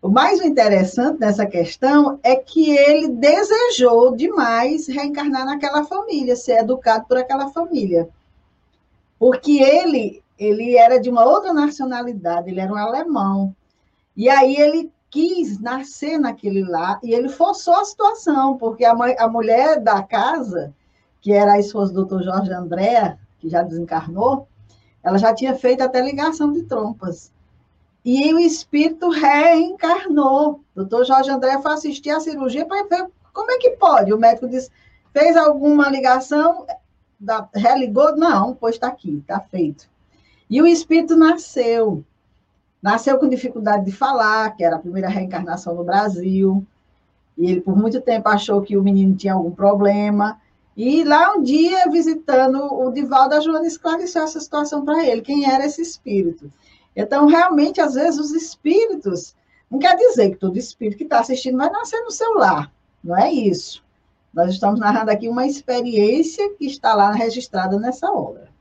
O 0.00 0.08
mais 0.08 0.40
interessante 0.44 1.18
dessa 1.18 1.46
questão 1.46 2.18
é 2.22 2.36
que 2.36 2.76
ele 2.76 3.08
desejou 3.08 4.14
demais 4.14 4.86
reencarnar 4.86 5.46
naquela 5.46 5.82
família, 5.84 6.36
ser 6.36 6.58
educado 6.58 7.06
por 7.06 7.16
aquela 7.16 7.50
família. 7.50 8.08
Porque 9.18 9.62
ele, 9.62 10.22
ele 10.38 10.76
era 10.76 11.00
de 11.00 11.08
uma 11.08 11.24
outra 11.24 11.54
nacionalidade, 11.54 12.50
ele 12.50 12.60
era 12.60 12.72
um 12.72 12.76
alemão. 12.76 13.56
E 14.14 14.28
aí 14.28 14.56
ele 14.56 14.92
quis 15.14 15.60
nascer 15.60 16.18
naquele 16.18 16.64
lá 16.64 16.98
e 17.00 17.14
ele 17.14 17.28
forçou 17.28 17.76
a 17.76 17.84
situação, 17.84 18.58
porque 18.58 18.84
a, 18.84 18.92
mãe, 18.96 19.14
a 19.16 19.28
mulher 19.28 19.80
da 19.80 20.02
casa, 20.02 20.74
que 21.20 21.32
era 21.32 21.52
a 21.52 21.58
esposa 21.60 21.92
do 21.92 22.04
doutor 22.04 22.24
Jorge 22.24 22.52
André, 22.52 23.16
que 23.38 23.48
já 23.48 23.62
desencarnou, 23.62 24.48
ela 25.04 25.16
já 25.16 25.32
tinha 25.32 25.54
feito 25.54 25.82
até 25.82 26.00
ligação 26.00 26.50
de 26.50 26.64
trompas. 26.64 27.32
E 28.04 28.34
o 28.34 28.40
espírito 28.40 29.08
reencarnou. 29.08 30.64
O 30.74 30.82
doutor 30.82 31.04
Jorge 31.04 31.30
André 31.30 31.62
foi 31.62 31.72
assistir 31.74 32.10
a 32.10 32.18
cirurgia 32.18 32.66
para 32.66 32.82
ver 32.82 33.08
como 33.32 33.52
é 33.52 33.58
que 33.58 33.70
pode. 33.70 34.12
O 34.12 34.18
médico 34.18 34.48
disse, 34.48 34.68
fez 35.12 35.36
alguma 35.36 35.88
ligação, 35.88 36.66
da, 37.20 37.48
religou? 37.54 38.16
Não, 38.16 38.52
pois 38.52 38.74
está 38.74 38.88
aqui, 38.88 39.18
está 39.18 39.38
feito. 39.38 39.88
E 40.50 40.60
o 40.60 40.66
espírito 40.66 41.14
nasceu. 41.14 42.04
Nasceu 42.84 43.18
com 43.18 43.26
dificuldade 43.26 43.86
de 43.86 43.92
falar, 43.92 44.54
que 44.54 44.62
era 44.62 44.76
a 44.76 44.78
primeira 44.78 45.08
reencarnação 45.08 45.74
no 45.74 45.82
Brasil. 45.82 46.62
E 47.38 47.50
ele, 47.50 47.62
por 47.62 47.74
muito 47.74 47.98
tempo, 48.02 48.28
achou 48.28 48.60
que 48.60 48.76
o 48.76 48.82
menino 48.82 49.16
tinha 49.16 49.32
algum 49.32 49.50
problema. 49.50 50.38
E 50.76 51.02
lá 51.02 51.32
um 51.32 51.42
dia, 51.42 51.88
visitando 51.90 52.62
o 52.62 52.90
Divaldo, 52.90 53.36
a 53.36 53.40
Joana 53.40 53.66
esclareceu 53.66 54.24
essa 54.24 54.38
situação 54.38 54.84
para 54.84 55.02
ele, 55.02 55.22
quem 55.22 55.50
era 55.50 55.64
esse 55.64 55.80
espírito. 55.80 56.52
Então, 56.94 57.24
realmente, 57.24 57.80
às 57.80 57.94
vezes, 57.94 58.20
os 58.20 58.32
espíritos, 58.32 59.34
não 59.70 59.78
quer 59.78 59.96
dizer 59.96 60.32
que 60.32 60.36
todo 60.36 60.58
espírito 60.58 60.98
que 60.98 61.04
está 61.04 61.20
assistindo 61.20 61.56
vai 61.56 61.70
nascer 61.70 62.02
no 62.02 62.10
seu 62.10 62.34
lar, 62.34 62.70
não 63.02 63.16
é 63.16 63.32
isso. 63.32 63.82
Nós 64.30 64.52
estamos 64.52 64.78
narrando 64.78 65.10
aqui 65.10 65.26
uma 65.26 65.46
experiência 65.46 66.52
que 66.58 66.66
está 66.66 66.94
lá 66.94 67.12
registrada 67.12 67.78
nessa 67.78 68.12
obra. 68.12 68.52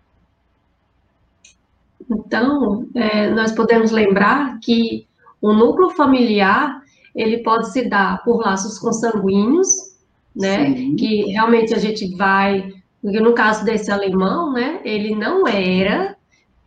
Então, 2.10 2.88
é, 2.96 3.30
nós 3.30 3.52
podemos 3.52 3.92
lembrar 3.92 4.60
que 4.60 5.08
o 5.42 5.54
núcleo 5.54 5.90
familiar 5.92 6.82
ele 7.16 7.40
pode 7.44 7.72
se 7.72 7.88
dar 7.88 8.24
por 8.24 8.40
laços 8.40 8.80
consanguíneos, 8.80 9.68
né? 10.36 10.74
Sim. 10.74 10.96
Que 10.96 11.32
realmente 11.32 11.74
a 11.74 11.78
gente 11.78 12.16
vai, 12.16 12.74
no 13.04 13.34
caso 13.34 13.64
desse 13.64 13.92
alemão, 13.92 14.52
né? 14.52 14.82
Ele 14.84 15.14
não 15.16 15.48
era 15.48 16.16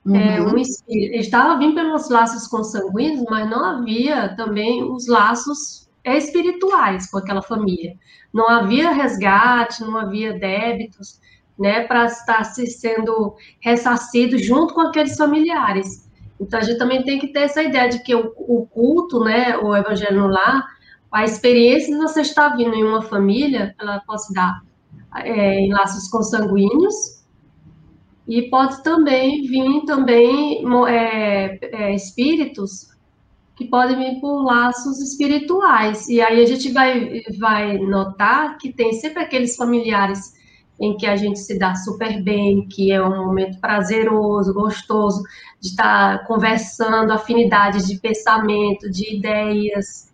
é, 0.07 0.09
uhum. 0.09 0.17
é, 0.17 0.43
um 0.43 0.57
espírito, 0.57 1.15
ele 1.15 1.23
estava 1.23 1.59
vindo 1.59 1.75
pelos 1.75 2.09
laços 2.09 2.47
consanguíneos, 2.47 3.25
mas 3.29 3.51
não 3.51 3.65
havia 3.65 4.35
também 4.37 4.85
os 4.85 5.09
laços 5.09 5.89
espirituais 6.05 7.11
com 7.11 7.19
aquela 7.19 7.43
família. 7.43 7.97
Não 8.33 8.49
havia 8.49 8.93
resgate, 8.93 9.83
não 9.83 9.97
havia 9.97 10.39
débitos 10.39 11.19
né, 11.59 11.85
para 11.85 12.07
estar 12.07 12.45
se 12.45 12.67
sendo 12.67 13.35
ressarcido 13.61 14.39
junto 14.39 14.75
com 14.75 14.81
aqueles 14.83 15.17
familiares. 15.17 16.07
Então 16.39 16.61
a 16.61 16.63
gente 16.63 16.79
também 16.79 17.03
tem 17.03 17.19
que 17.19 17.29
ter 17.29 17.41
essa 17.41 17.63
ideia 17.63 17.89
de 17.89 18.03
que 18.03 18.15
o, 18.15 18.33
o 18.37 18.67
culto, 18.67 19.21
né, 19.21 19.57
o 19.57 19.75
evangelho 19.75 20.21
no 20.21 20.29
lar, 20.29 20.65
a 21.11 21.25
experiência 21.25 21.95
de 21.95 21.99
você 21.99 22.21
estar 22.21 22.57
vindo 22.57 22.75
em 22.75 22.85
uma 22.85 23.03
família, 23.03 23.75
ela 23.81 24.01
pode 24.07 24.23
dar 24.35 24.61
é, 25.15 25.61
em 25.61 25.73
laços 25.73 26.09
consanguíneos 26.11 27.25
e 28.29 28.43
pode 28.51 28.83
também 28.83 29.43
vir 29.43 29.85
também 29.87 30.63
é, 30.89 31.59
é, 31.63 31.95
espíritos 31.95 32.89
que 33.55 33.65
podem 33.65 33.97
vir 33.97 34.21
por 34.21 34.43
laços 34.43 35.01
espirituais. 35.01 36.09
E 36.09 36.21
aí 36.21 36.43
a 36.43 36.47
gente 36.47 36.71
vai, 36.71 37.23
vai 37.39 37.79
notar 37.79 38.59
que 38.59 38.73
tem 38.73 38.93
sempre 38.93 39.23
aqueles 39.23 39.57
familiares 39.57 40.36
em 40.79 40.97
que 40.97 41.07
a 41.07 41.17
gente 41.17 41.39
se 41.39 41.59
dá 41.59 41.75
super 41.75 42.23
bem, 42.23 42.67
que 42.69 42.93
é 42.93 43.03
um 43.03 43.27
momento 43.27 43.59
prazeroso, 43.61 44.53
gostoso, 44.53 45.23
de 45.61 45.69
estar 45.69 46.25
conversando, 46.27 47.13
afinidades 47.13 47.87
de 47.87 47.99
pensamento, 47.99 48.91
de 48.91 49.17
ideias. 49.17 50.13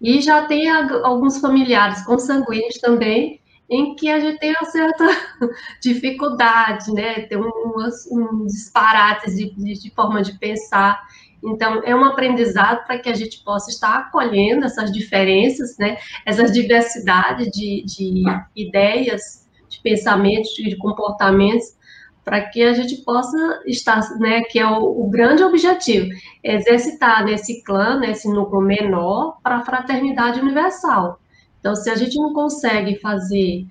E 0.00 0.20
já 0.20 0.46
tem 0.46 0.70
alguns 0.70 1.38
familiares 1.40 2.04
consanguíneos 2.04 2.78
também, 2.78 3.40
em 3.68 3.96
que 3.96 4.08
a 4.08 4.20
gente 4.20 4.38
tem 4.38 4.50
uma 4.52 4.64
certa 4.64 5.04
dificuldade, 5.82 6.92
né? 6.92 7.22
Tem 7.22 7.36
umas, 7.36 8.06
um 8.10 8.46
disparates 8.46 9.34
de, 9.34 9.50
de, 9.50 9.90
forma 9.90 10.22
de 10.22 10.38
pensar. 10.38 11.02
Então, 11.42 11.82
é 11.84 11.94
um 11.94 12.04
aprendizado 12.04 12.86
para 12.86 12.98
que 12.98 13.08
a 13.08 13.14
gente 13.14 13.42
possa 13.42 13.70
estar 13.70 13.96
acolhendo 13.98 14.64
essas 14.64 14.92
diferenças, 14.92 15.76
né? 15.78 15.98
Essas 16.24 16.52
diversidades 16.52 17.48
de, 17.50 17.82
de 17.84 18.22
ideias 18.54 19.45
de 19.45 19.45
pensamentos, 19.86 20.50
de 20.50 20.76
comportamentos, 20.76 21.76
para 22.24 22.40
que 22.40 22.60
a 22.60 22.74
gente 22.74 22.96
possa 23.04 23.62
estar, 23.66 24.00
né, 24.18 24.42
que 24.42 24.58
é 24.58 24.66
o, 24.66 25.04
o 25.04 25.08
grande 25.08 25.44
objetivo, 25.44 26.08
exercitar 26.42 27.24
nesse 27.24 27.62
clã, 27.62 28.00
nesse 28.00 28.28
núcleo 28.28 28.60
menor, 28.60 29.38
para 29.44 29.58
a 29.58 29.64
fraternidade 29.64 30.40
universal. 30.40 31.20
Então, 31.60 31.76
se 31.76 31.88
a 31.88 31.94
gente 31.94 32.16
não 32.16 32.32
consegue 32.32 32.96
fazer 32.98 33.64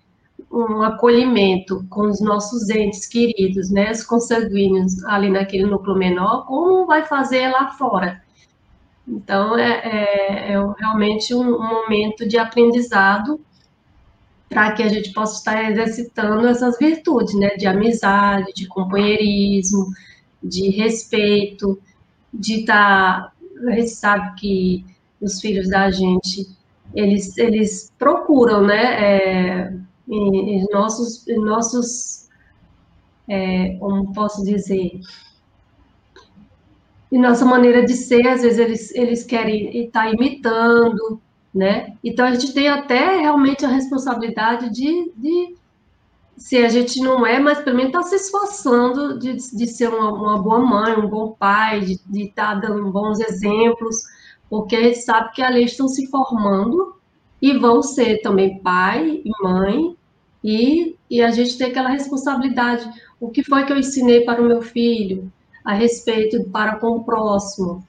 um 0.49 0.81
acolhimento 0.83 1.85
com 1.89 2.07
os 2.07 2.21
nossos 2.21 2.69
entes 2.69 3.05
queridos, 3.05 3.69
né, 3.69 3.91
os 3.91 4.03
consanguíneos 4.03 5.03
ali 5.03 5.29
naquele 5.29 5.65
núcleo 5.65 5.97
menor, 5.97 6.45
como 6.45 6.85
vai 6.85 7.05
fazer 7.05 7.49
lá 7.49 7.71
fora? 7.71 8.23
Então, 9.05 9.57
é, 9.57 9.81
é, 9.83 10.53
é 10.53 10.73
realmente 10.79 11.35
um, 11.35 11.41
um 11.41 11.69
momento 11.81 12.25
de 12.25 12.37
aprendizado 12.37 13.37
para 14.49 14.71
que 14.73 14.83
a 14.83 14.87
gente 14.87 15.11
possa 15.13 15.37
estar 15.37 15.71
exercitando 15.71 16.47
essas 16.47 16.77
virtudes, 16.77 17.33
né, 17.35 17.49
de 17.55 17.65
amizade, 17.67 18.53
de 18.53 18.67
companheirismo, 18.67 19.87
de 20.43 20.69
respeito, 20.69 21.79
de 22.33 22.61
estar, 22.61 23.33
a 23.67 23.71
gente 23.71 23.89
sabe 23.89 24.35
que 24.39 24.85
os 25.21 25.41
filhos 25.41 25.69
da 25.69 25.89
gente, 25.89 26.47
eles, 26.93 27.37
eles 27.37 27.91
procuram, 27.97 28.61
né, 28.65 28.83
é, 28.83 29.73
em, 30.07 30.59
em 30.59 30.65
nossos, 30.71 31.27
em 31.27 31.39
nossos 31.39 32.25
é, 33.27 33.75
como 33.77 34.13
posso 34.13 34.43
dizer, 34.43 34.99
e 37.11 37.17
nossa 37.17 37.45
maneira 37.45 37.85
de 37.85 37.93
ser, 37.93 38.27
às 38.27 38.41
vezes 38.41 38.59
eles, 38.59 38.95
eles 38.95 39.23
querem 39.23 39.85
estar 39.85 40.05
tá 40.05 40.11
imitando, 40.11 41.21
né? 41.55 41.95
Então 42.03 42.25
a 42.25 42.33
gente 42.33 42.53
tem 42.53 42.67
até 42.67 43.17
realmente 43.17 43.65
a 43.65 43.69
responsabilidade 43.69 44.69
de, 44.69 45.09
de 45.15 45.55
se 46.37 46.57
a 46.57 46.67
gente 46.67 46.99
não 46.99 47.25
é, 47.25 47.39
mas 47.39 47.59
pelo 47.61 47.77
menos 47.77 47.93
está 47.93 48.03
se 48.03 48.15
esforçando 48.15 49.17
de, 49.17 49.35
de 49.35 49.67
ser 49.67 49.87
uma, 49.87 50.11
uma, 50.11 50.37
boa 50.37 50.59
mãe, 50.59 50.99
um 50.99 51.07
bom 51.07 51.31
pai, 51.31 51.79
de 51.79 52.23
estar 52.23 52.59
tá 52.59 52.67
dando 52.67 52.91
bons 52.91 53.21
exemplos, 53.21 54.03
porque 54.49 54.75
a 54.75 54.83
gente 54.83 54.97
sabe 54.97 55.31
que 55.31 55.41
ali 55.41 55.63
estão 55.63 55.87
se 55.87 56.07
formando 56.07 56.95
e 57.41 57.57
vão 57.57 57.81
ser 57.81 58.21
também 58.21 58.59
pai 58.59 59.21
e 59.23 59.31
mãe, 59.41 59.95
e, 60.43 60.95
e 61.09 61.21
a 61.21 61.31
gente 61.31 61.57
tem 61.57 61.67
aquela 61.67 61.89
responsabilidade. 61.89 62.87
O 63.19 63.29
que 63.29 63.43
foi 63.43 63.65
que 63.65 63.71
eu 63.71 63.77
ensinei 63.77 64.25
para 64.25 64.41
o 64.41 64.45
meu 64.45 64.61
filho 64.61 65.31
a 65.63 65.73
respeito 65.73 66.43
para 66.51 66.75
com 66.75 66.97
o 66.97 67.03
próximo? 67.03 67.83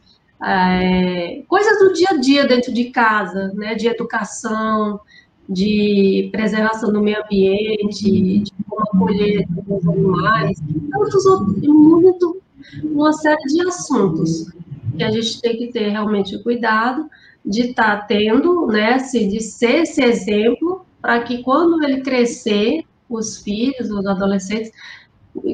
É, 0.45 1.43
coisas 1.49 1.79
do 1.79 1.93
dia 1.95 2.09
a 2.11 2.17
dia 2.19 2.47
dentro 2.47 2.73
de 2.73 2.87
casa, 2.91 3.53
né, 3.55 3.75
de 3.75 3.89
educação, 3.89 5.01
de 5.49 6.29
preservação 6.33 6.93
do 6.93 7.01
meio 7.01 7.23
ambiente, 7.23 8.43
de 8.43 8.53
como 8.69 8.83
acolher 8.83 9.47
os 9.69 9.89
animais, 9.89 10.59
tantos 10.91 11.25
outros, 11.25 11.57
muito, 11.63 12.43
uma 12.85 13.13
série 13.13 13.43
de 13.47 13.67
assuntos 13.67 14.53
que 14.97 15.05
a 15.05 15.11
gente 15.11 15.41
tem 15.41 15.57
que 15.57 15.69
ter 15.69 15.89
realmente 15.89 16.43
cuidado 16.43 17.09
de 17.45 17.69
estar 17.71 18.01
tá 18.01 18.07
tendo, 18.07 18.67
né, 18.67 18.97
de 18.97 19.41
ser 19.41 19.83
esse 19.83 20.03
exemplo, 20.03 20.85
para 21.01 21.23
que 21.23 21.43
quando 21.43 21.83
ele 21.85 22.01
crescer, 22.01 22.85
os 23.09 23.39
filhos, 23.39 23.89
os 23.89 24.05
adolescentes, 24.05 24.73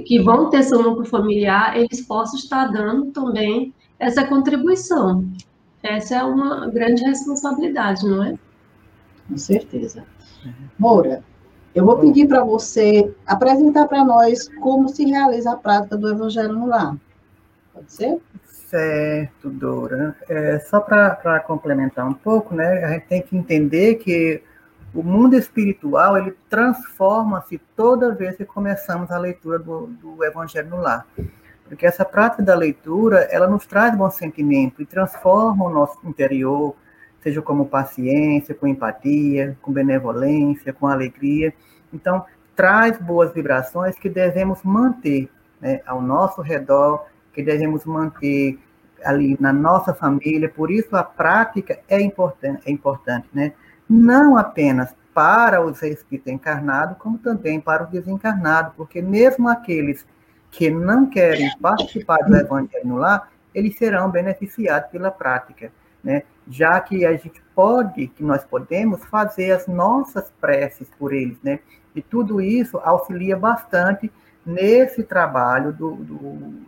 que 0.07 0.19
vão 0.21 0.49
ter 0.49 0.63
seu 0.63 0.83
núcleo 0.83 1.05
familiar, 1.05 1.77
eles 1.77 2.01
possam 2.01 2.39
estar 2.39 2.67
dando 2.69 3.11
também 3.11 3.75
essa 4.03 4.27
contribuição. 4.27 5.25
Essa 5.81 6.17
é 6.17 6.23
uma 6.25 6.69
grande 6.69 7.05
responsabilidade, 7.05 8.05
não 8.05 8.25
é? 8.25 8.35
Com 9.29 9.39
certeza. 9.39 10.05
Moura, 10.77 11.23
eu 11.73 11.87
vou 11.87 11.97
pedir 11.99 12.27
para 12.27 12.43
você 12.43 13.15
apresentar 13.25 13.87
para 13.87 14.05
nós 14.05 14.49
como 14.61 14.89
se 14.89 15.05
realiza 15.05 15.53
a 15.53 15.57
prática 15.57 15.97
do 15.97 16.11
Evangelho 16.11 16.53
no 16.53 16.67
lar. 16.67 16.97
Pode 17.73 17.93
ser? 17.93 18.21
Certo, 18.45 19.49
Dora. 19.49 20.17
É, 20.29 20.59
só 20.59 20.81
para 20.81 21.39
complementar 21.47 22.07
um 22.07 22.15
pouco, 22.15 22.57
né, 22.57 22.85
a 22.85 22.93
gente 22.95 23.07
tem 23.07 23.23
que 23.23 23.37
entender 23.37 23.97
que 23.97 24.43
o 24.93 25.03
mundo 25.03 25.37
espiritual 25.37 26.19
ele 26.19 26.35
transforma-se 26.51 27.59
toda 27.77 28.15
vez 28.15 28.37
que 28.37 28.45
começamos 28.45 29.13
a 29.13 29.19
leitura 29.19 29.61
do, 29.61 29.87
do 29.87 30.25
Evangelho 30.25 30.71
no 30.71 30.79
lar. 30.79 31.07
Porque 31.73 31.87
essa 31.87 32.05
prática 32.05 32.43
da 32.43 32.55
leitura, 32.55 33.21
ela 33.31 33.47
nos 33.47 33.65
traz 33.65 33.97
bom 33.97 34.11
sentimento 34.11 34.83
e 34.83 34.85
transforma 34.85 35.65
o 35.65 35.71
nosso 35.71 35.99
interior, 36.05 36.77
seja 37.23 37.41
como 37.41 37.65
paciência, 37.65 38.55
com 38.55 38.67
empatia, 38.67 39.57
com 39.63 39.73
benevolência, 39.73 40.75
com 40.75 40.87
alegria. 40.87 41.55
Então, 41.91 42.27
traz 42.55 42.99
boas 42.99 43.33
vibrações 43.33 43.99
que 43.99 44.11
devemos 44.11 44.63
manter 44.63 45.31
né, 45.63 45.81
ao 45.87 46.03
nosso 46.03 46.43
redor, 46.43 47.07
que 47.33 47.43
devemos 47.43 47.87
manter 47.87 48.59
ali 49.03 49.35
na 49.41 49.51
nossa 49.51 49.95
família. 49.95 50.51
Por 50.51 50.71
isso, 50.71 50.95
a 50.95 51.03
prática 51.03 51.81
é 51.89 51.99
importante, 51.99 52.65
é 52.67 52.71
importante 52.71 53.29
né? 53.33 53.55
não 53.89 54.37
apenas 54.37 54.95
para 55.15 55.65
os 55.65 55.83
espíritos 55.83 56.31
encarnados, 56.31 56.99
como 56.99 57.17
também 57.17 57.59
para 57.59 57.85
os 57.85 57.89
desencarnados, 57.89 58.75
porque 58.77 59.01
mesmo 59.01 59.49
aqueles 59.49 60.03
que 60.03 60.13
não 60.71 61.09
querem 61.09 61.51
participar 61.59 62.19
do 62.19 62.37
evangelho 62.37 62.87
no 62.87 62.97
lar, 62.97 63.31
eles 63.55 63.77
serão 63.77 64.11
beneficiados 64.11 64.91
pela 64.91 65.11
prática 65.11 65.71
né? 66.03 66.23
Já 66.49 66.81
que 66.81 67.07
a 67.07 67.13
gente 67.13 67.41
pode, 67.55 68.09
que 68.09 68.23
nós 68.23 68.45
podemos 68.45 69.05
fazer 69.05 69.53
as 69.53 69.67
nossas 69.67 70.31
preces 70.41 70.89
por 70.99 71.13
eles, 71.13 71.39
né? 71.43 71.61
E 71.95 72.03
tudo 72.03 72.41
isso 72.41 72.79
auxilia 72.79 73.37
bastante 73.37 74.11
nesse 74.45 75.05
trabalho 75.05 75.73
do, 75.73 75.95
do, 75.97 76.19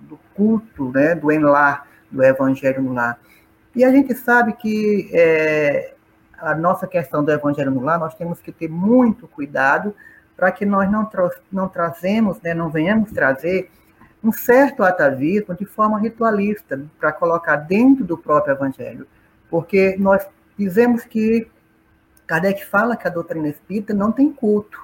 do 0.03 0.21
culto, 0.35 0.93
né? 0.93 1.15
Do 1.15 1.33
enlar, 1.33 1.87
do 2.11 2.23
evangelho 2.23 2.83
no 2.83 2.93
lar. 2.93 3.19
E 3.75 3.85
a 3.85 3.91
gente 3.91 4.15
sabe 4.15 4.53
que 4.53 5.11
é, 5.13 5.95
a 6.39 6.55
nossa 6.55 6.87
questão 6.87 7.25
do 7.25 7.33
evangelho 7.33 7.73
no 7.73 7.81
lar, 7.81 7.99
nós 7.99 8.15
temos 8.15 8.41
que 8.41 8.53
ter 8.53 8.69
muito 8.69 9.27
cuidado 9.27 9.95
para 10.37 10.51
que 10.53 10.65
nós 10.65 10.91
não, 10.91 11.09
não 11.51 11.69
trazemos, 11.69 12.41
né, 12.43 12.55
não 12.55 12.71
venhamos 12.71 13.11
trazer 13.13 13.71
um 14.23 14.33
certo 14.33 14.83
atavismo 14.83 15.55
de 15.55 15.65
forma 15.65 15.99
ritualista, 16.01 16.81
para 16.99 17.13
colocar 17.13 17.57
dentro 17.57 18.05
do 18.05 18.17
próprio 18.17 18.55
evangelho 18.55 19.07
porque 19.55 19.95
nós 20.01 20.27
dizemos 20.59 21.05
que 21.05 21.47
Kardec 22.27 22.67
fala 22.67 22.97
que 22.97 23.07
a 23.07 23.11
doutrina 23.11 23.47
espírita 23.47 23.95
não 23.95 24.11
tem 24.11 24.33
culto, 24.33 24.77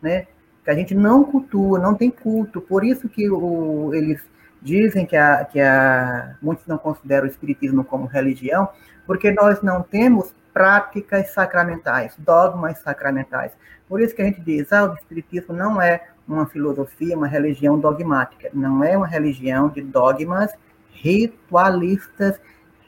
né? 0.00 0.26
Que 0.64 0.70
a 0.70 0.74
gente 0.74 0.94
não 0.94 1.22
cultua, 1.24 1.78
não 1.78 1.94
tem 1.94 2.10
culto. 2.10 2.58
Por 2.58 2.82
isso 2.84 3.06
que 3.06 3.28
o, 3.28 3.92
eles 3.92 4.22
dizem 4.62 5.04
que, 5.04 5.14
a, 5.14 5.44
que 5.44 5.60
a, 5.60 6.36
muitos 6.40 6.66
não 6.66 6.78
consideram 6.78 7.26
o 7.26 7.30
espiritismo 7.30 7.84
como 7.84 8.06
religião, 8.06 8.66
porque 9.06 9.30
nós 9.30 9.60
não 9.60 9.82
temos 9.82 10.34
práticas 10.54 11.30
sacramentais, 11.34 12.14
dogmas 12.16 12.78
sacramentais. 12.78 13.52
Por 13.88 14.00
isso 14.00 14.14
que 14.14 14.22
a 14.22 14.24
gente 14.24 14.40
diz, 14.40 14.72
ah, 14.72 14.84
o 14.84 14.94
espiritismo 14.94 15.52
não 15.52 15.82
é 15.82 16.06
uma 16.26 16.46
filosofia, 16.46 17.16
uma 17.16 17.26
religião 17.26 17.78
dogmática, 17.78 18.48
não 18.54 18.82
é 18.82 18.96
uma 18.96 19.06
religião 19.06 19.68
de 19.68 19.82
dogmas 19.82 20.54
ritualistas 20.92 22.40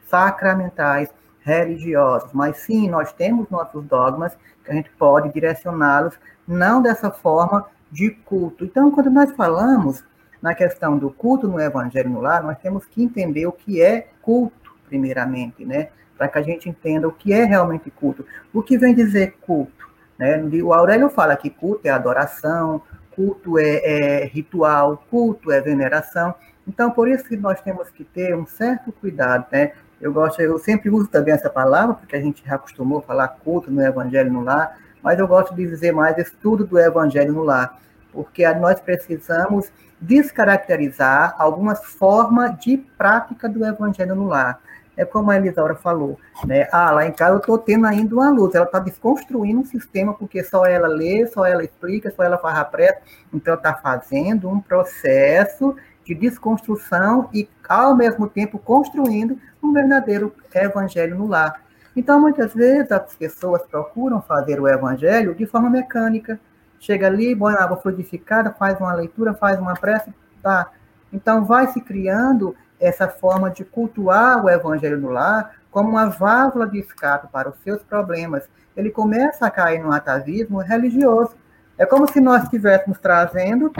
sacramentais 0.08 1.10
religiosos, 1.40 2.30
mas 2.32 2.58
sim, 2.58 2.88
nós 2.88 3.12
temos 3.12 3.50
nossos 3.50 3.84
dogmas 3.84 4.36
que 4.64 4.70
a 4.70 4.74
gente 4.74 4.90
pode 4.90 5.32
direcioná-los 5.32 6.18
não 6.46 6.80
dessa 6.80 7.10
forma 7.10 7.66
de 7.90 8.10
culto. 8.10 8.64
Então, 8.64 8.90
quando 8.90 9.10
nós 9.10 9.30
falamos 9.32 10.02
na 10.40 10.54
questão 10.54 10.98
do 10.98 11.10
culto 11.10 11.48
no 11.48 11.60
evangelho 11.60 12.10
no 12.10 12.20
lar, 12.20 12.42
nós 12.42 12.58
temos 12.58 12.84
que 12.86 13.02
entender 13.02 13.46
o 13.46 13.52
que 13.52 13.80
é 13.80 14.08
culto, 14.22 14.72
primeiramente, 14.88 15.64
né? 15.64 15.88
Para 16.16 16.28
que 16.28 16.38
a 16.38 16.42
gente 16.42 16.68
entenda 16.68 17.06
o 17.06 17.12
que 17.12 17.32
é 17.32 17.44
realmente 17.44 17.90
culto. 17.90 18.24
O 18.52 18.62
que 18.62 18.78
vem 18.78 18.94
dizer 18.94 19.36
culto? 19.40 19.88
Né? 20.18 20.42
O 20.62 20.72
Aurélio 20.72 21.08
fala 21.10 21.36
que 21.36 21.50
culto 21.50 21.86
é 21.86 21.90
adoração, 21.90 22.82
culto 23.14 23.58
é, 23.58 23.76
é 23.84 24.24
ritual, 24.24 25.04
culto 25.10 25.50
é 25.50 25.60
veneração. 25.60 26.34
Então, 26.66 26.90
por 26.90 27.08
isso 27.08 27.24
que 27.24 27.36
nós 27.36 27.60
temos 27.60 27.88
que 27.90 28.04
ter 28.04 28.34
um 28.36 28.46
certo 28.46 28.92
cuidado, 28.92 29.46
né? 29.52 29.72
Eu 30.00 30.12
gosto, 30.12 30.40
eu 30.42 30.58
sempre 30.58 30.90
uso 30.90 31.08
também 31.08 31.32
essa 31.32 31.48
palavra, 31.48 31.94
porque 31.94 32.16
a 32.16 32.20
gente 32.20 32.44
já 32.44 32.56
acostumou 32.56 32.98
a 32.98 33.02
falar 33.02 33.28
culto 33.28 33.70
no 33.70 33.82
Evangelho 33.82 34.30
no 34.30 34.42
lar, 34.42 34.78
mas 35.02 35.18
eu 35.18 35.26
gosto 35.26 35.54
de 35.54 35.66
dizer 35.66 35.92
mais 35.92 36.18
estudo 36.18 36.66
do 36.66 36.78
Evangelho 36.78 37.32
no 37.32 37.42
lar, 37.42 37.80
porque 38.12 38.46
nós 38.54 38.78
precisamos 38.78 39.72
descaracterizar 39.98 41.34
algumas 41.38 41.82
formas 41.82 42.58
de 42.58 42.76
prática 42.76 43.48
do 43.48 43.64
Evangelho 43.64 44.14
no 44.14 44.26
lar. 44.26 44.60
É 44.96 45.04
como 45.04 45.30
a 45.30 45.36
Elisaura 45.36 45.74
falou, 45.74 46.18
né? 46.44 46.68
Ah, 46.72 46.90
lá 46.90 47.06
em 47.06 47.12
casa 47.12 47.34
eu 47.34 47.38
estou 47.38 47.58
tendo 47.58 47.86
ainda 47.86 48.14
uma 48.14 48.30
luz, 48.30 48.54
ela 48.54 48.64
está 48.64 48.78
desconstruindo 48.78 49.60
um 49.60 49.64
sistema, 49.64 50.14
porque 50.14 50.42
só 50.42 50.64
ela 50.64 50.88
lê, 50.88 51.26
só 51.26 51.44
ela 51.44 51.62
explica, 51.62 52.10
só 52.10 52.22
ela 52.22 52.38
faz 52.38 52.56
a 52.58 52.64
pressa, 52.64 53.00
então 53.32 53.54
está 53.54 53.74
fazendo 53.74 54.48
um 54.48 54.58
processo 54.58 55.76
de 56.06 56.14
desconstrução 56.14 57.28
e, 57.34 57.48
ao 57.68 57.94
mesmo 57.94 58.28
tempo, 58.28 58.58
construindo 58.58 59.38
um 59.62 59.72
verdadeiro 59.72 60.32
evangelho 60.54 61.16
no 61.16 61.26
lar. 61.26 61.60
Então, 61.96 62.20
muitas 62.20 62.54
vezes, 62.54 62.92
as 62.92 63.14
pessoas 63.16 63.62
procuram 63.62 64.22
fazer 64.22 64.60
o 64.60 64.68
evangelho 64.68 65.34
de 65.34 65.46
forma 65.46 65.68
mecânica. 65.68 66.38
Chega 66.78 67.06
ali, 67.06 67.34
põe 67.34 67.54
água 67.54 67.76
fluidificada, 67.76 68.50
faz 68.52 68.78
uma 68.78 68.94
leitura, 68.94 69.34
faz 69.34 69.58
uma 69.58 69.74
prece, 69.74 70.12
tá. 70.42 70.70
Então, 71.12 71.44
vai 71.44 71.66
se 71.68 71.80
criando 71.80 72.54
essa 72.80 73.08
forma 73.08 73.50
de 73.50 73.64
cultuar 73.64 74.44
o 74.44 74.50
evangelho 74.50 75.00
no 75.00 75.08
lar 75.08 75.56
como 75.70 75.90
uma 75.90 76.06
válvula 76.06 76.68
de 76.68 76.78
escape 76.78 77.28
para 77.28 77.50
os 77.50 77.56
seus 77.62 77.82
problemas. 77.82 78.48
Ele 78.76 78.90
começa 78.90 79.46
a 79.46 79.50
cair 79.50 79.82
no 79.82 79.92
atavismo 79.92 80.58
religioso. 80.58 81.36
É 81.78 81.84
como 81.84 82.10
se 82.10 82.20
nós 82.20 82.44
estivéssemos 82.44 82.98
trazendo 82.98 83.72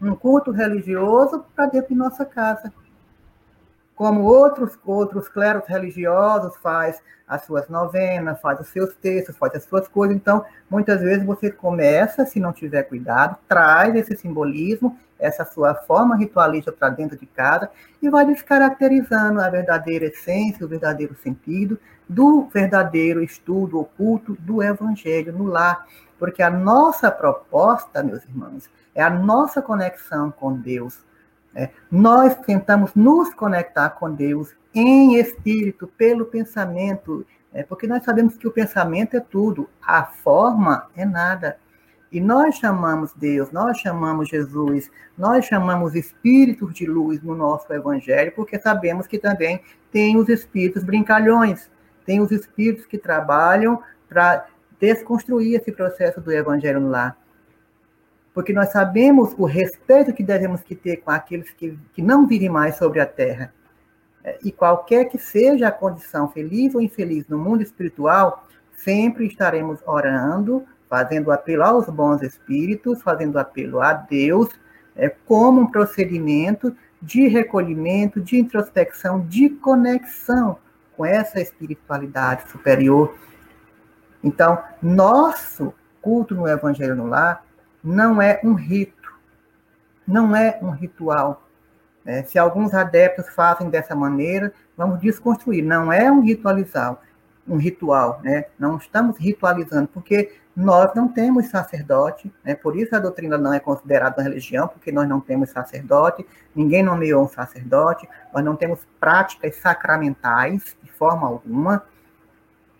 um 0.00 0.14
culto 0.14 0.50
religioso 0.50 1.44
para 1.54 1.66
dentro 1.66 1.90
de 1.90 1.94
nossa 1.94 2.24
casa. 2.24 2.72
Como 4.00 4.22
outros, 4.22 4.78
outros 4.82 5.28
clérigos 5.28 5.68
religiosos 5.68 6.56
faz 6.62 7.02
as 7.28 7.44
suas 7.44 7.68
novenas, 7.68 8.40
faz 8.40 8.58
os 8.58 8.68
seus 8.68 8.94
textos, 8.94 9.36
faz 9.36 9.54
as 9.54 9.64
suas 9.64 9.86
coisas. 9.88 10.16
Então, 10.16 10.42
muitas 10.70 11.02
vezes 11.02 11.22
você 11.22 11.50
começa, 11.50 12.24
se 12.24 12.40
não 12.40 12.50
tiver 12.50 12.84
cuidado, 12.84 13.36
traz 13.46 13.94
esse 13.94 14.16
simbolismo, 14.16 14.98
essa 15.18 15.44
sua 15.44 15.74
forma 15.74 16.16
ritualística 16.16 16.72
para 16.72 16.88
dentro 16.88 17.18
de 17.18 17.26
casa 17.26 17.68
e 18.00 18.08
vai 18.08 18.24
descaracterizando 18.24 19.38
a 19.38 19.50
verdadeira 19.50 20.06
essência, 20.06 20.64
o 20.64 20.68
verdadeiro 20.70 21.14
sentido 21.14 21.78
do 22.08 22.48
verdadeiro 22.48 23.22
estudo 23.22 23.78
oculto 23.78 24.34
do 24.40 24.62
evangelho 24.62 25.30
no 25.30 25.44
lar. 25.44 25.86
Porque 26.18 26.42
a 26.42 26.48
nossa 26.48 27.10
proposta, 27.10 28.02
meus 28.02 28.24
irmãos, 28.24 28.70
é 28.94 29.02
a 29.02 29.10
nossa 29.10 29.60
conexão 29.60 30.30
com 30.30 30.54
Deus. 30.54 31.04
Né? 31.54 31.70
Nós 31.90 32.34
tentamos 32.36 32.94
nos 32.94 33.32
conectar 33.34 33.90
com 33.90 34.12
Deus 34.12 34.54
em 34.74 35.16
espírito, 35.16 35.86
pelo 35.86 36.26
pensamento, 36.26 37.26
né? 37.52 37.62
porque 37.64 37.86
nós 37.86 38.04
sabemos 38.04 38.36
que 38.36 38.46
o 38.46 38.52
pensamento 38.52 39.16
é 39.16 39.20
tudo, 39.20 39.68
a 39.82 40.04
forma 40.04 40.88
é 40.96 41.04
nada. 41.04 41.58
E 42.12 42.20
nós 42.20 42.56
chamamos 42.56 43.12
Deus, 43.12 43.52
nós 43.52 43.78
chamamos 43.78 44.28
Jesus, 44.28 44.90
nós 45.16 45.44
chamamos 45.44 45.94
espíritos 45.94 46.74
de 46.74 46.84
luz 46.84 47.22
no 47.22 47.36
nosso 47.36 47.72
evangelho, 47.72 48.32
porque 48.34 48.58
sabemos 48.58 49.06
que 49.06 49.18
também 49.18 49.60
tem 49.92 50.16
os 50.16 50.28
espíritos 50.28 50.82
brincalhões, 50.82 51.70
tem 52.04 52.20
os 52.20 52.32
espíritos 52.32 52.84
que 52.84 52.98
trabalham 52.98 53.80
para 54.08 54.46
desconstruir 54.80 55.60
esse 55.60 55.70
processo 55.70 56.20
do 56.20 56.32
evangelho 56.32 56.80
no 56.80 56.88
lar. 56.88 57.16
Porque 58.32 58.52
nós 58.52 58.70
sabemos 58.70 59.34
o 59.36 59.44
respeito 59.44 60.12
que 60.12 60.22
devemos 60.22 60.62
que 60.62 60.74
ter 60.74 60.98
com 60.98 61.10
aqueles 61.10 61.50
que, 61.50 61.78
que 61.92 62.02
não 62.02 62.26
vivem 62.26 62.48
mais 62.48 62.76
sobre 62.76 63.00
a 63.00 63.06
terra. 63.06 63.52
E 64.44 64.52
qualquer 64.52 65.06
que 65.06 65.18
seja 65.18 65.68
a 65.68 65.72
condição, 65.72 66.28
feliz 66.28 66.74
ou 66.74 66.80
infeliz, 66.80 67.26
no 67.26 67.38
mundo 67.38 67.62
espiritual, 67.62 68.46
sempre 68.76 69.26
estaremos 69.26 69.80
orando, 69.86 70.64
fazendo 70.88 71.32
apelo 71.32 71.62
aos 71.62 71.86
bons 71.88 72.22
espíritos, 72.22 73.02
fazendo 73.02 73.38
apelo 73.38 73.80
a 73.80 73.92
Deus, 73.92 74.48
é, 74.96 75.08
como 75.08 75.62
um 75.62 75.70
procedimento 75.70 76.74
de 77.00 77.26
recolhimento, 77.28 78.20
de 78.20 78.38
introspecção, 78.38 79.20
de 79.20 79.48
conexão 79.48 80.58
com 80.96 81.06
essa 81.06 81.40
espiritualidade 81.40 82.50
superior. 82.50 83.14
Então, 84.22 84.62
nosso 84.82 85.72
culto 86.02 86.34
no 86.34 86.46
Evangelho 86.46 86.94
no 86.94 87.06
Lar 87.06 87.44
não 87.82 88.20
é 88.20 88.40
um 88.44 88.54
rito, 88.54 89.12
não 90.06 90.34
é 90.34 90.58
um 90.62 90.70
ritual. 90.70 91.46
É, 92.04 92.22
se 92.22 92.38
alguns 92.38 92.72
adeptos 92.74 93.28
fazem 93.28 93.68
dessa 93.68 93.94
maneira, 93.94 94.52
vamos 94.76 95.00
desconstruir. 95.00 95.62
Não 95.62 95.92
é 95.92 96.10
um 96.10 96.20
ritualizar, 96.20 96.98
um 97.46 97.56
ritual, 97.56 98.20
né? 98.22 98.46
Não 98.58 98.76
estamos 98.76 99.18
ritualizando, 99.18 99.88
porque 99.88 100.32
nós 100.56 100.92
não 100.94 101.08
temos 101.08 101.46
sacerdote, 101.46 102.32
né? 102.44 102.54
por 102.54 102.76
isso 102.76 102.94
a 102.94 102.98
doutrina 102.98 103.38
não 103.38 103.52
é 103.52 103.60
considerada 103.60 104.16
uma 104.18 104.28
religião, 104.28 104.68
porque 104.68 104.90
nós 104.90 105.08
não 105.08 105.20
temos 105.20 105.50
sacerdote, 105.50 106.26
ninguém 106.54 106.82
nomeou 106.82 107.24
um 107.24 107.28
sacerdote, 107.28 108.08
nós 108.32 108.44
não 108.44 108.56
temos 108.56 108.86
práticas 108.98 109.56
sacramentais 109.56 110.76
de 110.82 110.90
forma 110.90 111.26
alguma. 111.26 111.84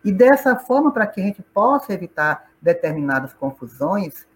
E 0.04 0.12
dessa 0.12 0.56
forma, 0.56 0.92
para 0.92 1.06
que 1.06 1.20
a 1.20 1.24
gente 1.24 1.42
possa 1.42 1.92
evitar 1.92 2.50
determinadas 2.60 3.32
confusões, 3.32 4.26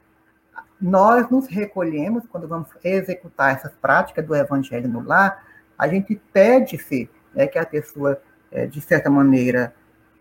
nós 0.85 1.30
nos 1.30 1.47
recolhemos 1.47 2.24
quando 2.28 2.47
vamos 2.47 2.68
executar 2.85 3.55
essas 3.55 3.72
práticas 3.72 4.22
do 4.26 4.37
evangelho 4.37 4.87
no 4.87 5.03
lar, 5.03 5.43
a 5.78 5.89
gente 5.89 6.20
pede-se 6.30 7.09
né, 7.35 7.47
que 7.47 7.59
a 7.59 7.64
pessoa, 7.64 8.20
é, 8.53 8.66
de 8.66 8.82
certa 8.82 9.09
maneira, 9.09 9.74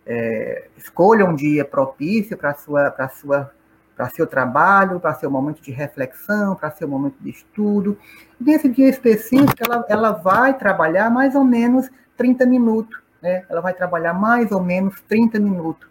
é, 0.06 0.70
escolha 0.78 1.26
um 1.26 1.36
dia 1.36 1.66
propício 1.66 2.38
para 2.38 2.54
sua 2.54 2.90
para 2.90 3.10
sua 3.10 3.52
para 3.94 4.10
seu 4.10 4.26
trabalho, 4.26 5.02
para 5.02 5.14
seu 5.16 5.30
momento 5.30 5.62
de 5.62 5.72
reflexão, 5.72 6.56
para 6.56 6.72
seu 6.72 6.88
momento 6.88 7.18
de 7.20 7.30
estudo. 7.30 7.98
Nesse 8.40 8.70
dia 8.70 8.90
específico, 8.90 9.54
ela, 9.60 9.86
ela 9.90 10.12
vai 10.12 10.58
trabalhar 10.58 11.10
mais 11.12 11.36
ou 11.36 11.44
menos 11.44 11.92
30 12.18 12.46
minutos. 12.46 12.98
Né? 13.22 13.46
Ela 13.48 13.62
vai 13.62 13.74
trabalhar 13.74 14.14
mais 14.14 14.52
ou 14.52 14.64
menos 14.64 15.00
30 15.02 15.40
minutos. 15.40 15.88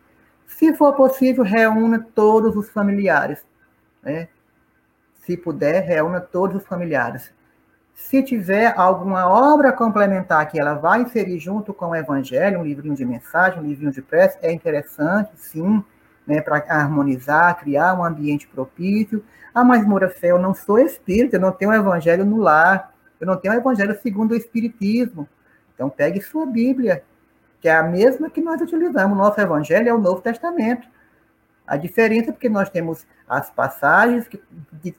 Se 0.48 0.74
for 0.74 0.94
possível, 0.94 1.44
reúna 1.44 2.04
todos 2.12 2.56
os 2.56 2.68
familiares. 2.70 3.44
Né? 4.02 4.28
Se 5.22 5.36
puder, 5.36 5.82
reúna 5.82 6.20
todos 6.20 6.56
os 6.56 6.66
familiares. 6.66 7.32
Se 7.94 8.22
tiver 8.22 8.74
alguma 8.76 9.28
obra 9.28 9.72
complementar 9.72 10.48
que 10.50 10.60
ela 10.60 10.74
vai 10.74 11.02
inserir 11.02 11.38
junto 11.38 11.72
com 11.72 11.90
o 11.90 11.96
Evangelho, 11.96 12.60
um 12.60 12.64
livrinho 12.64 12.94
de 12.94 13.04
mensagem, 13.04 13.60
um 13.60 13.66
livrinho 13.66 13.92
de 13.92 14.02
prece, 14.02 14.38
é 14.42 14.50
interessante, 14.52 15.30
sim, 15.36 15.84
né, 16.26 16.40
para 16.40 16.56
harmonizar, 16.68 17.58
criar 17.58 17.94
um 17.94 18.04
ambiente 18.04 18.48
propício. 18.48 19.24
Ah, 19.54 19.64
mas 19.64 19.86
Moura 19.86 20.08
Fé, 20.08 20.32
eu 20.32 20.38
não 20.38 20.54
sou 20.54 20.78
espírita, 20.78 21.36
eu 21.36 21.40
não 21.40 21.52
tenho 21.52 21.70
o 21.70 21.74
Evangelho 21.74 22.24
no 22.24 22.38
lar, 22.38 22.92
eu 23.20 23.26
não 23.26 23.36
tenho 23.36 23.54
o 23.54 23.56
Evangelho 23.56 23.96
segundo 24.02 24.32
o 24.32 24.36
Espiritismo. 24.36 25.28
Então, 25.74 25.88
pegue 25.88 26.20
sua 26.20 26.44
Bíblia, 26.46 27.04
que 27.60 27.68
é 27.68 27.74
a 27.76 27.82
mesma 27.82 28.28
que 28.28 28.40
nós 28.40 28.60
utilizamos. 28.60 29.16
O 29.16 29.20
nosso 29.20 29.40
Evangelho 29.40 29.88
é 29.88 29.94
o 29.94 29.98
Novo 29.98 30.20
Testamento. 30.20 30.88
A 31.66 31.76
diferença 31.76 32.30
é 32.30 32.32
porque 32.32 32.48
nós 32.48 32.68
temos 32.68 33.06
as 33.28 33.50
passagens, 33.50 34.28
que, 34.28 34.42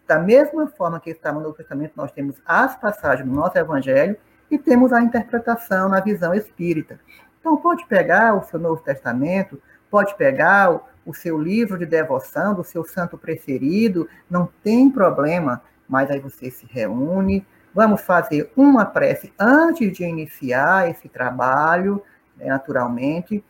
da 0.08 0.20
mesma 0.20 0.68
forma 0.68 1.00
que 1.00 1.10
está 1.10 1.32
no 1.32 1.42
Novo 1.42 1.56
Testamento, 1.56 1.94
nós 1.96 2.12
temos 2.12 2.42
as 2.46 2.76
passagens 2.76 3.28
no 3.28 3.36
nosso 3.36 3.58
Evangelho 3.58 4.18
e 4.50 4.58
temos 4.58 4.94
a 4.94 5.02
interpretação 5.02 5.90
na 5.90 6.00
visão 6.00 6.34
espírita. 6.34 7.00
Então, 7.40 7.58
pode 7.58 7.86
pegar 7.86 8.36
o 8.36 8.44
seu 8.44 8.60
Novo 8.60 8.82
Testamento, 8.82 9.62
pode 9.92 10.16
pegar 10.16 10.72
o, 10.72 10.82
o 11.06 11.14
seu 11.14 11.38
livro 11.38 11.78
de 11.78 11.86
devoção 11.86 12.54
do 12.54 12.64
seu 12.64 12.84
santo 12.84 13.18
preferido, 13.18 14.08
não 14.30 14.50
tem 14.64 14.90
problema, 14.90 15.62
mas 15.88 16.10
aí 16.10 16.20
você 16.20 16.50
se 16.50 16.66
reúne, 16.66 17.46
vamos 17.74 18.02
fazer 18.02 18.52
uma 18.56 18.86
prece 18.86 19.34
antes 19.38 19.92
de 19.92 20.04
iniciar 20.04 20.90
esse 20.90 21.10
trabalho, 21.10 22.02
né, 22.38 22.48
naturalmente, 22.48 23.44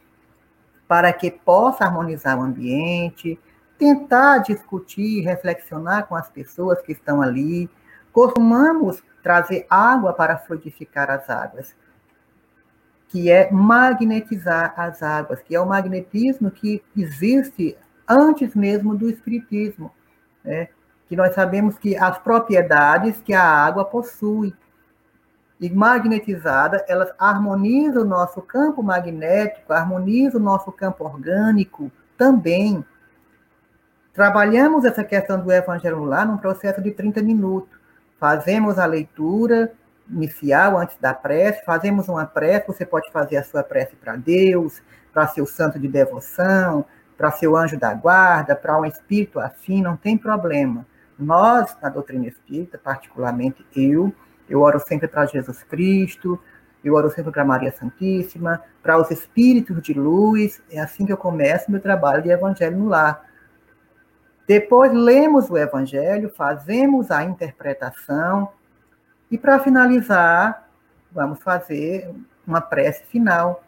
para 0.93 1.11
que 1.11 1.31
possa 1.31 1.85
harmonizar 1.85 2.37
o 2.37 2.43
ambiente, 2.43 3.39
tentar 3.79 4.37
discutir, 4.43 5.21
reflexionar 5.23 6.05
com 6.05 6.15
as 6.15 6.29
pessoas 6.29 6.79
que 6.83 6.91
estão 6.91 7.19
ali. 7.19 7.67
Costumamos 8.11 9.01
trazer 9.23 9.65
água 9.67 10.13
para 10.13 10.37
fluidificar 10.37 11.09
as 11.09 11.27
águas, 11.31 11.75
que 13.07 13.31
é 13.31 13.51
magnetizar 13.51 14.75
as 14.77 15.01
águas, 15.01 15.41
que 15.41 15.55
é 15.55 15.59
o 15.59 15.65
magnetismo 15.65 16.51
que 16.51 16.83
existe 16.95 17.75
antes 18.07 18.53
mesmo 18.53 18.95
do 18.95 19.09
espiritismo, 19.09 19.91
né? 20.43 20.67
que 21.09 21.15
nós 21.15 21.33
sabemos 21.33 21.75
que 21.75 21.97
as 21.97 22.19
propriedades 22.19 23.19
que 23.19 23.33
a 23.33 23.43
água 23.43 23.83
possui 23.83 24.53
e 25.63 25.69
magnetizada, 25.69 26.83
elas 26.89 27.13
harmonizam 27.17 28.01
o 28.01 28.05
nosso 28.05 28.41
campo 28.41 28.83
magnético, 28.83 29.71
harmonizam 29.71 30.41
o 30.41 30.43
nosso 30.43 30.69
campo 30.73 31.05
orgânico 31.05 31.89
também. 32.17 32.83
Trabalhamos 34.13 34.83
essa 34.83 35.05
questão 35.05 35.39
do 35.39 35.49
evangelho 35.49 36.03
lá 36.03 36.25
num 36.25 36.35
processo 36.35 36.81
de 36.81 36.91
30 36.91 37.21
minutos. 37.21 37.79
Fazemos 38.19 38.77
a 38.77 38.85
leitura 38.85 39.71
inicial 40.09 40.77
antes 40.77 40.97
da 40.99 41.13
prece, 41.13 41.63
fazemos 41.63 42.09
uma 42.09 42.25
prece, 42.25 42.67
você 42.67 42.85
pode 42.85 43.09
fazer 43.09 43.37
a 43.37 43.43
sua 43.43 43.63
prece 43.63 43.95
para 43.95 44.17
Deus, 44.17 44.81
para 45.13 45.27
seu 45.27 45.45
santo 45.45 45.79
de 45.79 45.87
devoção, 45.87 46.83
para 47.17 47.31
seu 47.31 47.55
anjo 47.55 47.79
da 47.79 47.93
guarda, 47.93 48.53
para 48.53 48.77
um 48.77 48.83
espírito 48.83 49.39
afim, 49.39 49.81
não 49.81 49.95
tem 49.95 50.17
problema. 50.17 50.85
Nós, 51.17 51.73
na 51.81 51.87
doutrina 51.87 52.27
espírita, 52.27 52.77
particularmente 52.77 53.65
eu, 53.73 54.13
eu 54.53 54.61
oro 54.61 54.79
sempre 54.79 55.07
para 55.07 55.25
Jesus 55.25 55.63
Cristo, 55.63 56.39
eu 56.83 56.93
oro 56.93 57.09
sempre 57.09 57.31
para 57.31 57.43
Maria 57.43 57.71
Santíssima, 57.71 58.61
para 58.83 58.99
os 58.99 59.09
espíritos 59.09 59.81
de 59.81 59.93
luz. 59.93 60.61
É 60.69 60.79
assim 60.79 61.07
que 61.07 61.11
eu 61.11 61.17
começo 61.17 61.71
meu 61.71 61.81
trabalho 61.81 62.21
de 62.21 62.29
evangelho 62.29 62.77
no 62.77 62.87
lar. 62.87 63.25
Depois 64.45 64.93
lemos 64.93 65.49
o 65.49 65.57
evangelho, 65.57 66.29
fazemos 66.29 67.09
a 67.09 67.23
interpretação 67.23 68.49
e 69.31 69.39
para 69.39 69.57
finalizar, 69.57 70.69
vamos 71.11 71.41
fazer 71.41 72.13
uma 72.45 72.61
prece 72.61 73.05
final, 73.05 73.63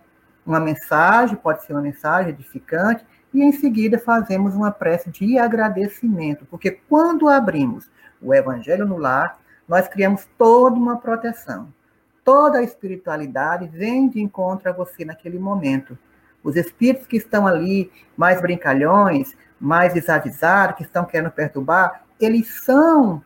uma 0.46 0.60
mensagem, 0.60 1.36
pode 1.36 1.64
ser 1.64 1.74
uma 1.74 1.82
mensagem 1.82 2.30
edificante, 2.30 3.04
e 3.34 3.42
em 3.42 3.52
seguida 3.52 3.98
fazemos 3.98 4.54
uma 4.54 4.70
prece 4.70 5.10
de 5.10 5.40
agradecimento, 5.40 6.46
porque 6.46 6.70
quando 6.72 7.28
abrimos 7.28 7.90
o 8.22 8.34
evangelho 8.34 8.86
no 8.86 8.98
lar, 8.98 9.40
nós 9.68 9.88
criamos 9.88 10.28
toda 10.38 10.76
uma 10.76 10.98
proteção. 10.98 11.74
Toda 12.24 12.60
a 12.60 12.64
espiritualidade 12.64 13.68
vem 13.68 14.10
de 14.10 14.22
encontro 14.22 14.70
a 14.70 14.74
você 14.74 15.06
naquele 15.06 15.38
momento. 15.38 15.98
Os 16.44 16.56
espíritos 16.56 17.08
que 17.08 17.18
estão 17.18 17.48
ali, 17.48 17.92
mais 18.16 18.42
brincalhões, 18.42 19.36
mais 19.60 19.94
desavisados, 19.94 20.78
que 20.78 20.84
estão 20.84 21.06
querendo 21.06 21.32
perturbar, 21.32 22.04
eles 22.20 22.64
são, 22.64 23.24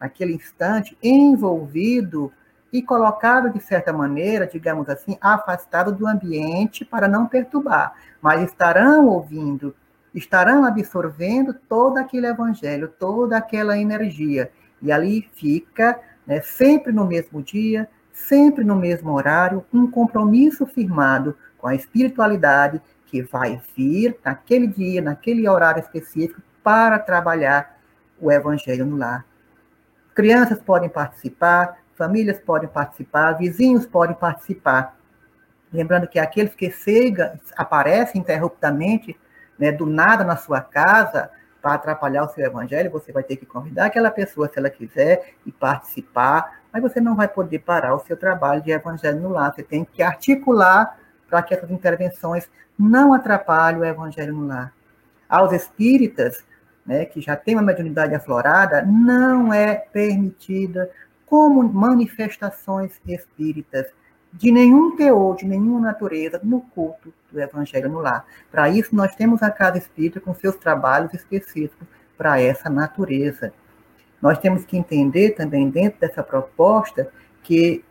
naquele 0.00 0.34
instante, 0.34 0.96
envolvidos 1.02 2.30
e 2.72 2.82
colocados, 2.82 3.52
de 3.52 3.60
certa 3.60 3.92
maneira, 3.92 4.46
digamos 4.46 4.88
assim, 4.88 5.16
afastados 5.20 5.94
do 5.96 6.06
ambiente 6.06 6.84
para 6.84 7.08
não 7.08 7.26
perturbar, 7.26 7.94
mas 8.20 8.42
estarão 8.42 9.06
ouvindo, 9.06 9.74
estarão 10.14 10.64
absorvendo 10.64 11.54
todo 11.54 11.98
aquele 11.98 12.26
evangelho, 12.26 12.88
toda 12.98 13.36
aquela 13.36 13.78
energia. 13.78 14.50
E 14.80 14.92
ali 14.92 15.28
fica, 15.34 15.98
né, 16.26 16.40
sempre 16.40 16.92
no 16.92 17.06
mesmo 17.06 17.42
dia, 17.42 17.88
sempre 18.12 18.64
no 18.64 18.76
mesmo 18.76 19.12
horário, 19.12 19.64
um 19.72 19.90
compromisso 19.90 20.66
firmado 20.66 21.36
com 21.56 21.66
a 21.66 21.74
espiritualidade 21.74 22.80
que 23.06 23.22
vai 23.22 23.60
vir 23.76 24.18
naquele 24.24 24.66
dia, 24.66 25.00
naquele 25.00 25.48
horário 25.48 25.80
específico, 25.80 26.42
para 26.62 26.98
trabalhar 26.98 27.78
o 28.20 28.30
evangelho 28.30 28.84
no 28.84 28.96
lar. 28.96 29.24
crianças 30.14 30.60
podem 30.60 30.88
participar, 30.88 31.78
famílias 31.94 32.38
podem 32.40 32.68
participar, 32.68 33.32
vizinhos 33.32 33.86
podem 33.86 34.16
participar. 34.16 34.96
Lembrando 35.72 36.08
que 36.08 36.18
aqueles 36.18 36.54
que 36.54 36.70
cega, 36.70 37.38
aparecem 37.56 38.20
interruptamente, 38.20 39.18
né, 39.58 39.70
do 39.72 39.86
nada 39.86 40.24
na 40.24 40.36
sua 40.36 40.60
casa, 40.60 41.30
para 41.60 41.74
atrapalhar 41.74 42.24
o 42.24 42.28
seu 42.28 42.44
evangelho, 42.44 42.90
você 42.90 43.12
vai 43.12 43.22
ter 43.22 43.36
que 43.36 43.46
convidar 43.46 43.86
aquela 43.86 44.10
pessoa, 44.10 44.48
se 44.48 44.58
ela 44.58 44.70
quiser, 44.70 45.34
e 45.44 45.52
participar, 45.52 46.60
mas 46.72 46.82
você 46.82 47.00
não 47.00 47.16
vai 47.16 47.28
poder 47.28 47.60
parar 47.60 47.94
o 47.94 48.00
seu 48.00 48.16
trabalho 48.16 48.62
de 48.62 48.70
evangelho 48.70 49.20
no 49.20 49.28
lar. 49.28 49.52
Você 49.54 49.62
tem 49.62 49.84
que 49.84 50.02
articular 50.02 50.98
para 51.28 51.42
que 51.42 51.54
essas 51.54 51.70
intervenções 51.70 52.48
não 52.78 53.12
atrapalhem 53.12 53.80
o 53.80 53.84
evangelho 53.84 54.34
no 54.34 54.46
lar. 54.46 54.72
Aos 55.28 55.52
espíritas, 55.52 56.44
né, 56.86 57.04
que 57.04 57.20
já 57.20 57.36
têm 57.36 57.54
uma 57.54 57.62
mediunidade 57.62 58.14
aflorada, 58.14 58.82
não 58.82 59.52
é 59.52 59.74
permitida 59.74 60.90
como 61.26 61.62
manifestações 61.62 62.98
espíritas 63.06 63.86
de 64.38 64.52
nenhum 64.52 64.94
teor, 64.94 65.34
de 65.34 65.44
nenhuma 65.44 65.80
natureza 65.80 66.40
no 66.44 66.60
culto 66.60 67.12
do 67.30 67.40
Evangelho 67.40 67.88
no 67.88 67.98
lar. 67.98 68.24
Para 68.52 68.68
isso, 68.68 68.94
nós 68.94 69.12
temos 69.16 69.42
a 69.42 69.50
Casa 69.50 69.78
Espírita 69.78 70.20
com 70.20 70.32
seus 70.32 70.54
trabalhos 70.54 71.12
específicos 71.12 71.88
para 72.16 72.40
essa 72.40 72.70
natureza. 72.70 73.52
Nós 74.22 74.38
temos 74.38 74.64
que 74.64 74.76
entender 74.76 75.30
também, 75.30 75.68
dentro 75.68 75.98
dessa 75.98 76.22
proposta, 76.22 77.10
que 77.42 77.84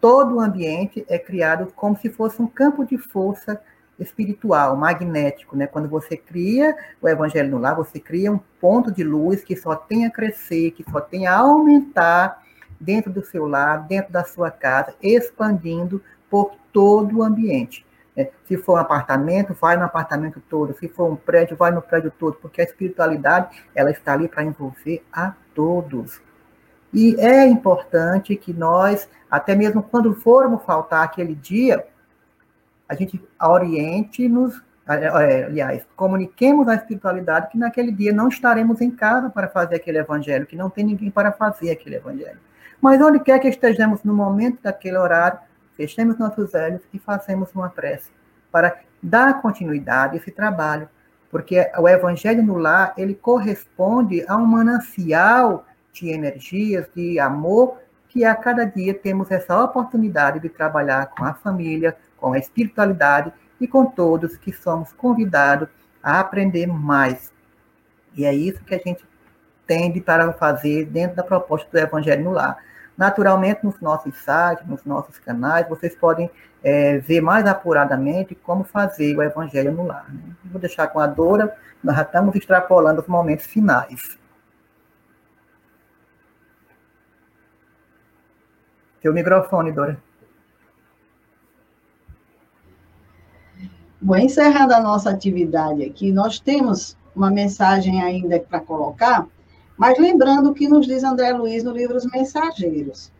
todo 0.00 0.34
o 0.34 0.40
ambiente 0.40 1.04
é 1.08 1.20
criado 1.20 1.72
como 1.76 1.96
se 1.96 2.10
fosse 2.10 2.42
um 2.42 2.48
campo 2.48 2.84
de 2.84 2.98
força 2.98 3.60
espiritual, 3.96 4.76
magnético, 4.76 5.56
né? 5.56 5.68
Quando 5.68 5.88
você 5.88 6.16
cria 6.16 6.76
o 7.00 7.08
evangelho 7.08 7.48
no 7.48 7.58
lar, 7.58 7.76
você 7.76 8.00
cria 8.00 8.32
um 8.32 8.40
ponto 8.60 8.90
de 8.90 9.04
luz 9.04 9.44
que 9.44 9.54
só 9.54 9.76
tem 9.76 10.04
a 10.04 10.10
crescer, 10.10 10.72
que 10.72 10.84
só 10.90 11.00
tem 11.00 11.28
a 11.28 11.38
aumentar 11.38 12.41
dentro 12.82 13.12
do 13.12 13.24
seu 13.24 13.46
lar, 13.46 13.86
dentro 13.86 14.12
da 14.12 14.24
sua 14.24 14.50
casa, 14.50 14.94
expandindo 15.02 16.02
por 16.28 16.54
todo 16.72 17.18
o 17.18 17.22
ambiente. 17.22 17.86
É, 18.16 18.30
se 18.46 18.56
for 18.56 18.74
um 18.74 18.76
apartamento, 18.76 19.54
vai 19.54 19.76
no 19.76 19.84
apartamento 19.84 20.42
todo. 20.48 20.76
Se 20.78 20.88
for 20.88 21.10
um 21.10 21.16
prédio, 21.16 21.56
vai 21.56 21.70
no 21.70 21.80
prédio 21.80 22.12
todo, 22.18 22.36
porque 22.36 22.60
a 22.60 22.64
espiritualidade 22.64 23.64
ela 23.74 23.90
está 23.90 24.12
ali 24.12 24.28
para 24.28 24.44
envolver 24.44 25.02
a 25.12 25.34
todos. 25.54 26.20
E 26.92 27.16
é 27.18 27.46
importante 27.46 28.36
que 28.36 28.52
nós, 28.52 29.08
até 29.30 29.54
mesmo 29.54 29.82
quando 29.82 30.14
formos 30.14 30.62
faltar 30.64 31.02
aquele 31.04 31.34
dia, 31.34 31.86
a 32.86 32.94
gente 32.94 33.22
oriente-nos, 33.40 34.62
é, 34.86 35.44
aliás, 35.44 35.86
comuniquemos 35.96 36.68
à 36.68 36.74
espiritualidade 36.74 37.48
que 37.48 37.56
naquele 37.56 37.90
dia 37.90 38.12
não 38.12 38.28
estaremos 38.28 38.82
em 38.82 38.90
casa 38.90 39.30
para 39.30 39.48
fazer 39.48 39.76
aquele 39.76 39.98
evangelho, 39.98 40.46
que 40.46 40.56
não 40.56 40.68
tem 40.68 40.84
ninguém 40.84 41.10
para 41.10 41.32
fazer 41.32 41.70
aquele 41.70 41.96
evangelho. 41.96 42.38
Mas 42.82 43.00
onde 43.00 43.20
quer 43.20 43.38
que 43.38 43.46
estejamos 43.46 44.02
no 44.02 44.12
momento 44.12 44.60
daquele 44.60 44.96
horário, 44.96 45.38
fechemos 45.76 46.18
nossos 46.18 46.52
olhos 46.52 46.82
e 46.92 46.98
façamos 46.98 47.54
uma 47.54 47.70
prece 47.70 48.10
para 48.50 48.76
dar 49.00 49.40
continuidade 49.40 50.16
a 50.16 50.20
esse 50.20 50.32
trabalho, 50.32 50.88
porque 51.30 51.70
o 51.78 51.88
evangelho 51.88 52.42
no 52.42 52.58
lar, 52.58 52.92
ele 52.96 53.14
corresponde 53.14 54.24
a 54.26 54.36
um 54.36 54.44
manancial 54.44 55.64
de 55.92 56.10
energias, 56.10 56.88
de 56.92 57.20
amor, 57.20 57.78
que 58.08 58.24
a 58.24 58.34
cada 58.34 58.64
dia 58.64 58.92
temos 58.92 59.30
essa 59.30 59.62
oportunidade 59.62 60.40
de 60.40 60.48
trabalhar 60.48 61.06
com 61.06 61.24
a 61.24 61.34
família, 61.34 61.96
com 62.16 62.32
a 62.32 62.38
espiritualidade 62.38 63.32
e 63.60 63.68
com 63.68 63.86
todos 63.86 64.36
que 64.36 64.52
somos 64.52 64.92
convidados 64.92 65.68
a 66.02 66.18
aprender 66.18 66.66
mais. 66.66 67.32
E 68.16 68.24
é 68.24 68.34
isso 68.34 68.62
que 68.64 68.74
a 68.74 68.78
gente 68.78 69.04
tende 69.66 70.00
para 70.00 70.32
fazer 70.32 70.86
dentro 70.86 71.16
da 71.16 71.22
proposta 71.22 71.68
do 71.70 71.78
Evangelho 71.78 72.24
no 72.24 72.30
Lar. 72.30 72.56
Naturalmente, 72.96 73.64
nos 73.64 73.80
nossos 73.80 74.14
sites, 74.16 74.66
nos 74.66 74.84
nossos 74.84 75.18
canais, 75.18 75.68
vocês 75.68 75.94
podem 75.96 76.30
é, 76.62 76.98
ver 76.98 77.20
mais 77.20 77.46
apuradamente 77.46 78.34
como 78.34 78.64
fazer 78.64 79.16
o 79.16 79.22
Evangelho 79.22 79.72
no 79.72 79.86
Lar. 79.86 80.12
Né? 80.12 80.20
Vou 80.44 80.60
deixar 80.60 80.86
com 80.88 81.00
a 81.00 81.06
Dora, 81.06 81.56
nós 81.82 81.96
já 81.96 82.02
estamos 82.02 82.34
extrapolando 82.34 83.00
os 83.00 83.06
momentos 83.06 83.46
finais. 83.46 84.18
Seu 89.00 89.12
microfone, 89.12 89.72
Dora. 89.72 89.98
Bom, 94.00 94.16
encerrando 94.16 94.74
a 94.74 94.80
nossa 94.80 95.10
atividade 95.10 95.84
aqui, 95.84 96.12
nós 96.12 96.38
temos 96.40 96.96
uma 97.14 97.30
mensagem 97.30 98.02
ainda 98.02 98.40
para 98.40 98.60
colocar, 98.60 99.26
mas 99.76 99.98
lembrando 99.98 100.50
o 100.50 100.54
que 100.54 100.68
nos 100.68 100.86
diz 100.86 101.02
André 101.02 101.32
Luiz 101.32 101.64
no 101.64 101.72
livro 101.72 101.96
Os 101.96 102.06
Mensageiros. 102.06 103.12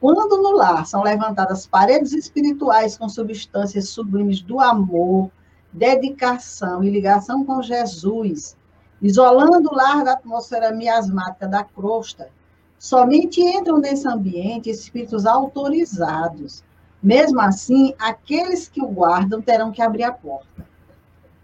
Quando 0.00 0.42
no 0.42 0.52
lar 0.52 0.86
são 0.86 1.02
levantadas 1.02 1.66
paredes 1.66 2.12
espirituais 2.12 2.98
com 2.98 3.08
substâncias 3.08 3.88
sublimes 3.88 4.42
do 4.42 4.60
amor, 4.60 5.30
dedicação 5.72 6.84
e 6.84 6.90
ligação 6.90 7.44
com 7.44 7.62
Jesus, 7.62 8.56
isolando 9.00 9.70
o 9.70 9.74
lar 9.74 10.04
da 10.04 10.12
atmosfera 10.12 10.72
miasmática 10.72 11.48
da 11.48 11.64
crosta, 11.64 12.30
somente 12.78 13.40
entram 13.40 13.78
nesse 13.78 14.06
ambiente 14.06 14.70
espíritos 14.70 15.26
autorizados. 15.26 16.62
Mesmo 17.02 17.40
assim, 17.40 17.94
aqueles 17.98 18.68
que 18.68 18.82
o 18.82 18.88
guardam 18.88 19.42
terão 19.42 19.72
que 19.72 19.82
abrir 19.82 20.04
a 20.04 20.12
porta. 20.12 20.66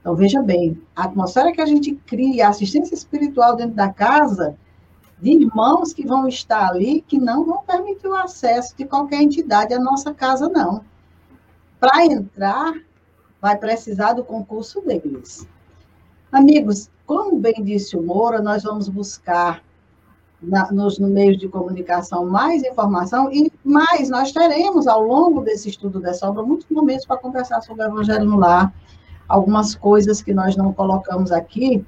Então, 0.01 0.15
veja 0.17 0.43
bem, 0.43 0.81
a 0.97 1.05
atmosfera 1.05 1.53
que 1.53 1.61
a 1.61 1.67
gente 1.67 1.95
cria, 2.07 2.47
a 2.47 2.51
assistência 2.51 2.95
espiritual 2.95 3.55
dentro 3.55 3.75
da 3.75 3.93
casa, 3.93 4.57
de 5.21 5.31
irmãos 5.33 5.93
que 5.93 6.07
vão 6.07 6.27
estar 6.27 6.71
ali, 6.71 7.03
que 7.03 7.19
não 7.19 7.45
vão 7.45 7.63
permitir 7.63 8.09
o 8.09 8.15
acesso 8.15 8.75
de 8.77 8.87
qualquer 8.87 9.21
entidade 9.21 9.75
à 9.75 9.79
nossa 9.79 10.15
casa, 10.15 10.49
não. 10.49 10.83
Para 11.79 12.07
entrar, 12.07 12.75
vai 13.41 13.57
precisar 13.57 14.15
do 14.15 14.25
concurso 14.25 14.81
deles. 14.81 15.47
Amigos, 16.33 16.89
como 17.05 17.39
bem 17.39 17.63
disse 17.63 17.97
o 17.97 18.03
Moura, 18.03 18.41
nós 18.41 18.63
vamos 18.63 18.89
buscar 18.89 19.63
na, 20.41 20.71
nos 20.73 20.99
no 20.99 21.09
meios 21.09 21.37
de 21.37 21.49
comunicação 21.49 22.25
mais 22.25 22.63
informação 22.63 23.31
e 23.31 23.53
mais 23.63 24.09
nós 24.09 24.33
teremos 24.33 24.87
ao 24.87 25.03
longo 25.03 25.43
desse 25.43 25.69
estudo 25.69 26.01
dessa 26.01 26.29
obra 26.29 26.43
muitos 26.43 26.67
momentos 26.71 27.05
para 27.05 27.19
conversar 27.19 27.61
sobre 27.61 27.85
o 27.85 27.89
Evangelho 27.89 28.25
no 28.25 28.39
Lar, 28.39 28.73
algumas 29.31 29.77
coisas 29.77 30.21
que 30.21 30.35
nós 30.35 30.57
não 30.57 30.73
colocamos 30.73 31.31
aqui. 31.31 31.87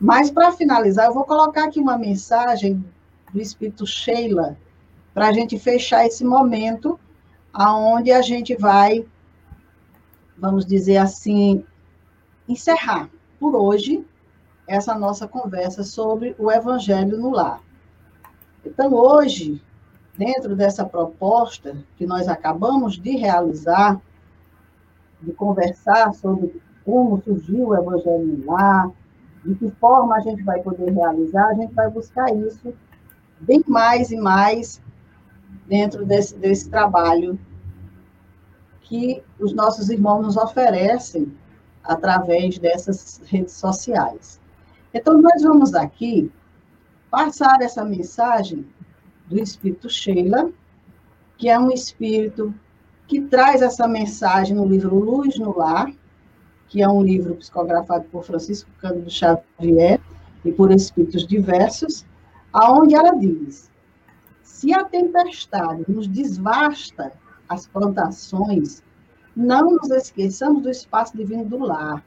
Mas, 0.00 0.28
para 0.28 0.50
finalizar, 0.50 1.06
eu 1.06 1.14
vou 1.14 1.24
colocar 1.24 1.66
aqui 1.66 1.78
uma 1.78 1.96
mensagem 1.96 2.84
do 3.32 3.40
Espírito 3.40 3.86
Sheila, 3.86 4.56
para 5.14 5.28
a 5.28 5.32
gente 5.32 5.56
fechar 5.56 6.04
esse 6.04 6.24
momento, 6.24 6.98
aonde 7.52 8.10
a 8.10 8.20
gente 8.20 8.56
vai, 8.56 9.06
vamos 10.36 10.66
dizer 10.66 10.96
assim, 10.96 11.64
encerrar 12.48 13.08
por 13.38 13.54
hoje 13.54 14.04
essa 14.66 14.96
nossa 14.96 15.28
conversa 15.28 15.84
sobre 15.84 16.34
o 16.36 16.50
Evangelho 16.50 17.16
no 17.16 17.30
Lar. 17.30 17.60
Então, 18.66 18.92
hoje, 18.92 19.62
dentro 20.18 20.56
dessa 20.56 20.84
proposta 20.84 21.76
que 21.96 22.04
nós 22.04 22.26
acabamos 22.26 22.98
de 22.98 23.16
realizar, 23.16 24.00
de 25.22 25.32
conversar 25.32 26.12
sobre 26.12 26.63
como 26.84 27.22
surgiu 27.22 27.68
o 27.68 27.76
Evangelho 27.76 28.44
Lar, 28.44 28.90
de 29.44 29.54
que 29.54 29.70
forma 29.72 30.16
a 30.16 30.20
gente 30.20 30.42
vai 30.42 30.62
poder 30.62 30.92
realizar, 30.92 31.48
a 31.48 31.54
gente 31.54 31.74
vai 31.74 31.90
buscar 31.90 32.34
isso 32.34 32.74
bem 33.40 33.62
mais 33.66 34.10
e 34.10 34.16
mais 34.16 34.80
dentro 35.66 36.04
desse, 36.04 36.36
desse 36.36 36.68
trabalho 36.68 37.38
que 38.80 39.22
os 39.38 39.54
nossos 39.54 39.88
irmãos 39.90 40.22
nos 40.22 40.36
oferecem 40.36 41.32
através 41.82 42.58
dessas 42.58 43.20
redes 43.26 43.54
sociais. 43.54 44.40
Então, 44.92 45.20
nós 45.20 45.42
vamos 45.42 45.74
aqui 45.74 46.30
passar 47.10 47.60
essa 47.60 47.84
mensagem 47.84 48.66
do 49.26 49.38
Espírito 49.38 49.88
Sheila, 49.88 50.50
que 51.36 51.48
é 51.48 51.58
um 51.58 51.70
espírito 51.70 52.54
que 53.06 53.20
traz 53.20 53.60
essa 53.60 53.86
mensagem 53.86 54.56
no 54.56 54.66
livro 54.66 54.98
Luz 54.98 55.38
no 55.38 55.56
Lar, 55.56 55.92
que 56.74 56.82
é 56.82 56.88
um 56.88 57.04
livro 57.04 57.36
psicografado 57.36 58.04
por 58.10 58.24
Francisco 58.24 58.68
Cândido 58.80 59.08
Xavier 59.08 60.00
e 60.44 60.50
por 60.50 60.72
espíritos 60.72 61.24
diversos, 61.24 62.04
aonde 62.52 62.96
ela 62.96 63.12
diz: 63.12 63.70
se 64.42 64.74
a 64.74 64.82
tempestade 64.82 65.84
nos 65.86 66.08
desvasta 66.08 67.12
as 67.48 67.68
plantações, 67.68 68.82
não 69.36 69.70
nos 69.70 69.88
esqueçamos 69.88 70.64
do 70.64 70.68
espaço 70.68 71.16
divino 71.16 71.44
do 71.44 71.58
lar, 71.58 72.04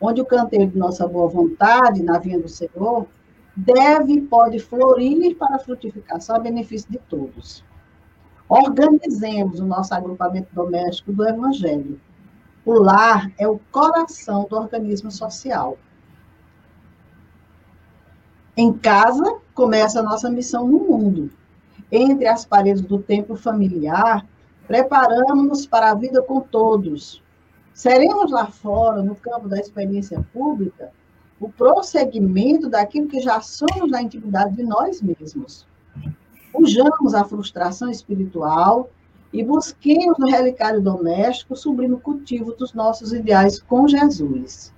onde 0.00 0.20
o 0.20 0.26
canteiro 0.26 0.72
de 0.72 0.76
nossa 0.76 1.06
boa 1.06 1.28
vontade, 1.28 2.02
na 2.02 2.18
vinha 2.18 2.40
do 2.40 2.48
Senhor, 2.48 3.06
deve 3.54 4.14
e 4.14 4.20
pode 4.20 4.58
florir 4.58 5.36
para 5.36 5.60
frutificação 5.60 6.34
a 6.34 6.40
benefício 6.40 6.90
de 6.90 6.98
todos. 7.08 7.64
Organizemos 8.48 9.60
o 9.60 9.64
nosso 9.64 9.94
agrupamento 9.94 10.48
doméstico 10.52 11.12
do 11.12 11.24
Evangelho. 11.24 12.00
O 12.68 12.74
lar 12.74 13.32
é 13.38 13.48
o 13.48 13.58
coração 13.72 14.46
do 14.46 14.54
organismo 14.54 15.10
social. 15.10 15.78
Em 18.54 18.74
casa 18.74 19.38
começa 19.54 20.00
a 20.00 20.02
nossa 20.02 20.28
missão 20.28 20.68
no 20.68 20.78
mundo. 20.80 21.30
Entre 21.90 22.28
as 22.28 22.44
paredes 22.44 22.82
do 22.82 22.98
templo 22.98 23.36
familiar, 23.36 24.26
preparamos-nos 24.66 25.64
para 25.64 25.92
a 25.92 25.94
vida 25.94 26.20
com 26.20 26.42
todos. 26.42 27.22
Seremos 27.72 28.30
lá 28.30 28.48
fora, 28.48 29.00
no 29.00 29.14
campo 29.14 29.48
da 29.48 29.58
experiência 29.58 30.22
pública, 30.30 30.92
o 31.40 31.48
prosseguimento 31.48 32.68
daquilo 32.68 33.08
que 33.08 33.22
já 33.22 33.40
somos 33.40 33.90
na 33.90 34.02
intimidade 34.02 34.54
de 34.54 34.62
nós 34.62 35.00
mesmos. 35.00 35.66
Fujamos 36.52 37.14
a 37.14 37.24
frustração 37.24 37.88
espiritual 37.88 38.90
e 39.32 39.42
busquemos 39.42 40.18
no 40.18 40.28
relicário 40.28 40.80
doméstico 40.80 41.54
o 41.54 41.56
sublime 41.56 41.98
cultivo 42.00 42.52
dos 42.52 42.72
nossos 42.72 43.12
ideais 43.12 43.60
com 43.60 43.86
Jesus. 43.86 44.72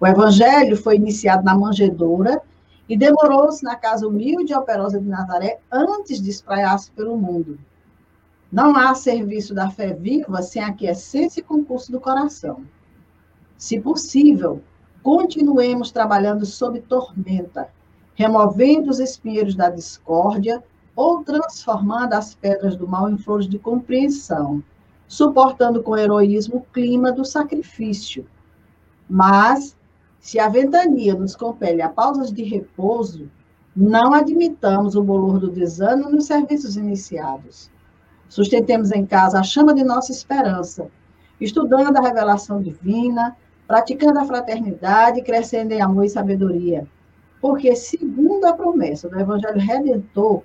O 0.00 0.06
evangelho 0.06 0.76
foi 0.76 0.96
iniciado 0.96 1.44
na 1.44 1.54
manjedoura 1.54 2.40
e 2.88 2.96
demorou-se 2.96 3.62
na 3.62 3.76
casa 3.76 4.06
humilde 4.06 4.52
e 4.52 4.56
operosa 4.56 5.00
de 5.00 5.08
Nazaré 5.08 5.58
antes 5.70 6.20
de 6.20 6.30
espraiar-se 6.30 6.90
pelo 6.92 7.16
mundo. 7.16 7.58
Não 8.50 8.74
há 8.74 8.94
serviço 8.94 9.54
da 9.54 9.70
fé 9.70 9.92
viva 9.92 10.42
sem 10.42 10.62
aquiescência 10.62 11.40
e 11.40 11.44
concurso 11.44 11.92
do 11.92 12.00
coração. 12.00 12.64
Se 13.56 13.78
possível, 13.78 14.62
continuemos 15.02 15.92
trabalhando 15.92 16.44
sob 16.44 16.80
tormenta, 16.80 17.68
removendo 18.14 18.90
os 18.90 18.98
espinheiros 18.98 19.54
da 19.54 19.70
discórdia 19.70 20.62
ou 21.00 21.24
transformando 21.24 22.12
as 22.12 22.34
pedras 22.34 22.76
do 22.76 22.86
mal 22.86 23.08
em 23.08 23.16
flores 23.16 23.48
de 23.48 23.58
compreensão, 23.58 24.62
suportando 25.08 25.82
com 25.82 25.96
heroísmo 25.96 26.58
o 26.58 26.72
clima 26.74 27.10
do 27.10 27.24
sacrifício. 27.24 28.26
Mas, 29.08 29.74
se 30.18 30.38
a 30.38 30.46
ventania 30.46 31.14
nos 31.14 31.34
compele 31.34 31.80
a 31.80 31.88
pausas 31.88 32.30
de 32.30 32.42
repouso, 32.42 33.30
não 33.74 34.12
admitamos 34.12 34.94
o 34.94 35.02
bolor 35.02 35.38
do 35.38 35.50
desânimo 35.50 36.10
nos 36.10 36.26
serviços 36.26 36.76
iniciados. 36.76 37.70
Sustentemos 38.28 38.92
em 38.92 39.06
casa 39.06 39.40
a 39.40 39.42
chama 39.42 39.72
de 39.72 39.82
nossa 39.82 40.12
esperança, 40.12 40.90
estudando 41.40 41.96
a 41.96 42.02
revelação 42.02 42.60
divina, 42.60 43.34
praticando 43.66 44.18
a 44.18 44.26
fraternidade, 44.26 45.22
crescendo 45.22 45.72
em 45.72 45.80
amor 45.80 46.04
e 46.04 46.10
sabedoria. 46.10 46.86
Porque, 47.40 47.74
segundo 47.74 48.44
a 48.44 48.52
promessa 48.52 49.08
do 49.08 49.18
Evangelho 49.18 49.58
Redentor, 49.58 50.42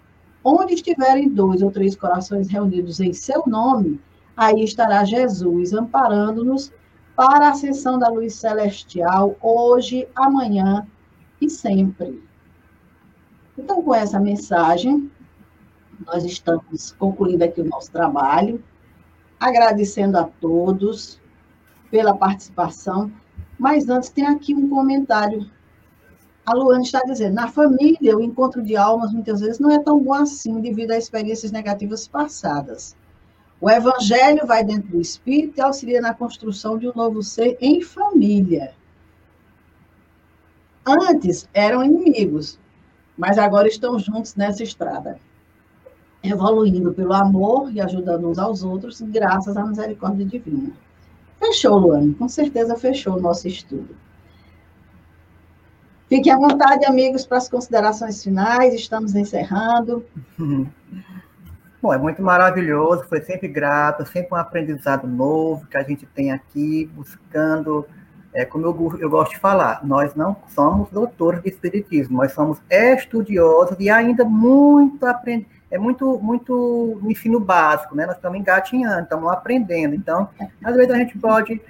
onde 0.48 0.76
estiverem 0.76 1.28
dois 1.28 1.64
ou 1.64 1.72
três 1.72 1.96
corações 1.96 2.48
reunidos 2.48 3.00
em 3.00 3.12
seu 3.12 3.44
nome, 3.48 4.00
aí 4.38 4.64
estará 4.64 5.04
Jesus 5.04 5.74
amparando-nos 5.74 6.72
para 7.16 7.48
a 7.48 7.52
ascensão 7.52 7.98
da 7.98 8.10
luz 8.10 8.36
celestial, 8.36 9.36
hoje, 9.42 10.08
amanhã 10.16 10.86
e 11.42 11.50
sempre. 11.50 12.22
Então, 13.58 13.82
com 13.82 13.96
essa 13.96 14.20
mensagem, 14.20 15.10
nós 16.06 16.24
estamos 16.24 16.92
concluindo 16.92 17.44
aqui 17.44 17.62
o 17.62 17.66
nosso 17.66 17.92
trabalho, 17.92 18.64
agradecendo 19.40 20.18
a 20.18 20.26
todos 20.26 21.20
pela 21.90 22.16
participação, 22.16 23.12
mas 23.58 23.90
antes 23.90 24.10
tem 24.10 24.28
aqui 24.28 24.54
um 24.54 24.70
comentário. 24.70 25.50
A 26.46 26.54
Luana 26.54 26.84
está 26.84 27.02
dizendo, 27.02 27.34
na 27.34 27.48
família, 27.48 28.16
o 28.16 28.22
encontro 28.22 28.62
de 28.62 28.78
almas 28.78 29.12
muitas 29.12 29.40
vezes 29.42 29.58
não 29.58 29.72
é 29.72 29.80
tão 29.80 30.00
bom 30.00 30.14
assim 30.14 30.62
devido 30.62 30.92
a 30.92 30.98
experiências 30.98 31.52
negativas 31.52 32.08
passadas. 32.08 32.96
O 33.60 33.68
evangelho 33.68 34.46
vai 34.46 34.64
dentro 34.64 34.90
do 34.90 35.02
espírito 35.02 35.58
e 35.58 35.62
auxilia 35.62 36.00
na 36.02 36.14
construção 36.14 36.78
de 36.78 36.88
um 36.88 36.94
novo 36.94 37.24
ser 37.24 37.58
em 37.60 37.82
família. 37.82 38.74
Antes 40.86 41.50
eram 41.52 41.84
inimigos, 41.84 42.60
mas 43.18 43.40
agora 43.40 43.68
estão 43.68 43.98
juntos 43.98 44.36
nessa 44.36 44.62
estrada, 44.62 45.20
evoluindo 46.22 46.94
pelo 46.94 47.14
amor 47.14 47.74
e 47.74 47.82
ajudando 47.82 48.30
uns 48.30 48.38
aos 48.38 48.62
outros, 48.62 49.02
graças 49.02 49.58
à 49.58 49.66
misericórdia 49.66 50.26
divina. 50.26 50.72
Fechou, 51.40 51.76
Luane, 51.80 52.14
com 52.14 52.30
certeza 52.30 52.76
fechou 52.76 53.18
o 53.18 53.22
nosso 53.22 53.48
estudo. 53.48 53.96
Fiquem 56.16 56.32
à 56.32 56.38
vontade, 56.38 56.86
amigos, 56.86 57.26
para 57.26 57.40
as 57.40 57.50
considerações 57.50 58.24
finais, 58.24 58.74
estamos 58.74 59.16
encerrando. 59.16 60.06
Bom, 61.82 61.94
é 61.94 61.98
muito 61.98 62.22
maravilhoso, 62.22 63.04
foi 63.10 63.20
sempre 63.20 63.50
grato, 63.50 64.06
sempre 64.06 64.30
um 64.32 64.38
aprendizado 64.38 65.06
novo 65.06 65.68
que 65.68 65.76
a 65.76 65.84
gente 65.84 66.06
tem 66.06 66.32
aqui, 66.32 66.90
buscando, 66.96 67.86
é, 68.34 68.46
como 68.46 68.66
eu, 68.66 68.98
eu 68.98 69.10
gosto 69.10 69.34
de 69.34 69.40
falar, 69.40 69.86
nós 69.86 70.16
não 70.16 70.38
somos 70.48 70.90
doutores 70.90 71.44
de 71.44 71.50
espiritismo, 71.50 72.20
nós 72.20 72.32
somos 72.32 72.60
estudiosos 72.70 73.76
e 73.78 73.90
ainda 73.90 74.24
muito 74.24 75.06
aprendendo, 75.06 75.48
é 75.70 75.78
muito, 75.78 76.18
muito 76.20 76.98
no 77.04 77.12
ensino 77.12 77.42
básico, 77.42 77.94
né? 77.94 78.06
Nós 78.06 78.16
estamos 78.16 78.40
engatinhando, 78.40 79.04
estamos 79.04 79.30
aprendendo. 79.30 79.94
Então, 79.94 80.30
às 80.64 80.74
vezes 80.74 80.92
a 80.92 80.98
gente 80.98 81.18
pode 81.18 81.62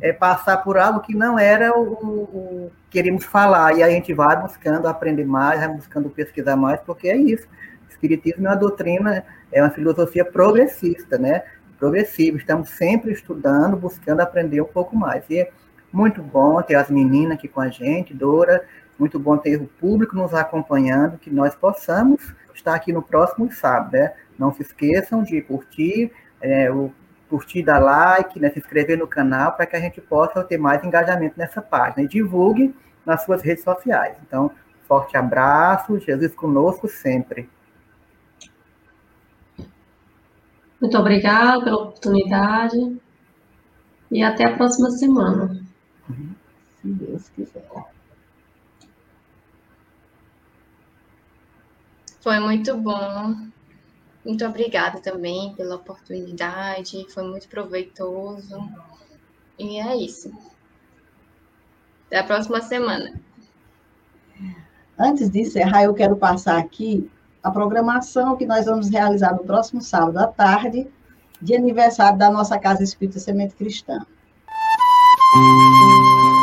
é, 0.00 0.12
passar 0.12 0.58
por 0.58 0.78
algo 0.78 1.00
que 1.00 1.14
não 1.14 1.38
era 1.38 1.76
o, 1.78 1.92
o, 1.92 2.72
queremos 2.90 3.24
falar, 3.24 3.76
e 3.76 3.82
a 3.82 3.90
gente 3.90 4.12
vai 4.12 4.40
buscando 4.40 4.86
aprender 4.86 5.24
mais, 5.24 5.60
vai 5.60 5.68
buscando 5.68 6.08
pesquisar 6.10 6.56
mais, 6.56 6.80
porque 6.80 7.08
é 7.08 7.16
isso. 7.16 7.46
Espiritismo 7.88 8.46
é 8.46 8.50
uma 8.50 8.56
doutrina 8.56 9.24
é 9.54 9.62
uma 9.62 9.70
filosofia 9.70 10.24
progressista, 10.24 11.16
né? 11.16 11.44
Progressiva. 11.78 12.36
Estamos 12.36 12.70
sempre 12.70 13.12
estudando, 13.12 13.76
buscando 13.76 14.20
aprender 14.20 14.60
um 14.60 14.66
pouco 14.66 14.96
mais. 14.96 15.24
E 15.30 15.38
é 15.38 15.50
muito 15.92 16.20
bom 16.20 16.60
ter 16.60 16.74
as 16.74 16.90
meninas 16.90 17.38
aqui 17.38 17.46
com 17.46 17.60
a 17.60 17.68
gente, 17.68 18.12
Dora. 18.12 18.64
Muito 18.98 19.18
bom 19.18 19.36
ter 19.36 19.60
o 19.60 19.66
público 19.66 20.16
nos 20.16 20.34
acompanhando, 20.34 21.18
que 21.18 21.30
nós 21.30 21.54
possamos 21.54 22.34
estar 22.52 22.74
aqui 22.74 22.92
no 22.92 23.00
próximo 23.00 23.50
sábado, 23.52 23.92
né? 23.92 24.12
Não 24.36 24.52
se 24.52 24.62
esqueçam 24.62 25.22
de 25.22 25.40
curtir, 25.40 26.10
é, 26.40 26.70
o 26.70 26.92
curtir, 27.34 27.64
dar 27.64 27.80
like, 27.80 28.38
né, 28.38 28.48
se 28.50 28.60
inscrever 28.60 28.96
no 28.96 29.08
canal, 29.08 29.52
para 29.52 29.66
que 29.66 29.74
a 29.74 29.80
gente 29.80 30.00
possa 30.00 30.44
ter 30.44 30.56
mais 30.56 30.84
engajamento 30.84 31.36
nessa 31.36 31.60
página. 31.60 32.04
E 32.04 32.08
divulgue 32.08 32.72
nas 33.04 33.24
suas 33.24 33.42
redes 33.42 33.64
sociais. 33.64 34.16
Então, 34.24 34.52
forte 34.86 35.16
abraço, 35.16 35.98
Jesus 35.98 36.32
conosco 36.32 36.86
sempre. 36.86 37.50
Muito 40.80 40.96
obrigada 40.96 41.64
pela 41.64 41.76
oportunidade 41.76 43.00
e 44.12 44.22
até 44.22 44.46
a 44.46 44.56
próxima 44.56 44.90
semana. 44.90 45.60
Se 46.80 46.88
Deus 46.88 47.28
quiser. 47.30 47.64
Foi 52.20 52.38
muito 52.38 52.76
bom. 52.76 53.53
Muito 54.24 54.44
obrigada 54.44 55.00
também 55.00 55.54
pela 55.54 55.76
oportunidade. 55.76 57.06
Foi 57.12 57.24
muito 57.24 57.48
proveitoso. 57.48 58.68
E 59.58 59.78
é 59.78 59.96
isso. 59.96 60.32
Até 62.06 62.18
a 62.18 62.24
próxima 62.24 62.60
semana. 62.60 63.12
Antes 64.98 65.28
de 65.28 65.40
encerrar, 65.40 65.84
eu 65.84 65.94
quero 65.94 66.16
passar 66.16 66.58
aqui 66.58 67.10
a 67.42 67.50
programação 67.50 68.36
que 68.36 68.46
nós 68.46 68.64
vamos 68.64 68.88
realizar 68.88 69.34
no 69.34 69.44
próximo 69.44 69.82
sábado 69.82 70.18
à 70.18 70.26
tarde, 70.26 70.88
de 71.42 71.54
aniversário 71.54 72.18
da 72.18 72.30
nossa 72.30 72.58
Casa 72.58 72.82
Espírita 72.82 73.18
Semente 73.18 73.54
Cristã. 73.54 74.06
Música 75.36 76.33